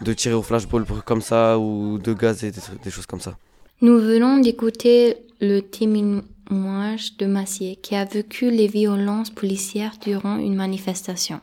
de 0.02 0.14
tirer 0.14 0.36
au 0.36 0.43
flashball 0.43 0.86
comme 1.06 1.22
ça 1.22 1.58
ou 1.58 1.97
de 1.97 2.14
gaz 2.14 2.43
et 2.43 2.52
des, 2.52 2.91
choses 2.91 3.08
comme 3.08 3.20
ça. 3.20 3.36
Nous 3.82 3.99
venons 3.99 4.38
d'écouter 4.39 5.18
le 5.39 5.62
témoignage 5.62 7.18
de 7.18 7.26
Massier 7.26 7.78
qui 7.78 7.95
a 7.95 8.06
vécu 8.06 8.52
les 8.52 8.68
violences 8.68 9.32
policières 9.32 9.93
durant 10.02 10.38
une 10.38 10.56
manifestation. 10.56 11.39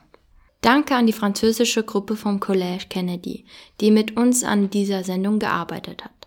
Danke 0.61 0.97
an 0.97 1.07
die 1.07 1.13
französische 1.13 1.85
Gruppe 1.85 2.17
vom 2.17 2.41
Collège 2.41 2.89
Kennedy, 2.89 3.45
die 3.81 3.93
mit 3.93 4.17
uns 4.17 4.43
an 4.43 4.71
dieser 4.71 5.05
Sendung 5.05 5.39
gearbeitet 5.39 6.05
hat. 6.05 6.19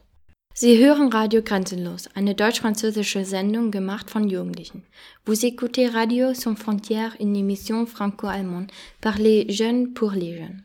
Sie 0.53 0.77
hören 0.77 1.11
Radio 1.11 1.41
Grenzenlos, 1.41 2.07
eine 2.13 2.35
deutsch-französische 2.35 3.25
Sendung 3.25 3.71
gemacht 3.71 4.09
von 4.09 4.29
Jugendlichen. 4.29 4.83
Vous 5.25 5.43
écoutez 5.43 5.87
Radio 5.87 6.33
Sans 6.33 6.57
Frontières, 6.57 7.15
une 7.19 7.35
émission 7.35 7.85
franco-allemande 7.85 8.71
par 9.01 9.17
les 9.17 9.51
jeunes 9.51 9.93
pour 9.93 10.11
les 10.11 10.37
jeunes. 10.37 10.63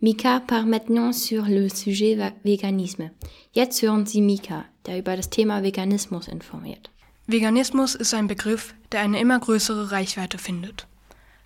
Mika 0.00 0.40
part 0.40 0.66
maintenant 0.66 1.12
sur 1.12 1.46
le 1.46 1.68
sujet 1.68 2.16
Veganisme. 2.44 3.10
Jetzt 3.52 3.82
hören 3.82 4.06
Sie 4.06 4.22
Mika, 4.22 4.64
der 4.86 4.98
über 4.98 5.16
das 5.16 5.30
Thema 5.30 5.62
Veganismus 5.62 6.28
informiert. 6.28 6.90
Veganismus 7.26 7.94
ist 7.96 8.14
ein 8.14 8.28
Begriff, 8.28 8.74
der 8.92 9.00
eine 9.00 9.20
immer 9.20 9.38
größere 9.38 9.90
Reichweite 9.90 10.38
findet. 10.38 10.86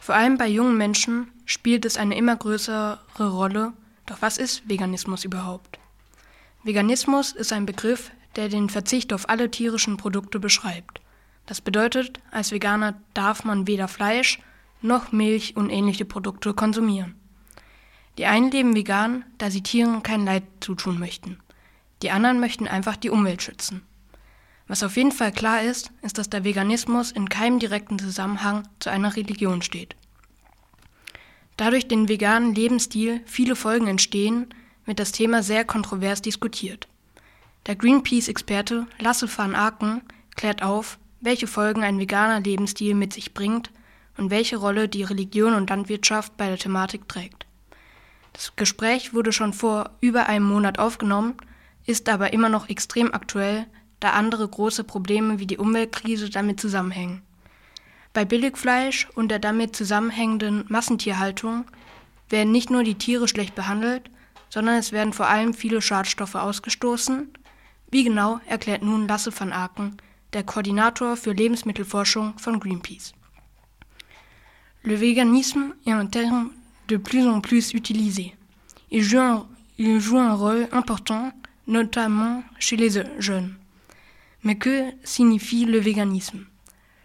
Vor 0.03 0.17
allem 0.17 0.37
bei 0.37 0.49
jungen 0.49 0.77
Menschen 0.77 1.31
spielt 1.47 1.85
es 1.85 1.97
eine 1.97 2.17
immer 2.17 2.35
größere 2.35 2.99
Rolle. 3.21 3.73
Doch 4.05 4.17
was 4.21 4.37
ist 4.37 4.69
Veganismus 4.69 5.25
überhaupt? 5.25 5.79
Veganismus 6.65 7.31
ist 7.31 7.53
ein 7.53 7.67
Begriff, 7.67 8.11
der 8.35 8.49
den 8.49 8.69
Verzicht 8.69 9.13
auf 9.13 9.29
alle 9.29 9.49
tierischen 9.49 9.99
Produkte 9.99 10.41
beschreibt. 10.41 11.01
Das 11.47 11.61
bedeutet, 11.61 12.19
als 12.33 12.51
Veganer 12.51 13.01
darf 13.15 13.45
man 13.45 13.69
weder 13.69 13.87
Fleisch 13.87 14.41
noch 14.81 15.13
Milch 15.13 15.55
und 15.55 15.71
ähnliche 15.71 16.05
Produkte 16.05 16.53
konsumieren. 16.53 17.15
Die 18.19 18.27
einen 18.27 18.51
leben 18.51 18.75
vegan, 18.75 19.25
da 19.39 19.53
sie 19.53 19.63
Tieren 19.63 20.03
kein 20.03 20.25
Leid 20.25 20.43
zutun 20.59 20.99
möchten. 20.99 21.39
Die 22.03 22.11
anderen 22.11 22.41
möchten 22.41 22.67
einfach 22.67 22.97
die 22.97 23.11
Umwelt 23.11 23.41
schützen. 23.41 23.83
Was 24.73 24.83
auf 24.83 24.97
jeden 24.97 25.13
Fall 25.13 25.33
klar 25.33 25.61
ist, 25.61 25.91
ist, 26.01 26.17
dass 26.17 26.31
der 26.31 26.45
Veganismus 26.45 27.13
in 27.13 27.29
keinem 27.29 27.59
direkten 27.59 27.99
Zusammenhang 27.99 28.67
zu 28.79 28.89
einer 28.89 29.15
Religion 29.15 29.61
steht. 29.61 29.97
Da 31.59 31.69
durch 31.69 31.89
den 31.89 32.09
veganen 32.09 32.55
Lebensstil 32.55 33.21
viele 33.27 33.55
Folgen 33.55 33.87
entstehen, 33.87 34.47
wird 34.87 34.99
das 34.99 35.13
Thema 35.13 35.43
sehr 35.43 35.67
kontrovers 35.67 36.23
diskutiert. 36.23 36.89
Der 37.67 37.77
Greenpeace-Experte 37.77 38.87
Lasse 38.99 39.29
van 39.37 39.55
Aken 39.55 40.01
klärt 40.37 40.63
auf, 40.63 40.99
welche 41.21 41.49
Folgen 41.49 41.83
ein 41.83 41.99
veganer 41.99 42.41
Lebensstil 42.41 42.95
mit 42.95 43.13
sich 43.13 43.35
bringt 43.35 43.71
und 44.17 44.31
welche 44.31 44.57
Rolle 44.57 44.89
die 44.89 45.03
Religion 45.03 45.53
und 45.53 45.69
Landwirtschaft 45.69 46.39
bei 46.39 46.49
der 46.49 46.57
Thematik 46.57 47.07
trägt. 47.11 47.45
Das 48.33 48.57
Gespräch 48.57 49.13
wurde 49.13 49.33
schon 49.33 49.53
vor 49.53 49.91
über 50.01 50.31
einem 50.31 50.47
Monat 50.47 50.79
aufgenommen, 50.79 51.35
ist 51.85 52.09
aber 52.09 52.33
immer 52.33 52.49
noch 52.49 52.71
extrem 52.71 53.13
aktuell, 53.13 53.67
da 54.03 54.11
andere 54.11 54.49
große 54.49 54.85
Probleme 54.85 55.39
wie 55.39 55.47
die 55.47 55.59
Umweltkrise 55.59 56.31
damit 56.31 56.61
zusammenhängen. 56.61 57.23
Bei 58.13 58.25
Billigfleisch 58.25 59.09
und 59.15 59.29
der 59.31 59.39
damit 59.39 59.75
zusammenhängenden 59.75 60.65
Massentierhaltung 60.69 61.65
werden 62.29 62.53
nicht 62.53 62.71
nur 62.71 62.83
die 62.83 62.97
Tiere 62.97 63.29
schlecht 63.29 63.55
behandelt, 63.55 64.11
sondern 64.51 64.77
es 64.77 64.93
werden 64.93 65.13
vor 65.13 65.29
allem 65.29 65.55
viele 65.55 65.81
Schadstoffe 65.81 66.35
ausgestoßen. 66.35 67.29
Wie 67.91 68.05
genau, 68.05 68.41
erklärt 68.47 68.83
nun 68.83 69.09
Lasse 69.09 69.33
van 69.39 69.53
Aken, 69.53 69.97
der 70.33 70.43
Koordinator 70.43 71.17
für 71.17 71.33
Lebensmittelforschung 71.33 72.39
von 72.39 72.61
Greenpeace. 72.61 73.15
Le 74.85 74.97
véganisme 74.97 75.75
est 75.87 75.93
un 75.93 76.11
terme 76.11 76.51
de 76.89 76.97
plus 76.97 77.27
en 77.27 77.41
plus 77.41 77.73
utilisé. 77.73 78.35
Il 78.91 79.03
joue 79.03 79.21
un, 79.21 79.47
il 79.79 80.01
joue 80.01 80.19
un 80.19 80.35
rôle 80.35 80.69
important, 80.73 81.33
notamment 81.67 82.43
chez 82.59 82.77
les 82.77 83.01
jeunes. 83.19 83.55
Mais 84.45 84.57
que 84.57 84.85
signifie 85.05 85.65
le 85.65 85.79
véganisme? 85.79 86.45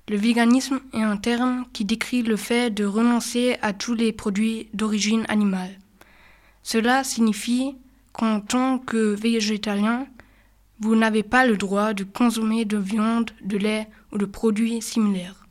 Le 0.10 0.18
véganisme 0.18 0.80
est 0.94 1.02
un 1.02 1.18
terme 1.18 1.66
qui 1.74 1.86
décrit 1.86 2.24
le 2.24 2.38
fait 2.38 2.70
de 2.70 2.86
renoncer 2.86 3.58
à 3.62 3.74
tous 3.74 3.94
les 3.94 4.12
produits 4.12 4.70
d'origine 4.74 5.26
animale. 5.28 5.78
Cela 6.64 7.04
signifie 7.04 7.76
qu'en 8.14 8.40
tant 8.40 8.80
que 8.80 9.14
végétalien, 9.14 10.08
vous 10.80 10.96
n'avez 10.96 11.24
pas 11.24 11.46
le 11.46 11.58
droit 11.58 11.94
de 11.94 12.04
consommer 12.04 12.66
de 12.66 12.78
viande, 12.78 13.32
de 13.42 13.58
lait 13.58 13.88
ou 14.12 14.18
de 14.18 14.26
produits 14.26 14.82
similaires. 14.82 15.46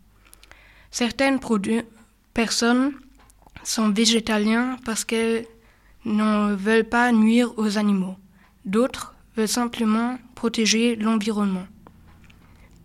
Certaines 0.90 1.38
personnes 2.32 2.92
sont 3.62 3.90
végétaliens 3.90 4.76
parce 4.84 5.04
qu'elles 5.04 5.46
ne 6.04 6.54
veulent 6.54 6.88
pas 6.88 7.12
nuire 7.12 7.52
aux 7.58 7.78
animaux. 7.78 8.16
D'autres 8.64 9.14
veulent 9.36 9.48
simplement 9.48 10.18
protéger 10.34 10.96
l'environnement. 10.96 11.66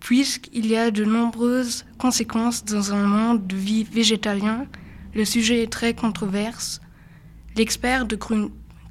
Puisqu'il 0.01 0.65
y 0.65 0.75
a 0.75 0.91
de 0.91 1.05
nombreuses 1.05 1.85
conséquences 1.97 2.65
dans 2.65 2.91
un 2.91 3.05
monde 3.05 3.47
de 3.47 3.55
vie 3.55 3.83
végétalien, 3.83 4.65
le 5.13 5.25
sujet 5.25 5.63
est 5.63 5.71
très 5.71 5.93
controverse. 5.93 6.81
L'expert 7.55 8.05
de 8.05 8.17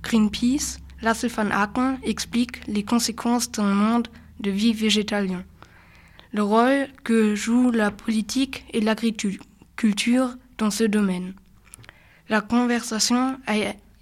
Greenpeace, 0.02 0.78
Lasse 1.02 1.24
van 1.24 1.50
Aken, 1.50 1.98
explique 2.04 2.64
les 2.68 2.84
conséquences 2.84 3.50
d'un 3.50 3.74
monde 3.74 4.08
de 4.38 4.50
vie 4.50 4.72
végétalien. 4.72 5.44
Le 6.32 6.44
rôle 6.44 6.86
que 7.02 7.34
joue 7.34 7.72
la 7.72 7.90
politique 7.90 8.64
et 8.72 8.80
l'agriculture 8.80 10.36
dans 10.58 10.70
ce 10.70 10.84
domaine. 10.84 11.34
La 12.28 12.40
conversation 12.40 13.36
a 13.48 13.56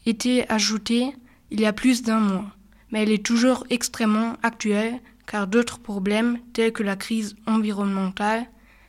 été 0.05 0.49
ajoutée 0.51 1.15
il 1.51 1.61
y 1.61 1.67
a 1.67 1.73
plus 1.73 2.03
d'un 2.03 2.21
mois, 2.21 2.51
mais 2.91 3.03
elle 3.03 3.13
est 3.13 3.25
toujours 3.25 3.65
extrêmement 3.71 4.37
actuelle 4.43 5.01
car 5.31 5.47
d'autres 5.47 5.79
problèmes 5.79 6.39
tels 6.55 6.73
que 6.73 6.83
la 6.83 6.97
crise 6.97 7.37
environnementale 7.47 8.47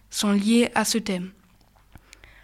sont 0.10 0.32
liés 0.32 0.70
à 0.74 0.86
ce 0.86 0.98
thème. 0.98 1.32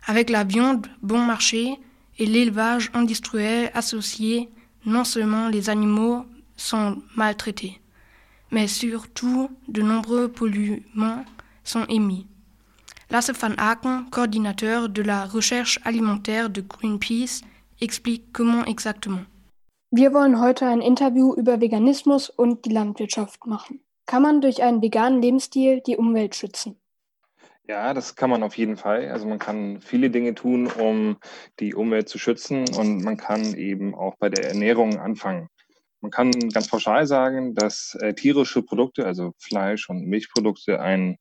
Avec 0.06 0.30
la 0.30 0.44
viande 0.44 0.88
bon 1.02 1.20
marché 1.20 1.80
et 2.20 2.26
l'élevage 2.26 2.92
industriel 2.94 3.72
associé, 3.74 4.50
non 4.86 5.04
seulement 5.04 5.48
les 5.48 5.70
animaux 5.70 6.26
sont 6.58 7.02
maltraités, 7.16 7.82
mais 8.52 8.68
surtout 8.68 9.50
de 9.68 9.82
nombreux 9.82 10.28
polluants 10.28 11.26
sont 11.64 11.86
émis. 11.90 12.28
Lasse 13.10 13.32
van 13.32 13.54
Aken, 13.58 14.06
coordinateur 14.12 14.90
de 14.90 15.02
la 15.02 15.26
recherche 15.26 15.80
alimentaire 15.86 16.50
de 16.50 16.62
Greenpeace, 16.62 17.42
explique 17.82 18.32
comment 18.34 18.66
exactement. 18.66 19.24
Heute 19.92 20.64
Interview 20.64 21.36
Landwirtschaft 21.38 23.46
machen. 23.46 23.85
Kann 24.06 24.22
man 24.22 24.42
durch 24.42 24.62
einen 24.62 24.82
veganen 24.82 25.22
Lebensstil 25.22 25.82
die 25.82 25.98
Umwelt 25.98 26.36
schützen? 26.36 26.80
Ja, 27.68 27.96
das 27.96 28.16
kann 28.16 28.30
man 28.30 28.44
auf 28.44 28.58
jeden 28.58 28.78
Fall. 28.78 29.10
Also 29.10 29.26
man 29.26 29.40
kann 29.40 29.82
viele 29.82 30.12
Dinge 30.12 30.36
tun, 30.36 30.68
um 30.68 31.18
die 31.60 31.74
Umwelt 31.74 32.08
zu 32.08 32.20
schützen 32.20 32.66
und 32.78 33.04
man 33.04 33.18
kann 33.18 33.56
eben 33.56 33.96
auch 33.96 34.16
bei 34.20 34.30
der 34.30 34.48
Ernährung 34.48 35.00
anfangen. 35.00 35.50
Man 36.06 36.12
kann 36.12 36.32
ganz 36.54 36.68
pauschal 36.68 37.08
sagen, 37.08 37.56
dass 37.56 37.98
äh, 38.00 38.14
tierische 38.14 38.62
Produkte, 38.62 39.08
also 39.08 39.34
Fleisch 39.40 39.90
und 39.90 40.06
Milchprodukte, 40.06 40.80
einen 40.80 41.18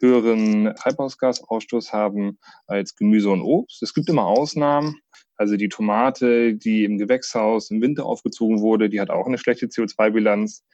höheren 0.00 0.72
Treibhausgasausstoß 0.76 1.92
haben 1.92 2.38
als 2.68 2.94
Gemüse 2.94 3.30
und 3.30 3.42
Obst. 3.42 3.82
Es 3.82 3.94
gibt 3.94 4.08
immer 4.08 4.26
Ausnahmen. 4.26 5.00
Also 5.34 5.56
die 5.56 5.68
Tomate, 5.68 6.54
die 6.54 6.84
im 6.84 6.98
Gewächshaus 6.98 7.72
im 7.72 7.82
Winter 7.82 8.06
aufgezogen 8.06 8.60
wurde, 8.60 8.88
die 8.88 9.00
hat 9.00 9.10
auch 9.10 9.26
eine 9.26 9.38
schlechte 9.38 9.66
CO2-Bilanz. 9.66 10.64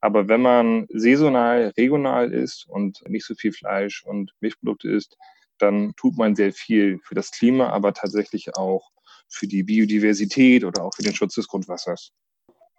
Aber 0.00 0.28
wenn 0.28 0.42
man 0.42 0.86
saisonal, 0.90 1.72
regional 1.76 2.32
isst 2.32 2.68
und 2.68 3.02
nicht 3.08 3.26
so 3.26 3.34
viel 3.34 3.52
Fleisch 3.52 4.04
und 4.04 4.32
Milchprodukte 4.40 4.90
isst, 4.90 5.16
dann 5.58 5.92
tut 5.96 6.16
man 6.16 6.36
sehr 6.36 6.52
viel 6.52 7.00
für 7.02 7.14
das 7.14 7.30
Klima, 7.30 7.70
aber 7.70 7.92
tatsächlich 7.92 8.56
auch 8.56 8.90
für 9.28 9.46
die 9.46 9.64
Biodiversität 9.64 10.64
oder 10.64 10.84
auch 10.84 10.94
für 10.94 11.02
den 11.02 11.14
Schutz 11.14 11.34
des 11.34 11.48
Grundwassers. 11.48 12.12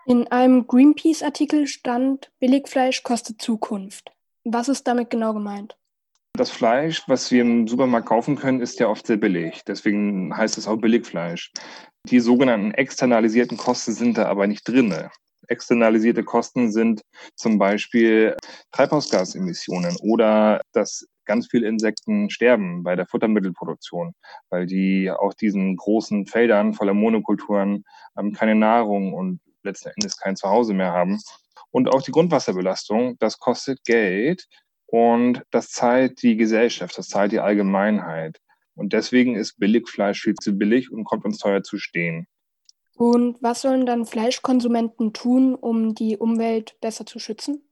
In 0.06 0.28
einem 0.28 0.66
Greenpeace-Artikel 0.66 1.68
stand, 1.68 2.32
Billigfleisch 2.40 3.04
kostet 3.04 3.42
Zukunft. 3.42 4.12
Was 4.44 4.70
ist 4.70 4.88
damit 4.88 5.10
genau 5.10 5.34
gemeint? 5.34 5.78
Das 6.34 6.50
Fleisch, 6.50 7.04
was 7.08 7.30
wir 7.32 7.42
im 7.42 7.68
Supermarkt 7.68 8.08
kaufen 8.08 8.38
können, 8.38 8.62
ist 8.62 8.80
ja 8.80 8.88
oft 8.88 9.06
sehr 9.06 9.18
billig. 9.18 9.62
Deswegen 9.68 10.36
heißt 10.36 10.58
es 10.58 10.68
auch 10.68 10.78
Billigfleisch. 10.78 11.52
Die 12.06 12.22
sogenannten 12.22 12.72
externalisierten 12.72 13.58
Kosten 13.58 13.92
sind 13.92 14.18
da 14.18 14.26
aber 14.28 14.48
nicht 14.48 14.66
drin. 14.68 15.10
Externalisierte 15.50 16.24
Kosten 16.24 16.72
sind 16.72 17.02
zum 17.36 17.58
Beispiel 17.58 18.36
Treibhausgasemissionen 18.72 19.98
oder 20.02 20.62
dass 20.74 21.08
ganz 21.26 21.48
viele 21.48 21.68
Insekten 21.68 22.30
sterben 22.30 22.84
bei 22.84 22.96
der 22.96 23.06
Futtermittelproduktion, 23.06 24.14
weil 24.50 24.66
die 24.66 25.12
auf 25.12 25.36
diesen 25.36 25.76
großen 25.76 26.26
Feldern 26.26 26.74
voller 26.74 26.96
Monokulturen 26.96 27.84
ähm, 28.18 28.34
keine 28.34 28.56
Nahrung 28.56 29.14
und 29.14 29.40
letzten 29.64 29.90
Endes 29.90 30.18
kein 30.18 30.36
Zuhause 30.36 30.74
mehr 30.74 30.92
haben. 30.92 31.20
Und 31.72 31.94
auch 31.94 32.02
die 32.02 32.12
Grundwasserbelastung, 32.12 33.18
das 33.20 33.38
kostet 33.38 33.84
Geld 33.84 34.48
und 34.88 35.44
das 35.52 35.70
zahlt 35.70 36.24
die 36.24 36.36
Gesellschaft, 36.36 36.98
das 36.98 37.08
zahlt 37.10 37.32
die 37.32 37.40
Allgemeinheit. 37.40 38.40
Und 38.74 38.94
deswegen 38.94 39.36
ist 39.36 39.60
Billigfleisch 39.60 40.22
viel 40.22 40.36
zu 40.36 40.58
billig 40.58 40.92
und 40.92 41.04
kommt 41.04 41.26
uns 41.26 41.38
teuer 41.38 41.62
zu 41.62 41.78
stehen. 41.78 42.28
Und 43.00 43.42
was 43.42 43.62
sollen 43.62 43.86
dann 43.86 44.06
Fleischkonsumenten 44.06 45.14
tun, 45.14 45.56
um 45.56 45.96
die 45.96 46.18
Umwelt 46.18 46.76
besser 46.82 47.06
zu 47.06 47.18
schützen? 47.18 47.64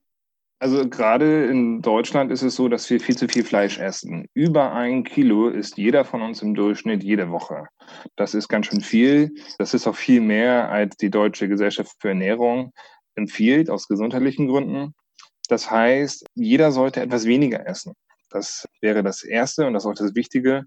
Also 0.60 0.88
gerade 0.88 1.48
in 1.48 1.82
Deutschland 1.82 2.32
ist 2.32 2.44
es 2.44 2.56
so, 2.56 2.70
dass 2.70 2.90
wir 2.90 3.02
viel 3.02 3.18
zu 3.18 3.28
viel 3.28 3.44
Fleisch 3.44 3.78
essen. 3.78 4.28
Über 4.34 4.72
ein 4.72 5.04
Kilo 5.04 5.50
isst 5.50 5.78
jeder 5.78 6.06
von 6.06 6.22
uns 6.22 6.42
im 6.42 6.56
Durchschnitt 6.56 7.04
jede 7.04 7.30
Woche. 7.30 7.68
Das 8.16 8.34
ist 8.34 8.48
ganz 8.48 8.68
schön 8.68 8.80
viel. 8.80 9.36
Das 9.60 9.74
ist 9.74 9.86
auch 9.86 9.98
viel 9.98 10.22
mehr, 10.22 10.70
als 10.70 10.96
die 10.96 11.10
Deutsche 11.10 11.50
Gesellschaft 11.50 11.92
für 12.00 12.08
Ernährung 12.08 12.72
empfiehlt, 13.16 13.70
aus 13.70 13.90
gesundheitlichen 13.90 14.48
Gründen. 14.48 14.94
Das 15.50 15.70
heißt, 15.70 16.26
jeder 16.36 16.72
sollte 16.72 17.02
etwas 17.02 17.26
weniger 17.26 17.68
essen. 17.68 17.96
Das 18.30 18.68
wäre 18.82 19.04
das 19.04 19.24
Erste 19.24 19.66
und 19.66 19.74
das 19.74 19.84
ist 19.84 19.90
auch 19.90 19.94
das 19.94 20.16
Wichtige. 20.16 20.66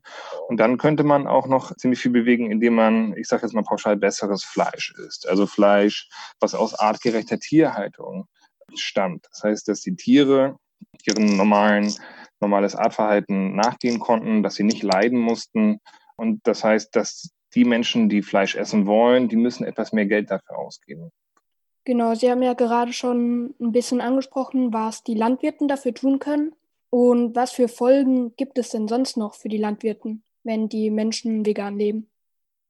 Und 0.49 0.59
dann 0.59 0.79
könnte 0.79 1.05
man 1.05 1.27
auch 1.27 1.47
noch 1.47 1.75
ziemlich 1.77 2.01
viel 2.01 2.11
bewegen, 2.11 2.51
indem 2.51 2.75
man, 2.75 3.17
ich 3.17 3.29
sage 3.29 3.43
jetzt 3.43 3.55
mal 3.55 3.63
pauschal, 3.63 3.97
besseres 3.97 4.45
Fleisch 4.45 4.95
isst. 5.07 5.29
Also 5.29 5.47
Fleisch, 5.47 6.09
was 6.41 6.55
aus 6.55 6.75
artgerechter 6.75 7.39
Tierhaltung 7.39 8.27
stammt. 8.75 9.27
Das 9.31 9.43
heißt, 9.43 9.69
dass 9.69 9.81
die 9.81 9.97
Tiere 9.97 10.57
ihren 11.05 11.37
normalen, 11.37 11.93
normales 12.41 12.75
Artverhalten 12.75 13.55
nachgehen 13.55 14.01
konnten, 14.01 14.43
dass 14.43 14.55
sie 14.55 14.65
nicht 14.65 14.83
leiden 14.83 15.19
mussten. 15.19 15.81
Und 16.17 16.41
das 16.45 16.65
heißt, 16.65 16.95
dass 16.97 17.31
die 17.55 17.65
Menschen, 17.65 18.09
die 18.09 18.23
Fleisch 18.23 18.55
essen 18.55 18.87
wollen, 18.87 19.29
die 19.29 19.37
müssen 19.37 19.65
etwas 19.65 19.93
mehr 19.93 20.07
Geld 20.07 20.31
dafür 20.31 20.59
ausgeben. 20.59 21.11
Genau, 21.85 22.15
Sie 22.15 22.31
haben 22.31 22.43
ja 22.43 22.53
gerade 22.53 22.93
schon 22.93 23.55
ein 23.59 23.73
bisschen 23.73 24.01
angesprochen, 24.01 24.73
was 24.73 25.03
die 25.03 25.15
Landwirten 25.15 25.67
dafür 25.67 25.95
tun 25.95 26.19
können. 26.19 26.53
Und 26.91 27.36
was 27.36 27.53
für 27.53 27.68
Folgen 27.68 28.34
gibt 28.36 28.59
es 28.59 28.70
denn 28.70 28.88
sonst 28.88 29.16
noch 29.16 29.34
für 29.34 29.49
die 29.49 29.59
Landwirten, 29.59 30.24
wenn 30.43 30.68
die 30.68 30.91
Menschen 30.91 31.47
vegan 31.47 31.78
leben? 31.78 32.11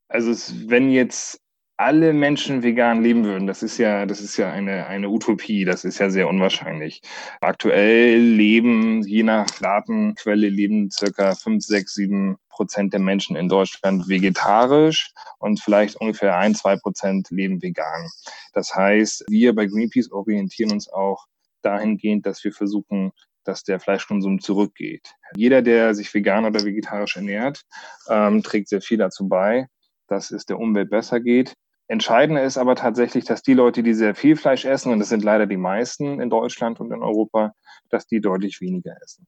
Also 0.07 0.31
es, 0.31 0.69
wenn 0.69 0.91
jetzt 0.91 1.41
alle 1.77 2.13
Menschen 2.13 2.61
vegan 2.61 3.01
leben 3.01 3.23
würden, 3.23 3.47
das 3.47 3.63
ist 3.63 3.79
ja, 3.79 4.05
das 4.05 4.21
ist 4.21 4.37
ja 4.37 4.51
eine, 4.51 4.85
eine 4.85 5.09
Utopie, 5.09 5.65
das 5.65 5.83
ist 5.83 5.97
ja 5.97 6.11
sehr 6.11 6.27
unwahrscheinlich. 6.27 7.01
Aktuell 7.39 8.19
leben, 8.19 9.01
je 9.01 9.23
nach 9.23 9.49
Datenquelle, 9.59 10.49
leben 10.49 10.91
circa 10.91 11.33
5, 11.33 11.63
6, 11.63 11.93
7 11.95 12.37
Prozent 12.49 12.93
der 12.93 12.99
Menschen 12.99 13.35
in 13.35 13.49
Deutschland 13.49 14.07
vegetarisch 14.07 15.11
und 15.39 15.59
vielleicht 15.59 15.95
ungefähr 15.95 16.37
ein, 16.37 16.53
zwei 16.53 16.75
Prozent 16.75 17.31
leben 17.31 17.63
vegan. 17.63 18.07
Das 18.53 18.75
heißt, 18.75 19.25
wir 19.29 19.55
bei 19.55 19.65
Greenpeace 19.65 20.11
orientieren 20.11 20.71
uns 20.71 20.87
auch 20.87 21.25
dahingehend, 21.63 22.27
dass 22.27 22.43
wir 22.43 22.53
versuchen, 22.53 23.11
dass 23.43 23.63
der 23.63 23.79
Fleischkonsum 23.79 24.39
zurückgeht. 24.39 25.13
Jeder, 25.35 25.61
der 25.61 25.93
sich 25.95 26.13
vegan 26.13 26.45
oder 26.45 26.63
vegetarisch 26.63 27.15
ernährt, 27.15 27.63
ähm, 28.09 28.43
trägt 28.43 28.69
sehr 28.69 28.81
viel 28.81 28.97
dazu 28.97 29.27
bei, 29.27 29.67
dass 30.07 30.31
es 30.31 30.45
der 30.45 30.59
Umwelt 30.59 30.89
besser 30.89 31.19
geht. 31.19 31.55
Entscheidend 31.87 32.39
ist 32.39 32.57
aber 32.57 32.75
tatsächlich, 32.75 33.25
dass 33.25 33.41
die 33.41 33.53
Leute, 33.53 33.83
die 33.83 33.93
sehr 33.93 34.15
viel 34.15 34.37
Fleisch 34.37 34.65
essen, 34.65 34.91
und 34.91 34.99
das 34.99 35.09
sind 35.09 35.23
leider 35.23 35.45
die 35.45 35.57
meisten 35.57 36.21
in 36.21 36.29
Deutschland 36.29 36.79
und 36.79 36.91
in 36.91 37.01
Europa, 37.01 37.53
dass 37.89 38.07
die 38.07 38.21
deutlich 38.21 38.61
weniger 38.61 38.95
essen. 39.03 39.27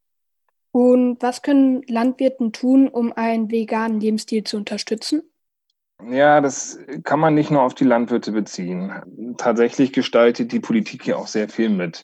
Und 0.72 1.22
was 1.22 1.42
können 1.42 1.84
Landwirten 1.88 2.52
tun, 2.52 2.88
um 2.88 3.14
einen 3.14 3.52
veganen 3.52 4.00
Lebensstil 4.00 4.44
zu 4.44 4.58
unterstützen? 4.58 5.22
Ja, 6.10 6.42
das 6.42 6.80
kann 7.04 7.20
man 7.20 7.36
nicht 7.36 7.52
nur 7.52 7.62
auf 7.62 7.76
die 7.76 7.84
Landwirte 7.84 8.32
beziehen. 8.32 9.36
Tatsächlich 9.38 9.94
gestaltet 9.94 10.52
die 10.52 10.60
Politik 10.60 11.04
hier 11.04 11.18
auch 11.18 11.28
sehr 11.28 11.48
viel 11.50 11.70
mit. 11.70 12.04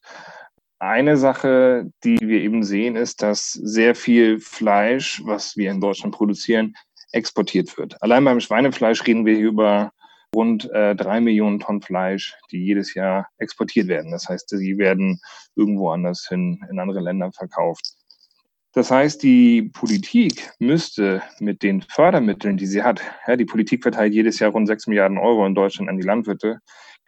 Eine 0.80 1.17
Sache, 1.17 1.91
die 2.05 2.19
wir 2.21 2.41
eben 2.41 2.63
sehen, 2.63 2.95
ist, 2.95 3.21
dass 3.21 3.51
sehr 3.51 3.95
viel 3.95 4.39
Fleisch, 4.39 5.21
was 5.25 5.57
wir 5.57 5.71
in 5.71 5.82
Deutschland 5.82 6.15
produzieren, 6.15 6.73
exportiert 7.11 7.77
wird. 7.77 8.01
Allein 8.01 8.23
beim 8.23 8.39
Schweinefleisch 8.39 9.05
reden 9.05 9.25
wir 9.25 9.36
hier 9.36 9.47
über 9.47 9.91
rund 10.34 10.71
äh, 10.71 10.95
drei 10.95 11.19
Millionen 11.19 11.59
Tonnen 11.59 11.82
Fleisch, 11.82 12.36
die 12.51 12.63
jedes 12.63 12.93
Jahr 12.93 13.27
exportiert 13.39 13.88
werden. 13.88 14.11
Das 14.11 14.30
heißt, 14.30 14.49
sie 14.49 14.77
werden 14.77 15.19
irgendwo 15.55 15.89
anders 15.89 16.27
hin 16.30 16.63
in 16.69 16.80
andere 16.80 17.01
Länder 17.01 17.32
verkauft. 17.34 17.95
Das 18.73 18.91
heißt, 18.91 19.23
die 19.23 19.63
Politik 19.73 20.51
müsste 20.59 21.23
mit 21.39 21.63
den 21.63 21.82
Fördermitteln, 21.82 22.55
die 22.55 22.67
sie 22.67 22.84
hat, 22.84 23.01
ja, 23.27 23.36
die 23.36 23.45
Politik 23.45 23.82
verteilt 23.82 24.13
jedes 24.13 24.39
Jahr 24.39 24.51
rund 24.51 24.67
sechs 24.67 24.86
Milliarden 24.86 25.17
Euro 25.17 25.45
in 25.45 25.55
Deutschland 25.55 25.89
an 25.89 25.97
die 25.97 26.05
Landwirte, 26.05 26.59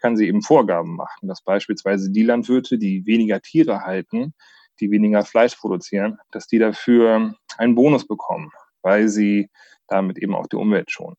kann 0.01 0.17
sie 0.17 0.27
eben 0.27 0.41
Vorgaben 0.41 0.95
machen, 0.95 1.27
dass 1.27 1.41
beispielsweise 1.41 2.11
die 2.11 2.23
Landwirte, 2.23 2.77
die 2.77 3.05
weniger 3.05 3.41
Tiere 3.41 3.81
halten, 3.81 4.33
die 4.79 4.91
weniger 4.91 5.23
Fleisch 5.23 5.55
produzieren, 5.55 6.17
dass 6.31 6.47
die 6.47 6.59
dafür 6.59 7.35
einen 7.57 7.75
Bonus 7.75 8.07
bekommen, 8.07 8.51
weil 8.81 9.07
sie 9.07 9.49
damit 9.87 10.17
eben 10.17 10.35
auch 10.35 10.47
die 10.47 10.55
Umwelt 10.55 10.91
schonen. 10.91 11.17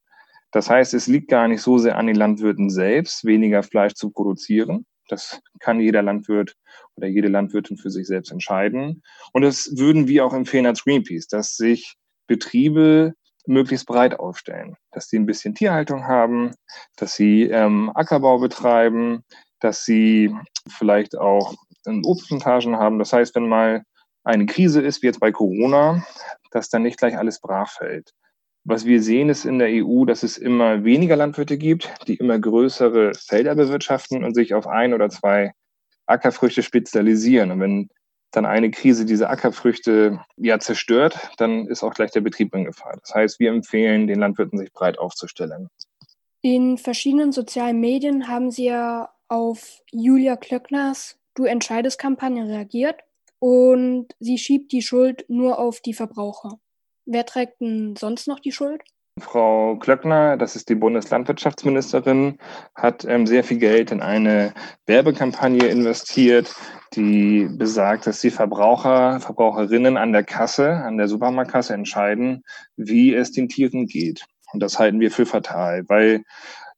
Das 0.50 0.68
heißt, 0.68 0.92
es 0.94 1.06
liegt 1.06 1.28
gar 1.28 1.48
nicht 1.48 1.62
so 1.62 1.78
sehr 1.78 1.96
an 1.96 2.06
den 2.06 2.16
Landwirten 2.16 2.68
selbst, 2.68 3.24
weniger 3.24 3.62
Fleisch 3.62 3.94
zu 3.94 4.10
produzieren. 4.10 4.84
Das 5.08 5.40
kann 5.60 5.80
jeder 5.80 6.02
Landwirt 6.02 6.56
oder 6.96 7.06
jede 7.06 7.28
Landwirtin 7.28 7.76
für 7.76 7.90
sich 7.90 8.06
selbst 8.06 8.30
entscheiden. 8.30 9.02
Und 9.32 9.42
das 9.42 9.72
würden 9.76 10.08
wir 10.08 10.26
auch 10.26 10.34
empfehlen 10.34 10.66
als 10.66 10.84
Greenpeace, 10.84 11.26
dass 11.28 11.56
sich 11.56 11.96
Betriebe 12.26 13.14
möglichst 13.46 13.86
breit 13.86 14.18
aufstellen, 14.18 14.76
dass 14.92 15.08
sie 15.08 15.18
ein 15.18 15.26
bisschen 15.26 15.54
Tierhaltung 15.54 16.06
haben, 16.06 16.54
dass 16.96 17.14
sie 17.14 17.44
ähm, 17.44 17.90
Ackerbau 17.94 18.38
betreiben, 18.38 19.24
dass 19.60 19.84
sie 19.84 20.34
vielleicht 20.68 21.18
auch 21.18 21.54
Obstplantagen 21.86 22.76
haben. 22.76 22.98
Das 22.98 23.12
heißt, 23.12 23.34
wenn 23.34 23.48
mal 23.48 23.82
eine 24.24 24.46
Krise 24.46 24.80
ist, 24.80 25.02
wie 25.02 25.06
jetzt 25.06 25.20
bei 25.20 25.32
Corona, 25.32 26.04
dass 26.50 26.68
dann 26.68 26.82
nicht 26.82 26.98
gleich 26.98 27.18
alles 27.18 27.40
brach 27.40 27.70
fällt. 27.70 28.12
Was 28.64 28.84
wir 28.84 29.02
sehen, 29.02 29.28
ist 29.28 29.44
in 29.44 29.58
der 29.58 29.68
EU, 29.70 30.04
dass 30.04 30.22
es 30.22 30.38
immer 30.38 30.84
weniger 30.84 31.16
Landwirte 31.16 31.58
gibt, 31.58 31.92
die 32.06 32.14
immer 32.14 32.38
größere 32.38 33.12
Felder 33.14 33.56
bewirtschaften 33.56 34.22
und 34.22 34.34
sich 34.34 34.54
auf 34.54 34.68
ein 34.68 34.94
oder 34.94 35.08
zwei 35.08 35.52
Ackerfrüchte 36.06 36.62
spezialisieren. 36.62 37.50
Und 37.50 37.60
wenn 37.60 37.88
dann 38.32 38.46
eine 38.46 38.70
Krise 38.70 39.04
diese 39.04 39.28
Ackerfrüchte 39.28 40.20
ja 40.36 40.58
zerstört, 40.58 41.30
dann 41.36 41.66
ist 41.66 41.82
auch 41.82 41.94
gleich 41.94 42.10
der 42.10 42.20
Betrieb 42.20 42.54
in 42.54 42.64
Gefahr. 42.64 42.96
Das 43.00 43.14
heißt, 43.14 43.40
wir 43.40 43.50
empfehlen 43.50 44.06
den 44.06 44.18
Landwirten, 44.18 44.58
sich 44.58 44.72
breit 44.72 44.98
aufzustellen. 44.98 45.68
In 46.40 46.78
verschiedenen 46.78 47.30
sozialen 47.30 47.78
Medien 47.78 48.28
haben 48.28 48.50
Sie 48.50 48.64
ja 48.64 49.10
auf 49.28 49.82
Julia 49.92 50.36
Klöckners 50.36 51.16
Du 51.34 51.44
entscheidest 51.44 51.98
Kampagne 51.98 52.46
reagiert 52.46 52.96
und 53.38 54.08
sie 54.20 54.36
schiebt 54.36 54.72
die 54.72 54.82
Schuld 54.82 55.24
nur 55.28 55.58
auf 55.58 55.80
die 55.80 55.94
Verbraucher. 55.94 56.58
Wer 57.06 57.24
trägt 57.24 57.60
denn 57.60 57.96
sonst 57.96 58.28
noch 58.28 58.38
die 58.38 58.52
Schuld? 58.52 58.82
Frau 59.18 59.76
Klöckner, 59.76 60.36
das 60.36 60.56
ist 60.56 60.68
die 60.68 60.74
Bundeslandwirtschaftsministerin, 60.74 62.38
hat 62.74 63.04
ähm, 63.04 63.26
sehr 63.26 63.44
viel 63.44 63.58
Geld 63.58 63.90
in 63.90 64.00
eine 64.00 64.54
Werbekampagne 64.86 65.66
investiert, 65.66 66.54
die 66.96 67.48
besagt, 67.50 68.06
dass 68.06 68.20
die 68.20 68.30
Verbraucher, 68.30 69.20
Verbraucherinnen 69.20 69.96
an 69.96 70.12
der 70.12 70.24
Kasse, 70.24 70.70
an 70.70 70.96
der 70.96 71.08
Supermarktkasse 71.08 71.74
entscheiden, 71.74 72.44
wie 72.76 73.14
es 73.14 73.32
den 73.32 73.48
Tieren 73.48 73.86
geht. 73.86 74.24
Und 74.52 74.60
das 74.60 74.78
halten 74.78 75.00
wir 75.00 75.10
für 75.10 75.26
fatal, 75.26 75.84
weil 75.88 76.24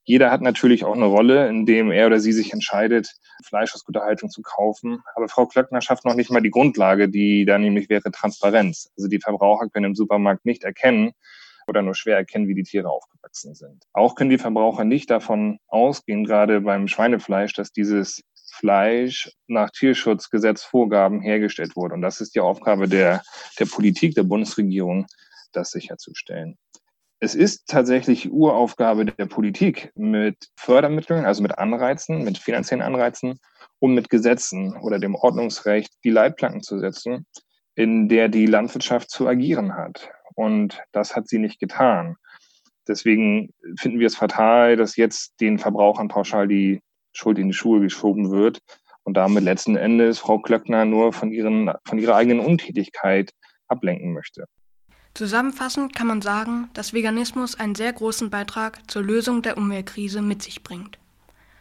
jeder 0.05 0.31
hat 0.31 0.43
natürlich 0.43 0.85
auch 0.85 0.95
eine 0.95 1.07
Rolle, 1.07 1.49
in 1.49 1.65
dem 1.65 1.91
er 1.91 2.07
oder 2.07 2.21
sie 2.21 2.33
sich 2.33 2.53
entscheidet, 2.53 3.15
Fleisch 3.43 3.75
aus 3.75 3.85
guter 3.85 4.03
Haltung 4.03 4.29
zu 4.29 4.43
kaufen. 4.43 5.03
Aber 5.15 5.29
Frau 5.29 5.47
Klöckner 5.47 5.81
schafft 5.81 6.05
noch 6.05 6.15
nicht 6.15 6.31
mal 6.31 6.43
die 6.43 6.51
Grundlage, 6.51 7.09
die 7.09 7.47
da 7.47 7.59
nämlich 7.59 7.89
wäre 7.89 8.11
Transparenz. 8.11 8.91
Also 8.97 9.09
die 9.09 9.19
Verbraucher 9.19 9.69
können 9.71 9.87
im 9.87 9.95
Supermarkt 9.95 10.45
nicht 10.45 10.62
erkennen 10.62 11.12
oder 11.67 11.81
nur 11.81 11.95
schwer 11.95 12.19
erkennen, 12.19 12.49
wie 12.49 12.55
die 12.55 12.62
Tiere 12.62 12.91
aufgewachsen 12.91 13.55
sind. 13.55 13.85
Auch 13.95 14.15
können 14.15 14.31
die 14.31 14.39
Verbraucher 14.39 14.85
nicht 14.85 15.11
davon 15.11 15.59
ausgehen, 15.69 16.25
gerade 16.25 16.61
beim 16.61 16.87
Schweinefleisch, 16.87 17.55
dass 17.55 17.73
dieses 17.73 18.23
Fleisch 18.55 19.31
nach 19.47 19.71
Tierschutzgesetzvorgaben 19.71 21.21
hergestellt 21.21 21.77
wurde. 21.77 21.95
Und 21.95 22.03
das 22.03 22.21
ist 22.21 22.35
die 22.35 22.41
Aufgabe 22.41 22.89
der, 22.89 23.23
der 23.59 23.67
Politik, 23.67 24.15
der 24.15 24.23
Bundesregierung, 24.23 25.07
das 25.53 25.71
sicherzustellen. 25.71 26.57
es 27.21 27.35
ist 27.35 27.67
tatsächlich 27.67 28.31
Uraufgabe 28.31 29.07
der 29.07 29.27
Politik, 29.27 29.91
mit 29.95 30.37
Fördermitteln, 30.57 31.25
also 31.25 31.43
mit 31.43 31.59
Anreizen, 31.59 32.23
mit 32.23 32.39
finanziellen 32.39 32.83
Anreizen 32.83 33.41
und 33.79 33.95
mit 33.95 34.11
Gesetzen 34.11 34.77
oder 34.77 34.99
dem 34.99 35.15
Ordnungsrecht 35.15 35.93
die 36.05 36.11
Leitplanken 36.11 36.63
zu 36.63 36.79
setzen, 36.79 37.27
in 37.75 38.09
der 38.09 38.29
die 38.29 38.47
Landwirtschaft 38.47 39.11
zu 39.11 39.27
agieren 39.27 39.75
hat. 39.75 40.11
Und 40.35 40.83
das 40.93 41.17
hat 41.17 41.29
sie 41.29 41.39
nicht 41.39 41.59
getan. 41.61 42.17
Deswegen 42.87 43.51
finden 43.79 43.99
wir 43.99 44.07
es 44.07 44.17
fatal, 44.17 44.77
dass 44.77 44.97
jetzt 44.97 45.41
den 45.41 45.59
Verbrauchern 45.59 46.09
pauschal 46.09 46.47
die 46.47 46.83
Schuld 47.15 47.39
in 47.39 47.49
die 47.49 47.55
Schuhe 47.55 47.81
geschoben 47.81 48.31
wird 48.31 48.61
und 49.05 49.17
damit 49.17 49.45
letzten 49.45 49.77
Endes 49.77 50.19
Frau 50.19 50.39
Klöckner 50.39 50.85
nur 50.85 51.12
von, 51.12 51.31
ihren, 51.33 51.71
von 51.85 51.99
ihrer 51.99 52.17
eigenen 52.17 52.41
Untätigkeit 52.41 53.33
ablenken 53.69 54.12
möchte. 54.12 54.47
Zusammenfassend 55.15 55.95
kann 55.95 56.09
man 56.09 56.23
sagen, 56.23 56.71
dass 56.75 56.93
Veganismus 56.93 57.59
einen 57.59 57.77
sehr 57.77 57.93
großen 57.93 58.31
Beitrag 58.31 58.91
zur 58.91 59.03
Lösung 59.03 59.43
der 59.43 59.57
Umweltkrise 59.57 60.21
mit 60.23 60.43
sich 60.43 60.65
bringt. 60.65 60.99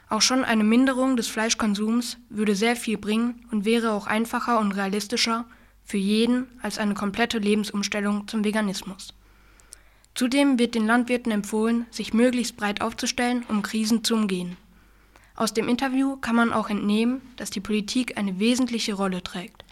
Auch 0.09 0.21
schon 0.21 0.43
eine 0.43 0.63
Minderung 0.63 1.15
des 1.17 1.27
Fleischkonsums 1.27 2.17
würde 2.29 2.55
sehr 2.55 2.75
viel 2.75 2.97
bringen 2.97 3.45
und 3.51 3.65
wäre 3.65 3.91
auch 3.91 4.07
einfacher 4.07 4.59
und 4.59 4.71
realistischer 4.71 5.45
für 5.83 5.97
jeden 5.97 6.47
als 6.61 6.79
eine 6.79 6.93
komplette 6.93 7.37
Lebensumstellung 7.37 8.27
zum 8.27 8.43
Veganismus. 8.43 9.13
Zudem 10.15 10.59
wird 10.59 10.75
den 10.75 10.85
Landwirten 10.85 11.31
empfohlen, 11.31 11.87
sich 11.89 12.13
möglichst 12.13 12.57
breit 12.57 12.81
aufzustellen, 12.81 13.43
um 13.49 13.63
Krisen 13.63 14.03
zu 14.03 14.15
umgehen. 14.15 14.57
Aus 15.35 15.53
dem 15.53 15.67
Interview 15.67 16.17
kann 16.17 16.35
man 16.35 16.53
auch 16.53 16.69
entnehmen, 16.69 17.21
dass 17.37 17.49
die 17.49 17.59
Politik 17.59 18.17
eine 18.17 18.39
wesentliche 18.39 18.93
Rolle 18.93 19.23
trägt. 19.23 19.65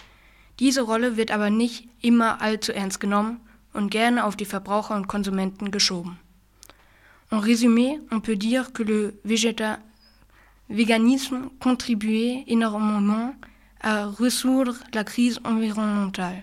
Diese 0.59 0.81
Rolle 0.81 1.17
wird 1.17 1.31
aber 1.31 1.49
nicht 1.49 1.87
immer 2.01 2.41
allzu 2.41 2.71
ernst 2.71 2.99
genommen 2.99 3.39
und 3.73 3.91
gerne 3.91 4.25
auf 4.25 4.35
die 4.35 4.45
Verbraucher 4.45 4.95
und 4.95 5.07
Konsumenten 5.07 5.71
geschoben. 5.71 6.19
En 7.29 7.39
résumé, 7.39 7.99
on 8.11 8.19
peut 8.21 8.35
dire 8.35 8.73
que 8.73 8.83
le 8.83 9.13
véganisme 10.69 11.49
contribuait 11.59 12.43
énormément 12.47 13.33
à 13.79 14.07
résoudre 14.07 14.75
la 14.93 15.03
crise 15.03 15.39
environnementale. 15.43 16.41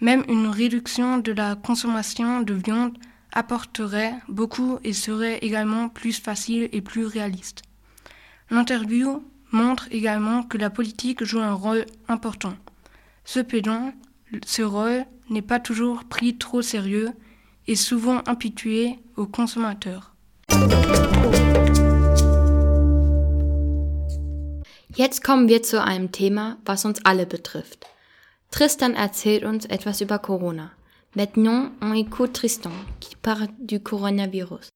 Même 0.00 0.24
une 0.28 0.48
réduction 0.48 1.18
de 1.18 1.32
la 1.32 1.56
consommation 1.56 2.42
de 2.42 2.54
viande 2.54 2.98
apporterait 3.32 4.14
beaucoup 4.28 4.78
et 4.84 4.92
serait 4.92 5.38
également 5.38 5.88
plus 5.88 6.20
facile 6.20 6.68
et 6.72 6.82
plus 6.82 7.06
réaliste. 7.06 7.62
L'interview 8.52 9.24
montre 9.50 9.88
également 9.90 10.42
que 10.42 10.58
la 10.58 10.68
politique 10.68 11.24
joue 11.24 11.40
un 11.40 11.54
rôle 11.54 11.86
important. 12.06 12.52
Cependant, 13.24 13.94
ce 14.44 14.60
rôle 14.60 15.06
n'est 15.30 15.40
pas 15.40 15.58
toujours 15.58 16.04
pris 16.04 16.36
trop 16.36 16.60
sérieux 16.60 17.12
et 17.66 17.76
souvent 17.76 18.20
impitué 18.26 18.98
aux 19.16 19.24
consommateurs. 19.24 20.12
Jetzt 24.98 25.24
kommen 25.24 25.48
wir 25.48 25.62
zu 25.62 25.82
einem 25.82 26.12
Thema, 26.12 26.58
was 26.66 26.84
uns 26.84 27.00
alle 27.04 27.24
betrifft. 27.24 27.86
Tristan 28.50 28.92
erzählt 28.92 29.44
uns 29.44 29.64
etwas 29.64 30.02
über 30.02 30.18
Corona. 30.18 30.72
Maintenant, 31.14 31.70
on 31.80 31.94
écoute 31.94 32.34
Tristan, 32.34 32.72
qui 33.00 33.16
parle 33.16 33.48
du 33.58 33.80
coronavirus. 33.80 34.68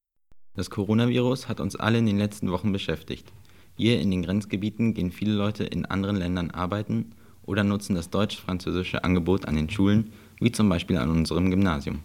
Das 0.54 0.70
Coronavirus 0.70 1.50
hat 1.50 1.60
uns 1.60 1.76
alle 1.76 1.98
in 1.98 2.06
den 2.06 2.16
letzten 2.16 2.50
Wochen 2.50 2.72
beschäftigt. 2.72 3.30
Hier 3.76 4.00
in 4.00 4.10
den 4.10 4.22
Grenzgebieten 4.22 4.94
gehen 4.94 5.12
viele 5.12 5.34
Leute 5.34 5.64
in 5.64 5.84
anderen 5.84 6.16
Ländern 6.16 6.50
arbeiten 6.50 7.12
oder 7.44 7.62
nutzen 7.62 7.94
das 7.94 8.10
deutsch-französische 8.10 9.04
Angebot 9.04 9.46
an 9.46 9.56
den 9.56 9.70
Schulen, 9.70 10.12
wie 10.40 10.50
zum 10.50 10.68
Beispiel 10.68 10.96
an 10.96 11.10
unserem 11.10 11.50
Gymnasium. 11.50 12.00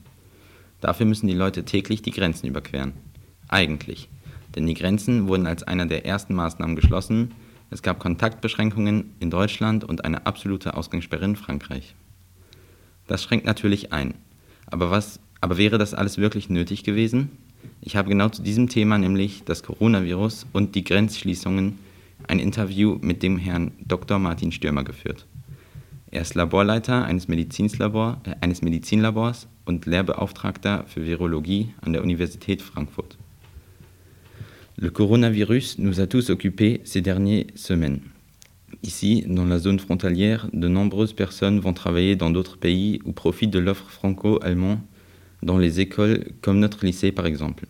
Dafür 0.81 1.05
müssen 1.05 1.27
die 1.27 1.33
Leute 1.33 1.63
täglich 1.63 2.01
die 2.01 2.11
Grenzen 2.11 2.47
überqueren. 2.47 2.93
Eigentlich. 3.47 4.09
Denn 4.55 4.67
die 4.67 4.73
Grenzen 4.73 5.27
wurden 5.27 5.47
als 5.47 5.63
einer 5.63 5.85
der 5.85 6.05
ersten 6.05 6.33
Maßnahmen 6.35 6.75
geschlossen, 6.75 7.31
es 7.69 7.81
gab 7.81 7.99
Kontaktbeschränkungen 7.99 9.15
in 9.19 9.29
Deutschland 9.29 9.85
und 9.85 10.03
eine 10.03 10.25
absolute 10.25 10.75
Ausgangssperre 10.75 11.23
in 11.23 11.37
Frankreich. 11.37 11.95
Das 13.07 13.23
schränkt 13.23 13.45
natürlich 13.45 13.93
ein. 13.93 14.15
Aber 14.65 14.91
was, 14.91 15.21
aber 15.39 15.57
wäre 15.57 15.77
das 15.77 15.93
alles 15.93 16.17
wirklich 16.17 16.49
nötig 16.49 16.83
gewesen? 16.83 17.29
Ich 17.81 17.95
habe 17.95 18.09
genau 18.09 18.29
zu 18.29 18.41
diesem 18.41 18.69
Thema, 18.69 18.97
nämlich 18.97 19.43
das 19.43 19.63
Coronavirus 19.63 20.45
und 20.53 20.75
die 20.75 20.83
Grenzschließungen, 20.83 21.79
ein 22.27 22.39
Interview 22.39 22.97
mit 23.01 23.23
dem 23.23 23.37
Herrn 23.37 23.71
Dr. 23.85 24.19
Martin 24.19 24.51
Stürmer 24.51 24.83
geführt. 24.83 25.25
Er 26.11 26.21
ist 26.21 26.35
Laborleiter 26.35 27.05
eines, 27.05 27.27
Medizinlabor, 27.27 28.21
äh, 28.25 28.35
eines 28.41 28.61
Medizinlabors 28.61 29.47
und 29.65 29.85
Lehrbeauftragter 29.85 30.83
für 30.87 31.05
Virologie 31.05 31.73
an 31.81 31.93
der 31.93 32.03
Universität 32.03 32.61
Frankfurt. 32.61 33.17
Le 34.75 34.89
coronavirus 34.89 35.77
nous 35.77 35.99
a 35.99 36.07
tous 36.07 36.29
occupés 36.29 36.81
ces 36.83 37.01
dernières 37.01 37.45
semaines. 37.55 38.01
Ici, 38.83 39.23
dans 39.27 39.45
la 39.45 39.59
zone 39.59 39.79
frontalière, 39.79 40.47
de 40.53 40.67
nombreuses 40.67 41.13
personnes 41.13 41.59
vont 41.59 41.73
travailler 41.73 42.15
dans 42.15 42.31
d'autres 42.31 42.57
pays 42.57 42.99
ou 43.05 43.11
profitent 43.11 43.51
de 43.51 43.59
l'offre 43.59 43.89
franco-allemande 43.89 44.79
dans 45.43 45.57
les 45.57 45.79
écoles 45.79 46.25
comme 46.41 46.59
notre 46.59 46.85
lycée 46.85 47.11
par 47.11 47.25
exemple. 47.25 47.65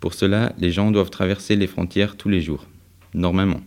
Pour 0.00 0.14
cela, 0.14 0.52
les 0.58 0.72
gens 0.72 0.90
doivent 0.90 1.10
traverser 1.10 1.56
les 1.56 1.66
frontières 1.66 2.16
tous 2.16 2.28
les 2.28 2.40
jours, 2.40 2.66
normalement, 3.14 3.60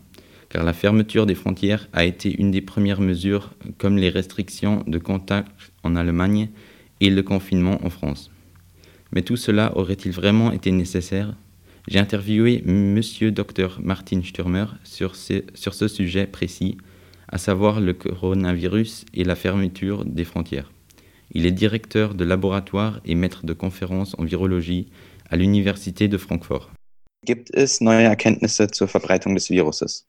car 0.50 0.64
la 0.64 0.74
fermeture 0.74 1.26
des 1.26 1.36
frontières 1.36 1.88
a 1.94 2.04
été 2.04 2.36
une 2.40 2.52
des 2.52 2.62
premières 2.62 3.02
mesures 3.02 3.54
comme 3.78 3.98
les 3.98 4.10
restrictions 4.10 4.84
de 4.88 4.98
contact 4.98 5.52
en 5.84 5.96
Allemagne 5.96 6.50
et 7.00 7.10
le 7.10 7.24
confinement 7.24 7.80
en 7.86 7.90
France. 7.90 8.32
Mais 9.14 9.22
tout 9.22 9.38
cela 9.38 9.78
aurait-il 9.78 10.12
vraiment 10.12 10.52
été 10.52 10.72
nécessaire? 10.72 11.36
J'ai 11.88 12.00
interviewé 12.00 12.64
Monsieur 12.66 13.32
Dr 13.32 13.80
Martin 13.82 14.22
Stürmer 14.24 14.66
sur 14.84 15.16
ce 15.16 15.88
sujet 15.88 16.26
précis, 16.26 16.78
à 17.28 17.38
savoir 17.38 17.80
le 17.80 17.94
coronavirus 17.94 19.06
et 19.14 19.24
la 19.24 19.36
fermeture 19.36 20.04
des 20.04 20.26
frontières. 20.26 20.72
Il 21.32 21.46
est 21.46 21.52
directeur 21.52 22.14
de 22.14 22.24
laboratoire 22.24 23.02
et 23.06 23.16
maître 23.16 23.46
de 23.46 23.54
conférences 23.54 24.16
en 24.18 24.24
virologie 24.24 24.90
à 25.30 25.36
l'Université 25.36 26.08
de 26.08 26.18
Francfort. 26.18 26.70
Gibt 27.26 27.50
es 27.56 27.82
neue 27.82 28.04
Erkenntnisse 28.04 28.68
zur 28.68 28.88
Verbreitung 28.88 29.34
des 29.34 29.50
Viruses? 29.50 30.06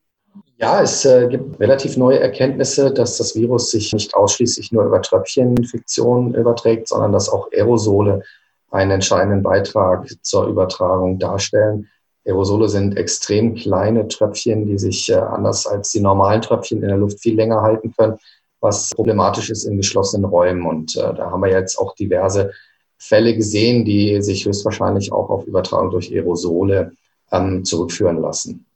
Ja, 0.59 0.83
es 0.83 1.05
äh, 1.05 1.29
gibt 1.29 1.59
relativ 1.61 1.97
neue 1.97 2.19
Erkenntnisse, 2.19 2.93
dass 2.93 3.17
das 3.17 3.35
Virus 3.35 3.71
sich 3.71 3.93
nicht 3.93 4.15
ausschließlich 4.15 4.73
nur 4.73 4.85
über 4.85 5.01
Tröpfcheninfektionen 5.01 6.35
überträgt, 6.35 6.89
sondern 6.89 7.13
dass 7.13 7.29
auch 7.29 7.49
Aerosole 7.53 8.23
einen 8.71 8.91
entscheidenden 8.91 9.43
Beitrag 9.43 10.07
zur 10.23 10.47
Übertragung 10.47 11.19
darstellen. 11.19 11.89
Aerosole 12.27 12.69
sind 12.69 12.97
extrem 12.97 13.55
kleine 13.55 14.09
Tröpfchen, 14.09 14.67
die 14.67 14.79
sich 14.79 15.09
äh, 15.11 15.15
anders 15.15 15.67
als 15.67 15.91
die 15.93 16.01
normalen 16.01 16.43
Tröpfchen 16.43 16.83
in 16.83 16.89
der 16.89 16.99
Luft 16.99 17.21
viel 17.21 17.37
länger 17.37 17.63
halten 17.63 17.93
können, 17.97 18.19
was 18.67 18.91
problematisch 18.91 19.51
ist 19.51 19.65
in 19.65 19.77
geschlossenen 19.77 20.25
Räumen. 20.25 20.67
Und 20.67 20.97
äh, 20.97 21.15
da 21.15 21.31
haben 21.31 21.43
wir 21.43 21.51
jetzt 21.51 21.79
auch 21.79 21.95
diverse 21.95 22.53
Fälle 22.99 23.35
gesehen, 23.35 23.85
die 23.85 24.21
sich 24.23 24.45
höchstwahrscheinlich 24.45 25.13
auch 25.13 25.31
auf 25.31 25.47
Übertragung 25.47 25.91
durch 25.91 26.11
Aerosole 26.11 26.93
ähm, 27.31 27.65
zurückführen 27.65 28.21
lassen. 28.21 28.67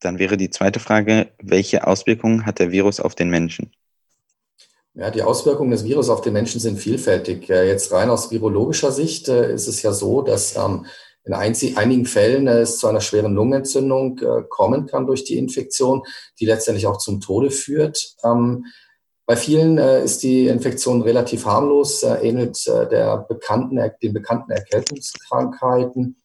Dann 0.00 0.18
wäre 0.18 0.36
die 0.36 0.50
zweite 0.50 0.80
Frage, 0.80 1.28
welche 1.42 1.86
Auswirkungen 1.86 2.44
hat 2.46 2.58
der 2.58 2.70
Virus 2.70 3.00
auf 3.00 3.14
den 3.14 3.30
Menschen? 3.30 3.72
Ja, 4.94 5.10
die 5.10 5.22
Auswirkungen 5.22 5.70
des 5.70 5.84
Virus 5.84 6.08
auf 6.08 6.22
den 6.22 6.32
Menschen 6.32 6.60
sind 6.60 6.78
vielfältig. 6.78 7.48
Jetzt 7.48 7.92
rein 7.92 8.08
aus 8.08 8.30
virologischer 8.30 8.92
Sicht 8.92 9.28
äh, 9.28 9.52
ist 9.52 9.68
es 9.68 9.82
ja 9.82 9.92
so, 9.92 10.22
dass 10.22 10.56
ähm, 10.56 10.86
in 11.26 11.34
einigen 11.34 12.06
Fällen 12.06 12.46
äh, 12.46 12.60
es 12.60 12.78
zu 12.78 12.86
einer 12.86 13.00
schweren 13.00 13.34
Lungenentzündung 13.34 14.18
äh, 14.20 14.42
kommen 14.48 14.86
kann 14.86 15.06
durch 15.06 15.24
die 15.24 15.36
Infektion, 15.36 16.02
die 16.40 16.46
letztendlich 16.46 16.86
auch 16.86 16.98
zum 16.98 17.20
Tode 17.20 17.50
führt. 17.50 18.14
Ähm, 18.24 18.64
bei 19.26 19.36
vielen 19.36 19.76
ist 19.76 20.22
die 20.22 20.46
Infektion 20.46 21.02
relativ 21.02 21.46
harmlos, 21.46 22.04
ähnelt 22.04 22.64
der 22.66 23.26
bekannten, 23.28 23.80
den 24.00 24.12
bekannten 24.12 24.52
Erkältungskrankheiten. 24.52 26.16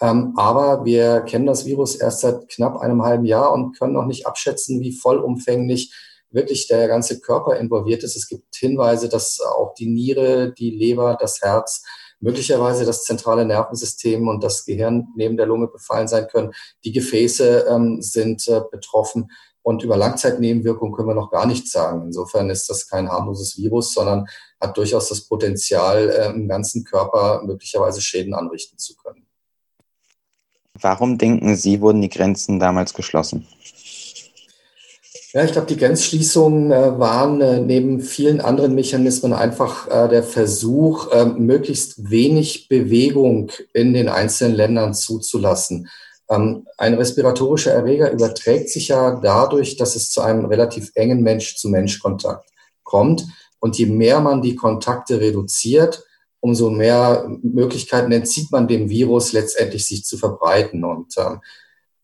Ähm, 0.00 0.34
aber 0.36 0.84
wir 0.84 1.22
kennen 1.22 1.46
das 1.46 1.64
Virus 1.64 1.96
erst 1.96 2.20
seit 2.20 2.48
knapp 2.48 2.78
einem 2.78 3.02
halben 3.02 3.24
Jahr 3.24 3.52
und 3.52 3.76
können 3.78 3.94
noch 3.94 4.06
nicht 4.06 4.26
abschätzen, 4.26 4.80
wie 4.80 4.92
vollumfänglich 4.92 5.94
wirklich 6.30 6.68
der 6.68 6.86
ganze 6.88 7.20
Körper 7.20 7.56
involviert 7.56 8.02
ist. 8.02 8.16
Es 8.16 8.28
gibt 8.28 8.54
Hinweise, 8.54 9.08
dass 9.08 9.40
auch 9.40 9.74
die 9.74 9.86
Niere, 9.86 10.52
die 10.52 10.70
Leber, 10.70 11.16
das 11.18 11.40
Herz, 11.40 11.82
möglicherweise 12.20 12.84
das 12.84 13.04
zentrale 13.04 13.44
Nervensystem 13.44 14.28
und 14.28 14.42
das 14.42 14.64
Gehirn 14.64 15.08
neben 15.16 15.36
der 15.36 15.46
Lunge 15.46 15.68
befallen 15.68 16.08
sein 16.08 16.26
können. 16.28 16.52
Die 16.84 16.92
Gefäße 16.92 17.66
ähm, 17.68 18.02
sind 18.02 18.46
äh, 18.48 18.60
betroffen 18.70 19.30
und 19.66 19.82
über 19.82 19.96
Langzeitnebenwirkungen 19.96 20.94
können 20.94 21.08
wir 21.08 21.14
noch 21.16 21.32
gar 21.32 21.44
nichts 21.44 21.72
sagen. 21.72 22.02
Insofern 22.06 22.50
ist 22.50 22.70
das 22.70 22.88
kein 22.88 23.10
harmloses 23.10 23.58
Virus, 23.58 23.94
sondern 23.94 24.28
hat 24.60 24.76
durchaus 24.76 25.08
das 25.08 25.22
Potenzial, 25.22 26.08
äh, 26.08 26.30
im 26.30 26.46
ganzen 26.46 26.84
Körper 26.84 27.42
möglicherweise 27.44 28.00
Schäden 28.00 28.32
anrichten 28.32 28.78
zu 28.78 28.94
können. 28.94 29.26
Warum 30.80 31.18
denken 31.18 31.56
Sie, 31.56 31.80
wurden 31.80 32.00
die 32.00 32.08
Grenzen 32.08 32.60
damals 32.60 32.94
geschlossen? 32.94 33.48
Ja, 35.32 35.42
ich 35.42 35.50
glaube, 35.50 35.66
die 35.66 35.76
Grenzschließungen 35.76 36.70
äh, 36.70 37.00
waren 37.00 37.40
äh, 37.40 37.58
neben 37.58 38.00
vielen 38.00 38.40
anderen 38.40 38.72
Mechanismen 38.72 39.32
einfach 39.32 39.88
der 39.88 40.22
Versuch, 40.22 41.12
möglichst 41.36 42.08
wenig 42.08 42.68
Bewegung 42.68 43.50
in 43.72 43.94
den 43.94 44.08
einzelnen 44.08 44.54
Ländern 44.54 44.94
zuzulassen. 44.94 45.88
Ähm, 46.28 46.66
ein 46.76 46.94
respiratorischer 46.94 47.72
Erreger 47.72 48.10
überträgt 48.10 48.70
sich 48.70 48.88
ja 48.88 49.18
dadurch, 49.20 49.76
dass 49.76 49.96
es 49.96 50.10
zu 50.10 50.20
einem 50.20 50.46
relativ 50.46 50.90
engen 50.94 51.22
Mensch-zu-Mensch-Kontakt 51.22 52.50
kommt. 52.82 53.26
Und 53.58 53.78
je 53.78 53.86
mehr 53.86 54.20
man 54.20 54.42
die 54.42 54.56
Kontakte 54.56 55.20
reduziert, 55.20 56.04
umso 56.40 56.70
mehr 56.70 57.26
Möglichkeiten 57.42 58.12
entzieht 58.12 58.52
man 58.52 58.68
dem 58.68 58.88
Virus 58.88 59.32
letztendlich 59.32 59.86
sich 59.86 60.04
zu 60.04 60.16
verbreiten. 60.16 60.84
Und 60.84 61.14
ähm, 61.18 61.40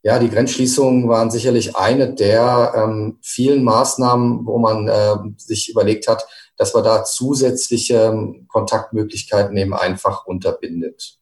ja, 0.03 0.19
die 0.19 0.31
Grenzschließungen 0.31 1.09
waren 1.09 1.31
sicherlich 1.31 1.77
eine 1.77 2.13
der 2.13 2.73
ähm, 2.75 3.19
vielen 3.23 3.63
Maßnahmen, 3.63 4.47
wo 4.47 4.59
man 4.59 4.89
äh, 4.89 5.17
sich 5.37 5.69
überlegt 5.69 6.09
hat, 6.09 6.27
dass 6.57 6.75
man 6.75 6.85
da 6.85 7.05
zusätzliche 7.05 8.11
ähm, 8.13 8.47
Kontaktmöglichkeiten 8.49 9.57
eben 9.57 9.75
einfach 9.75 10.27
unterbindet. 10.27 11.19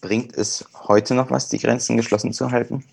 Bringt 0.00 0.36
es 0.36 0.64
heute 0.88 1.14
noch 1.14 1.30
was, 1.30 1.48
die 1.48 1.58
Grenzen 1.58 1.96
geschlossen 1.96 2.32
zu 2.32 2.50
halten? 2.50 2.84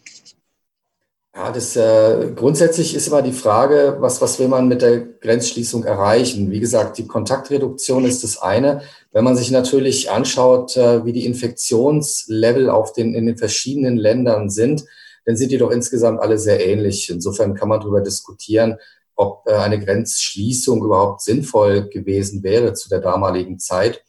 Ja, 1.35 1.51
das 1.51 1.75
äh, 1.75 2.31
grundsätzlich 2.35 2.93
ist 2.93 3.07
immer 3.07 3.23
die 3.23 3.31
Frage, 3.31 3.97
was, 3.99 4.21
was 4.21 4.37
will 4.37 4.47
man 4.47 4.67
mit 4.67 4.83
der 4.83 4.99
Grenzschließung 4.99 5.83
erreichen? 5.83 6.51
Wie 6.51 6.59
gesagt, 6.59 6.99
die 6.99 7.07
Kontaktreduktion 7.07 8.05
ist 8.05 8.23
das 8.23 8.39
eine. 8.39 8.83
Wenn 9.11 9.23
man 9.23 9.35
sich 9.35 9.49
natürlich 9.49 10.11
anschaut, 10.11 10.77
äh, 10.77 11.03
wie 11.05 11.11
die 11.11 11.25
Infektionslevel 11.25 12.69
auf 12.69 12.93
den, 12.93 13.15
in 13.15 13.25
den 13.25 13.37
verschiedenen 13.37 13.97
Ländern 13.97 14.51
sind, 14.51 14.85
dann 15.25 15.35
sind 15.35 15.51
die 15.51 15.57
doch 15.57 15.71
insgesamt 15.71 16.19
alle 16.19 16.37
sehr 16.37 16.63
ähnlich. 16.63 17.09
Insofern 17.09 17.55
kann 17.55 17.69
man 17.69 17.79
darüber 17.79 18.01
diskutieren, 18.01 18.77
ob 19.15 19.47
äh, 19.47 19.53
eine 19.53 19.83
Grenzschließung 19.83 20.83
überhaupt 20.83 21.21
sinnvoll 21.21 21.89
gewesen 21.89 22.43
wäre 22.43 22.73
zu 22.73 22.89
der 22.89 22.99
damaligen 22.99 23.57
Zeit. 23.57 24.03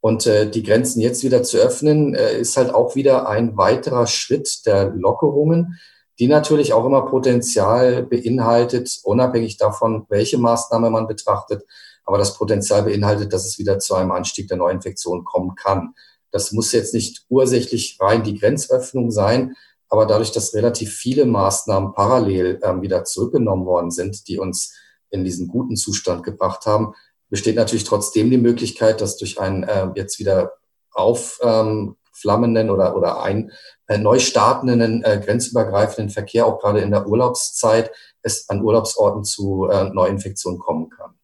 Und 0.00 0.26
äh, 0.26 0.48
die 0.48 0.62
Grenzen 0.62 1.00
jetzt 1.00 1.24
wieder 1.24 1.42
zu 1.42 1.58
öffnen, 1.58 2.14
äh, 2.14 2.38
ist 2.38 2.56
halt 2.56 2.72
auch 2.72 2.94
wieder 2.94 3.28
ein 3.28 3.56
weiterer 3.56 4.06
Schritt 4.06 4.66
der 4.66 4.90
Lockerungen 4.94 5.78
die 6.18 6.26
natürlich 6.26 6.72
auch 6.72 6.84
immer 6.84 7.02
Potenzial 7.06 8.02
beinhaltet, 8.02 8.98
unabhängig 9.04 9.56
davon, 9.56 10.06
welche 10.08 10.38
Maßnahme 10.38 10.90
man 10.90 11.06
betrachtet, 11.06 11.64
aber 12.04 12.18
das 12.18 12.36
Potenzial 12.36 12.82
beinhaltet, 12.82 13.32
dass 13.32 13.46
es 13.46 13.58
wieder 13.58 13.78
zu 13.78 13.94
einem 13.94 14.10
Anstieg 14.10 14.48
der 14.48 14.56
Neuinfektion 14.56 15.24
kommen 15.24 15.54
kann. 15.54 15.94
Das 16.30 16.52
muss 16.52 16.72
jetzt 16.72 16.92
nicht 16.92 17.24
ursächlich 17.28 17.98
rein 18.00 18.24
die 18.24 18.38
Grenzöffnung 18.38 19.10
sein, 19.10 19.54
aber 19.88 20.06
dadurch, 20.06 20.32
dass 20.32 20.54
relativ 20.54 20.92
viele 20.92 21.24
Maßnahmen 21.24 21.94
parallel 21.94 22.58
äh, 22.62 22.82
wieder 22.82 23.04
zurückgenommen 23.04 23.64
worden 23.64 23.90
sind, 23.90 24.28
die 24.28 24.38
uns 24.38 24.74
in 25.10 25.24
diesen 25.24 25.48
guten 25.48 25.76
Zustand 25.76 26.24
gebracht 26.24 26.66
haben, 26.66 26.94
besteht 27.30 27.56
natürlich 27.56 27.84
trotzdem 27.84 28.30
die 28.30 28.38
Möglichkeit, 28.38 29.00
dass 29.00 29.16
durch 29.16 29.40
einen 29.40 29.62
äh, 29.64 29.88
jetzt 29.94 30.18
wieder 30.18 30.52
auf 30.92 31.38
ähm, 31.42 31.96
oder, 32.24 32.96
oder 32.96 33.22
ein 33.22 33.52
äh, 33.86 33.96
neu 33.96 34.18
startenden 34.18 35.04
äh, 35.04 35.20
grenzübergreifenden 35.24 36.10
Verkehr, 36.10 36.46
auch 36.46 36.58
gerade 36.58 36.80
in 36.80 36.90
der 36.90 37.06
Urlaubszeit, 37.06 37.92
es 38.22 38.48
an 38.48 38.60
Urlaubsorten 38.60 39.22
zu 39.22 39.68
äh, 39.70 39.84
Neuinfektionen 39.90 40.58
kommen 40.58 40.90
kann. 40.90 41.14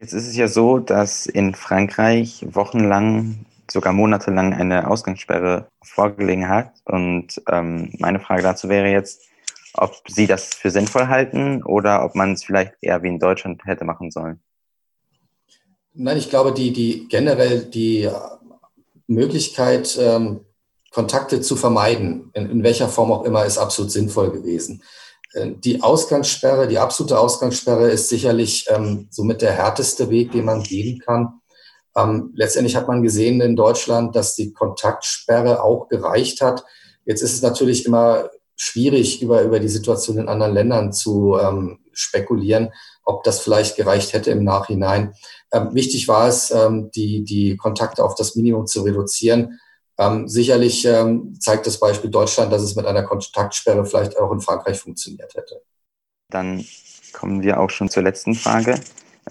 Jetzt 0.00 0.12
ist 0.12 0.28
es 0.28 0.36
ja 0.36 0.48
so, 0.48 0.78
dass 0.78 1.26
in 1.26 1.54
Frankreich 1.54 2.46
wochenlang, 2.50 3.46
sogar 3.70 3.92
monatelang 3.92 4.54
eine 4.54 4.88
Ausgangssperre 4.88 5.68
vorgelegen 5.82 6.48
hat. 6.48 6.72
Und 6.84 7.42
ähm, 7.50 7.92
meine 7.98 8.20
Frage 8.20 8.42
dazu 8.42 8.68
wäre 8.68 8.88
jetzt, 8.88 9.22
ob 9.74 9.94
Sie 10.06 10.26
das 10.26 10.54
für 10.54 10.70
sinnvoll 10.70 11.08
halten 11.08 11.62
oder 11.62 12.04
ob 12.04 12.14
man 12.14 12.32
es 12.32 12.44
vielleicht 12.44 12.74
eher 12.80 13.02
wie 13.02 13.08
in 13.08 13.18
Deutschland 13.18 13.64
hätte 13.64 13.84
machen 13.84 14.10
sollen. 14.10 14.40
Nein, 15.98 16.18
ich 16.18 16.28
glaube, 16.28 16.52
die, 16.52 16.72
die 16.72 17.08
generell 17.08 17.64
die 17.64 18.10
Möglichkeit, 19.06 19.96
ähm, 19.98 20.40
Kontakte 20.90 21.40
zu 21.40 21.56
vermeiden, 21.56 22.30
in, 22.34 22.50
in, 22.50 22.62
welcher 22.62 22.88
Form 22.88 23.12
auch 23.12 23.24
immer, 23.24 23.46
ist 23.46 23.56
absolut 23.56 23.90
sinnvoll 23.90 24.30
gewesen. 24.30 24.82
Äh, 25.32 25.52
die 25.64 25.82
Ausgangssperre, 25.82 26.68
die 26.68 26.78
absolute 26.78 27.18
Ausgangssperre 27.18 27.88
ist 27.88 28.10
sicherlich 28.10 28.66
ähm, 28.68 29.08
somit 29.10 29.40
der 29.40 29.52
härteste 29.52 30.10
Weg, 30.10 30.32
den 30.32 30.44
man 30.44 30.62
gehen 30.62 30.98
kann. 30.98 31.40
Ähm, 31.96 32.30
letztendlich 32.34 32.76
hat 32.76 32.88
man 32.88 33.02
gesehen 33.02 33.40
in 33.40 33.56
Deutschland, 33.56 34.14
dass 34.14 34.34
die 34.34 34.52
Kontaktsperre 34.52 35.62
auch 35.62 35.88
gereicht 35.88 36.42
hat. 36.42 36.62
Jetzt 37.06 37.22
ist 37.22 37.32
es 37.32 37.42
natürlich 37.42 37.86
immer 37.86 38.28
schwierig, 38.54 39.22
über, 39.22 39.42
über 39.42 39.60
die 39.60 39.68
Situation 39.68 40.18
in 40.18 40.28
anderen 40.28 40.52
Ländern 40.52 40.92
zu 40.92 41.38
ähm, 41.38 41.78
spekulieren, 41.98 42.72
ob 43.04 43.24
das 43.24 43.40
vielleicht 43.40 43.76
gereicht 43.76 44.12
hätte 44.12 44.30
im 44.30 44.44
Nachhinein. 44.44 45.14
Ähm, 45.52 45.74
wichtig 45.74 46.08
war 46.08 46.28
es, 46.28 46.50
ähm, 46.50 46.90
die, 46.94 47.24
die 47.24 47.56
Kontakte 47.56 48.04
auf 48.04 48.14
das 48.14 48.36
Minimum 48.36 48.66
zu 48.66 48.82
reduzieren. 48.82 49.60
Ähm, 49.98 50.28
sicherlich 50.28 50.84
ähm, 50.84 51.34
zeigt 51.40 51.66
das 51.66 51.80
Beispiel 51.80 52.10
Deutschland, 52.10 52.52
dass 52.52 52.62
es 52.62 52.76
mit 52.76 52.86
einer 52.86 53.02
Kontaktsperre 53.02 53.84
vielleicht 53.86 54.18
auch 54.18 54.30
in 54.32 54.40
Frankreich 54.40 54.78
funktioniert 54.78 55.34
hätte. 55.34 55.62
Dann 56.30 56.64
kommen 57.12 57.42
wir 57.42 57.60
auch 57.60 57.70
schon 57.70 57.88
zur 57.88 58.02
letzten 58.02 58.34
Frage. 58.34 58.80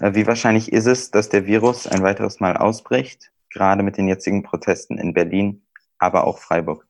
Äh, 0.00 0.14
wie 0.14 0.26
wahrscheinlich 0.26 0.72
ist 0.72 0.86
es, 0.86 1.10
dass 1.10 1.28
der 1.28 1.46
Virus 1.46 1.86
ein 1.86 2.02
weiteres 2.02 2.40
Mal 2.40 2.56
ausbricht, 2.56 3.30
gerade 3.50 3.82
mit 3.82 3.96
den 3.96 4.08
jetzigen 4.08 4.42
Protesten 4.42 4.98
in 4.98 5.14
Berlin, 5.14 5.62
aber 5.98 6.26
auch 6.26 6.38
Freiburg? 6.38 6.85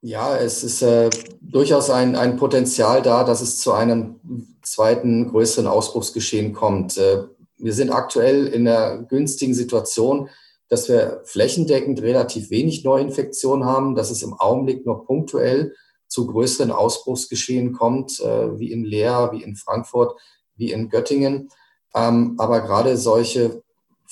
Ja, 0.00 0.36
es 0.36 0.62
ist 0.62 0.82
äh, 0.82 1.10
durchaus 1.40 1.90
ein, 1.90 2.14
ein 2.14 2.36
Potenzial 2.36 3.02
da, 3.02 3.24
dass 3.24 3.40
es 3.40 3.58
zu 3.58 3.72
einem 3.72 4.20
zweiten 4.62 5.28
größeren 5.28 5.66
Ausbruchsgeschehen 5.66 6.52
kommt. 6.52 6.96
Äh, 6.96 7.24
wir 7.56 7.72
sind 7.72 7.90
aktuell 7.90 8.46
in 8.46 8.64
der 8.64 8.98
günstigen 9.08 9.54
Situation, 9.54 10.28
dass 10.68 10.88
wir 10.88 11.22
flächendeckend 11.24 12.00
relativ 12.00 12.50
wenig 12.50 12.84
Neuinfektionen 12.84 13.66
haben, 13.66 13.96
dass 13.96 14.10
es 14.10 14.22
im 14.22 14.34
Augenblick 14.34 14.86
nur 14.86 15.04
punktuell 15.04 15.74
zu 16.06 16.28
größeren 16.28 16.70
Ausbruchsgeschehen 16.70 17.72
kommt, 17.72 18.20
äh, 18.20 18.56
wie 18.56 18.70
in 18.70 18.84
Leer, 18.84 19.30
wie 19.32 19.42
in 19.42 19.56
Frankfurt, 19.56 20.16
wie 20.54 20.70
in 20.70 20.90
Göttingen. 20.90 21.48
Ähm, 21.92 22.36
aber 22.38 22.60
gerade 22.60 22.96
solche 22.96 23.64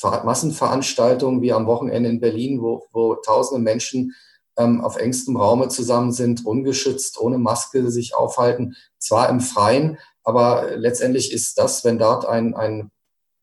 Massenveranstaltungen 0.02 1.42
wie 1.42 1.52
am 1.52 1.66
Wochenende 1.66 2.08
in 2.10 2.20
Berlin, 2.20 2.60
wo, 2.60 2.86
wo 2.92 3.14
tausende 3.14 3.62
Menschen 3.62 4.14
ähm, 4.58 4.80
auf 4.80 4.96
engstem 4.96 5.36
Raume 5.36 5.68
zusammen 5.68 6.12
sind, 6.12 6.44
ungeschützt, 6.44 7.18
ohne 7.18 7.38
Maske 7.38 7.90
sich 7.90 8.14
aufhalten, 8.14 8.76
zwar 8.98 9.28
im 9.28 9.40
Freien, 9.40 9.98
aber 10.26 10.76
letztendlich 10.76 11.32
ist 11.32 11.56
das, 11.56 11.84
wenn 11.84 11.98
dort 11.98 12.26
ein, 12.26 12.54
ein, 12.54 12.90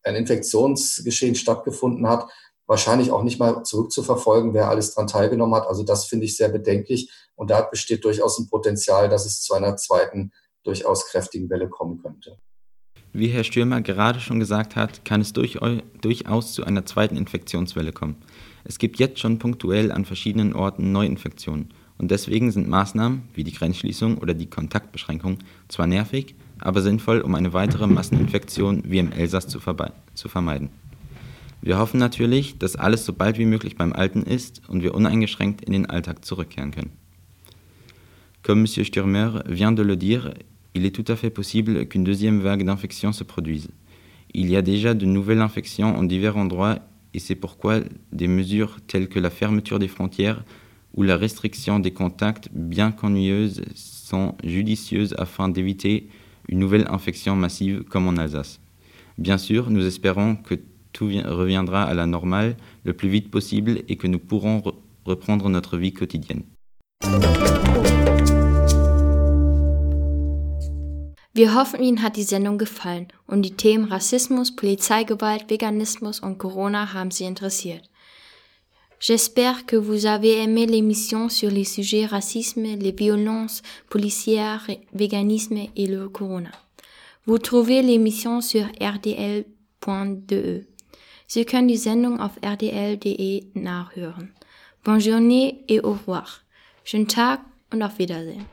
ein 0.03 0.16
Infektionsgeschehen 0.16 1.36
stattgefunden 1.36 2.09
hat, 2.09 2.30
wahrscheinlich 2.68 3.11
auch 3.11 3.24
nicht 3.24 3.39
mal 3.39 3.64
zurückzuverfolgen, 3.64 4.53
wer 4.53 4.68
alles 4.68 4.93
daran 4.93 5.07
teilgenommen 5.07 5.55
hat. 5.55 5.68
Also 5.68 5.84
das 5.84 6.05
finde 6.05 6.26
ich 6.26 6.36
sehr 6.36 6.49
bedenklich. 6.49 7.09
Und 7.36 7.49
da 7.49 7.61
besteht 7.61 8.03
durchaus 8.03 8.38
ein 8.38 8.49
Potenzial, 8.49 9.07
dass 9.07 9.26
es 9.26 9.41
zu 9.41 9.53
einer 9.53 9.78
zweiten, 9.78 10.32
durchaus 10.64 11.07
kräftigen 11.07 11.49
Welle 11.49 11.70
kommen 11.70 12.01
könnte. 12.01 12.38
Wie 13.11 13.28
Herr 13.28 13.43
Stürmer 13.43 13.82
gerade 13.82 14.20
schon 14.20 14.39
gesagt 14.39 14.76
hat, 14.76 15.05
kann 15.05 15.22
es 15.22 15.34
durchaus 15.34 16.53
zu 16.53 16.64
einer 16.64 16.86
zweiten 16.86 17.16
Infektionswelle 17.16 17.91
kommen. 17.91 18.18
Es 18.64 18.78
gibt 18.78 18.99
jetzt 18.99 19.20
schon 19.20 19.39
punktuell 19.39 19.91
an 19.91 20.05
verschiedenen 20.05 20.53
Orten 20.53 20.91
Neuinfektionen 20.91 21.70
und 21.97 22.11
deswegen 22.11 22.51
sind 22.51 22.70
Maßnahmen 22.70 23.24
wie 23.34 23.43
die 23.43 23.53
Grenzschließung 23.53 24.18
oder 24.18 24.34
die 24.34 24.49
Kontaktbeschränkung 24.49 25.39
zwar 25.68 25.88
nervig, 25.88 26.36
aber 26.59 26.82
sinnvoll, 26.82 27.22
um 27.22 27.36
eine 27.36 27.53
weitere 27.53 27.88
Masseninfektion 27.88 28.84
wie 28.86 28.99
im 28.99 29.11
Elsass 29.11 29.47
zu, 29.47 29.59
zu 30.14 30.30
vermeiden. 30.30 30.70
Wir 31.61 31.78
hoffen 31.78 31.99
natürlich, 31.99 32.57
dass 32.57 32.76
alles 32.76 33.05
so 33.05 33.14
bald 33.14 33.38
wie 33.38 33.45
möglich 33.45 33.78
beim 33.78 33.93
Alten 33.93 34.24
ist 34.24 34.61
und 34.68 34.84
wir 34.84 34.93
uneingeschränkt 34.93 35.64
in 35.64 35.74
den 35.74 35.89
Alltag 35.89 36.26
zurückkehren 36.26 36.72
können. 36.72 36.91
Comme 38.43 38.61
M. 38.61 38.68
Stürmer 38.68 39.43
vient 39.47 39.72
de 39.72 39.84
le 39.84 39.95
dire, 39.95 40.34
il 40.74 40.86
est 40.86 40.93
tout 40.93 41.09
à 41.09 41.16
fait 41.16 41.30
possible 41.30 41.86
qu'une 41.86 42.03
deuxième 42.03 42.41
vague 42.41 42.66
d'infections 42.66 43.14
se 43.14 43.24
produise. 43.24 43.70
Il 44.34 44.49
y 44.49 44.57
a 44.57 44.61
déjà 44.61 44.93
de 44.93 45.05
nouvelles 45.05 45.39
infections 45.39 45.95
en 45.95 46.03
divers 46.03 46.36
endroits 46.36 46.80
et 47.14 47.20
c'est 47.20 47.36
pourquoi 47.36 47.80
des 48.11 48.28
mesures 48.28 48.78
telles 48.88 49.07
que 49.07 49.20
la 49.20 49.30
fermeture 49.30 49.80
des 49.80 49.88
frontières 49.88 50.43
ou 50.95 51.03
la 51.03 51.18
restriction 51.18 51.80
des 51.80 51.91
contacts, 51.91 52.49
bien 52.53 52.91
qu'ennuyeuses, 52.91 53.64
sont 53.76 54.36
judicieuses 54.43 55.16
afin 55.18 55.49
d'éviter 55.49 56.09
une 56.47 56.59
nouvelle 56.59 56.88
infection 56.89 57.36
massive 57.36 57.84
comme 57.84 58.07
en 58.07 58.18
Alsace. 58.18 58.59
Bien 59.18 59.38
sûr, 59.38 59.70
nous 59.70 59.86
espérons 59.86 60.36
que 60.36 60.55
tout 60.91 61.09
reviendra 61.26 61.84
à 61.84 61.93
la 61.93 62.05
normale 62.05 62.55
le 62.84 62.93
plus 62.93 63.09
vite 63.09 63.32
possible 63.32 63.82
et 63.88 63.95
que 63.95 64.07
nous 64.07 64.20
pourrons 64.20 64.59
re 64.59 64.76
reprendre 65.05 65.49
notre 65.49 65.78
vie 65.78 65.91
quotidienne. 65.91 66.43
Wir 71.36 71.56
hoffen, 71.56 71.82
Ihnen 71.82 72.04
hat 72.04 72.16
die 72.16 72.24
Sendung 72.24 72.60
gefallen 72.60 73.08
und 73.26 73.42
die 73.42 73.56
Themen 73.56 73.86
Rassismus, 73.86 74.56
Polizeigewalt, 74.56 75.50
Veganismus 75.50 76.20
und 76.20 76.38
Corona 76.38 76.94
haben 76.94 77.10
Sie 77.10 77.24
interessiert. 77.24 77.90
J'espère 79.00 79.66
que 79.66 79.76
vous 79.76 80.06
avez 80.06 80.38
aimé 80.44 80.68
l'émission 80.68 81.30
sur 81.30 81.50
les 81.50 81.66
sujets 81.66 82.06
racisme, 82.06 82.62
les 82.62 82.94
violences 82.94 83.64
policières, 83.90 84.68
véganisme 84.94 85.58
et 85.76 85.88
le 85.88 86.08
corona. 86.08 86.52
Vous 87.26 87.40
trouvez 87.40 87.82
l'émission 87.82 88.40
sur 88.40 88.66
rdl.de. 88.80 89.46
Sie 91.28 91.46
können 91.46 91.68
die 91.68 91.78
Sendung 91.78 92.20
auf 92.20 92.38
rdl.de 92.44 93.44
nachhören. 93.56 94.30
Bonne 94.86 95.02
journée 95.02 95.66
et 95.68 95.82
au 95.82 95.94
revoir. 95.94 96.44
Schönen 96.84 97.08
Tag 97.08 97.42
und 97.72 97.82
auf 97.82 97.98
Wiedersehen. 97.98 98.46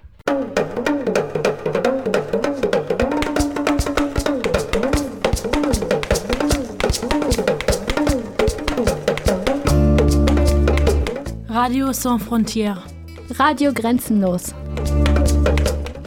Radio 11.53 11.93
Sans 11.93 12.19
Frontières. 12.19 12.87
Radio 13.37 13.73
Grenzenlos. 13.73 14.55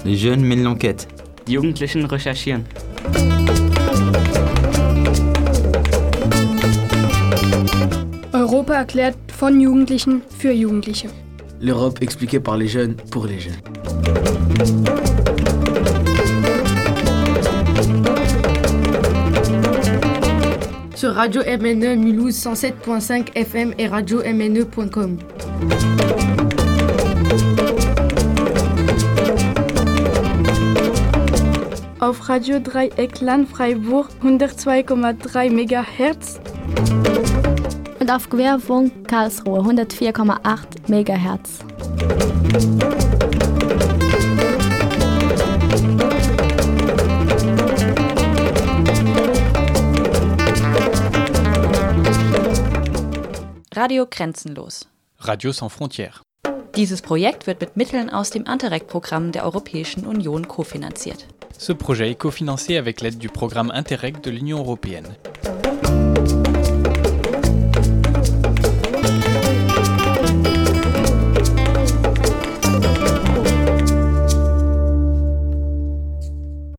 Les 0.05 0.15
jeunes 0.15 0.41
mènent 0.41 0.63
l'enquête. 0.63 1.09
Die 1.45 1.55
Jugendlichen 1.55 2.05
recherchieren. 2.05 2.63
Europa 8.31 8.73
erklärt 8.73 9.17
von 9.33 9.59
Jugendlichen 9.59 10.21
für 10.29 10.53
Jugendliche. 10.53 11.09
L'Europe 11.59 12.01
expliquée 12.01 12.39
par 12.39 12.55
les 12.55 12.69
jeunes 12.69 12.95
pour 13.11 13.27
les 13.27 13.41
jeunes. 13.41 13.59
Sur 20.95 21.15
Radio 21.15 21.41
MNE 21.41 21.97
Mulhouse 21.97 22.37
107.5 22.37 23.35
FM 23.35 23.73
et 23.77 23.87
radio 23.87 24.21
MNE.com. 24.23 25.17
Auf 31.99 32.28
Radio 32.28 32.59
Dreieckland 32.59 33.47
Freiburg 33.47 34.09
102,3 34.22 35.49
MHz. 35.49 36.39
Und 37.99 38.11
auf 38.11 38.30
Querfunk 38.30 39.07
Karlsruhe 39.07 39.61
104,8 39.61 40.89
MHz. 40.89 41.64
Radio 53.76 54.05
Grenzenlos. 54.09 54.92
Radio 55.26 55.53
Sans 55.53 55.69
Frontières. 55.69 56.21
Dieses 56.76 57.01
Projekt 57.01 57.47
wird 57.47 57.61
mit 57.61 57.78
Mitteln 57.78 58.09
aus 58.09 58.30
dem 58.30 58.43
Interreg-Programm 58.45 59.32
der 59.32 59.45
Europäischen 59.45 60.05
Union 60.05 60.49
kofinanziert. 60.49 61.28
Ce 61.57 61.71
projet 61.71 62.11
est 62.11 62.15
cofinancé 62.15 62.78
avec 62.78 62.99
l'aide 62.99 63.17
du 63.19 63.30
programme 63.30 63.71
Interreg 63.71 64.19
de 64.21 64.32
l'Union 64.32 64.59
européenne. 64.59 65.15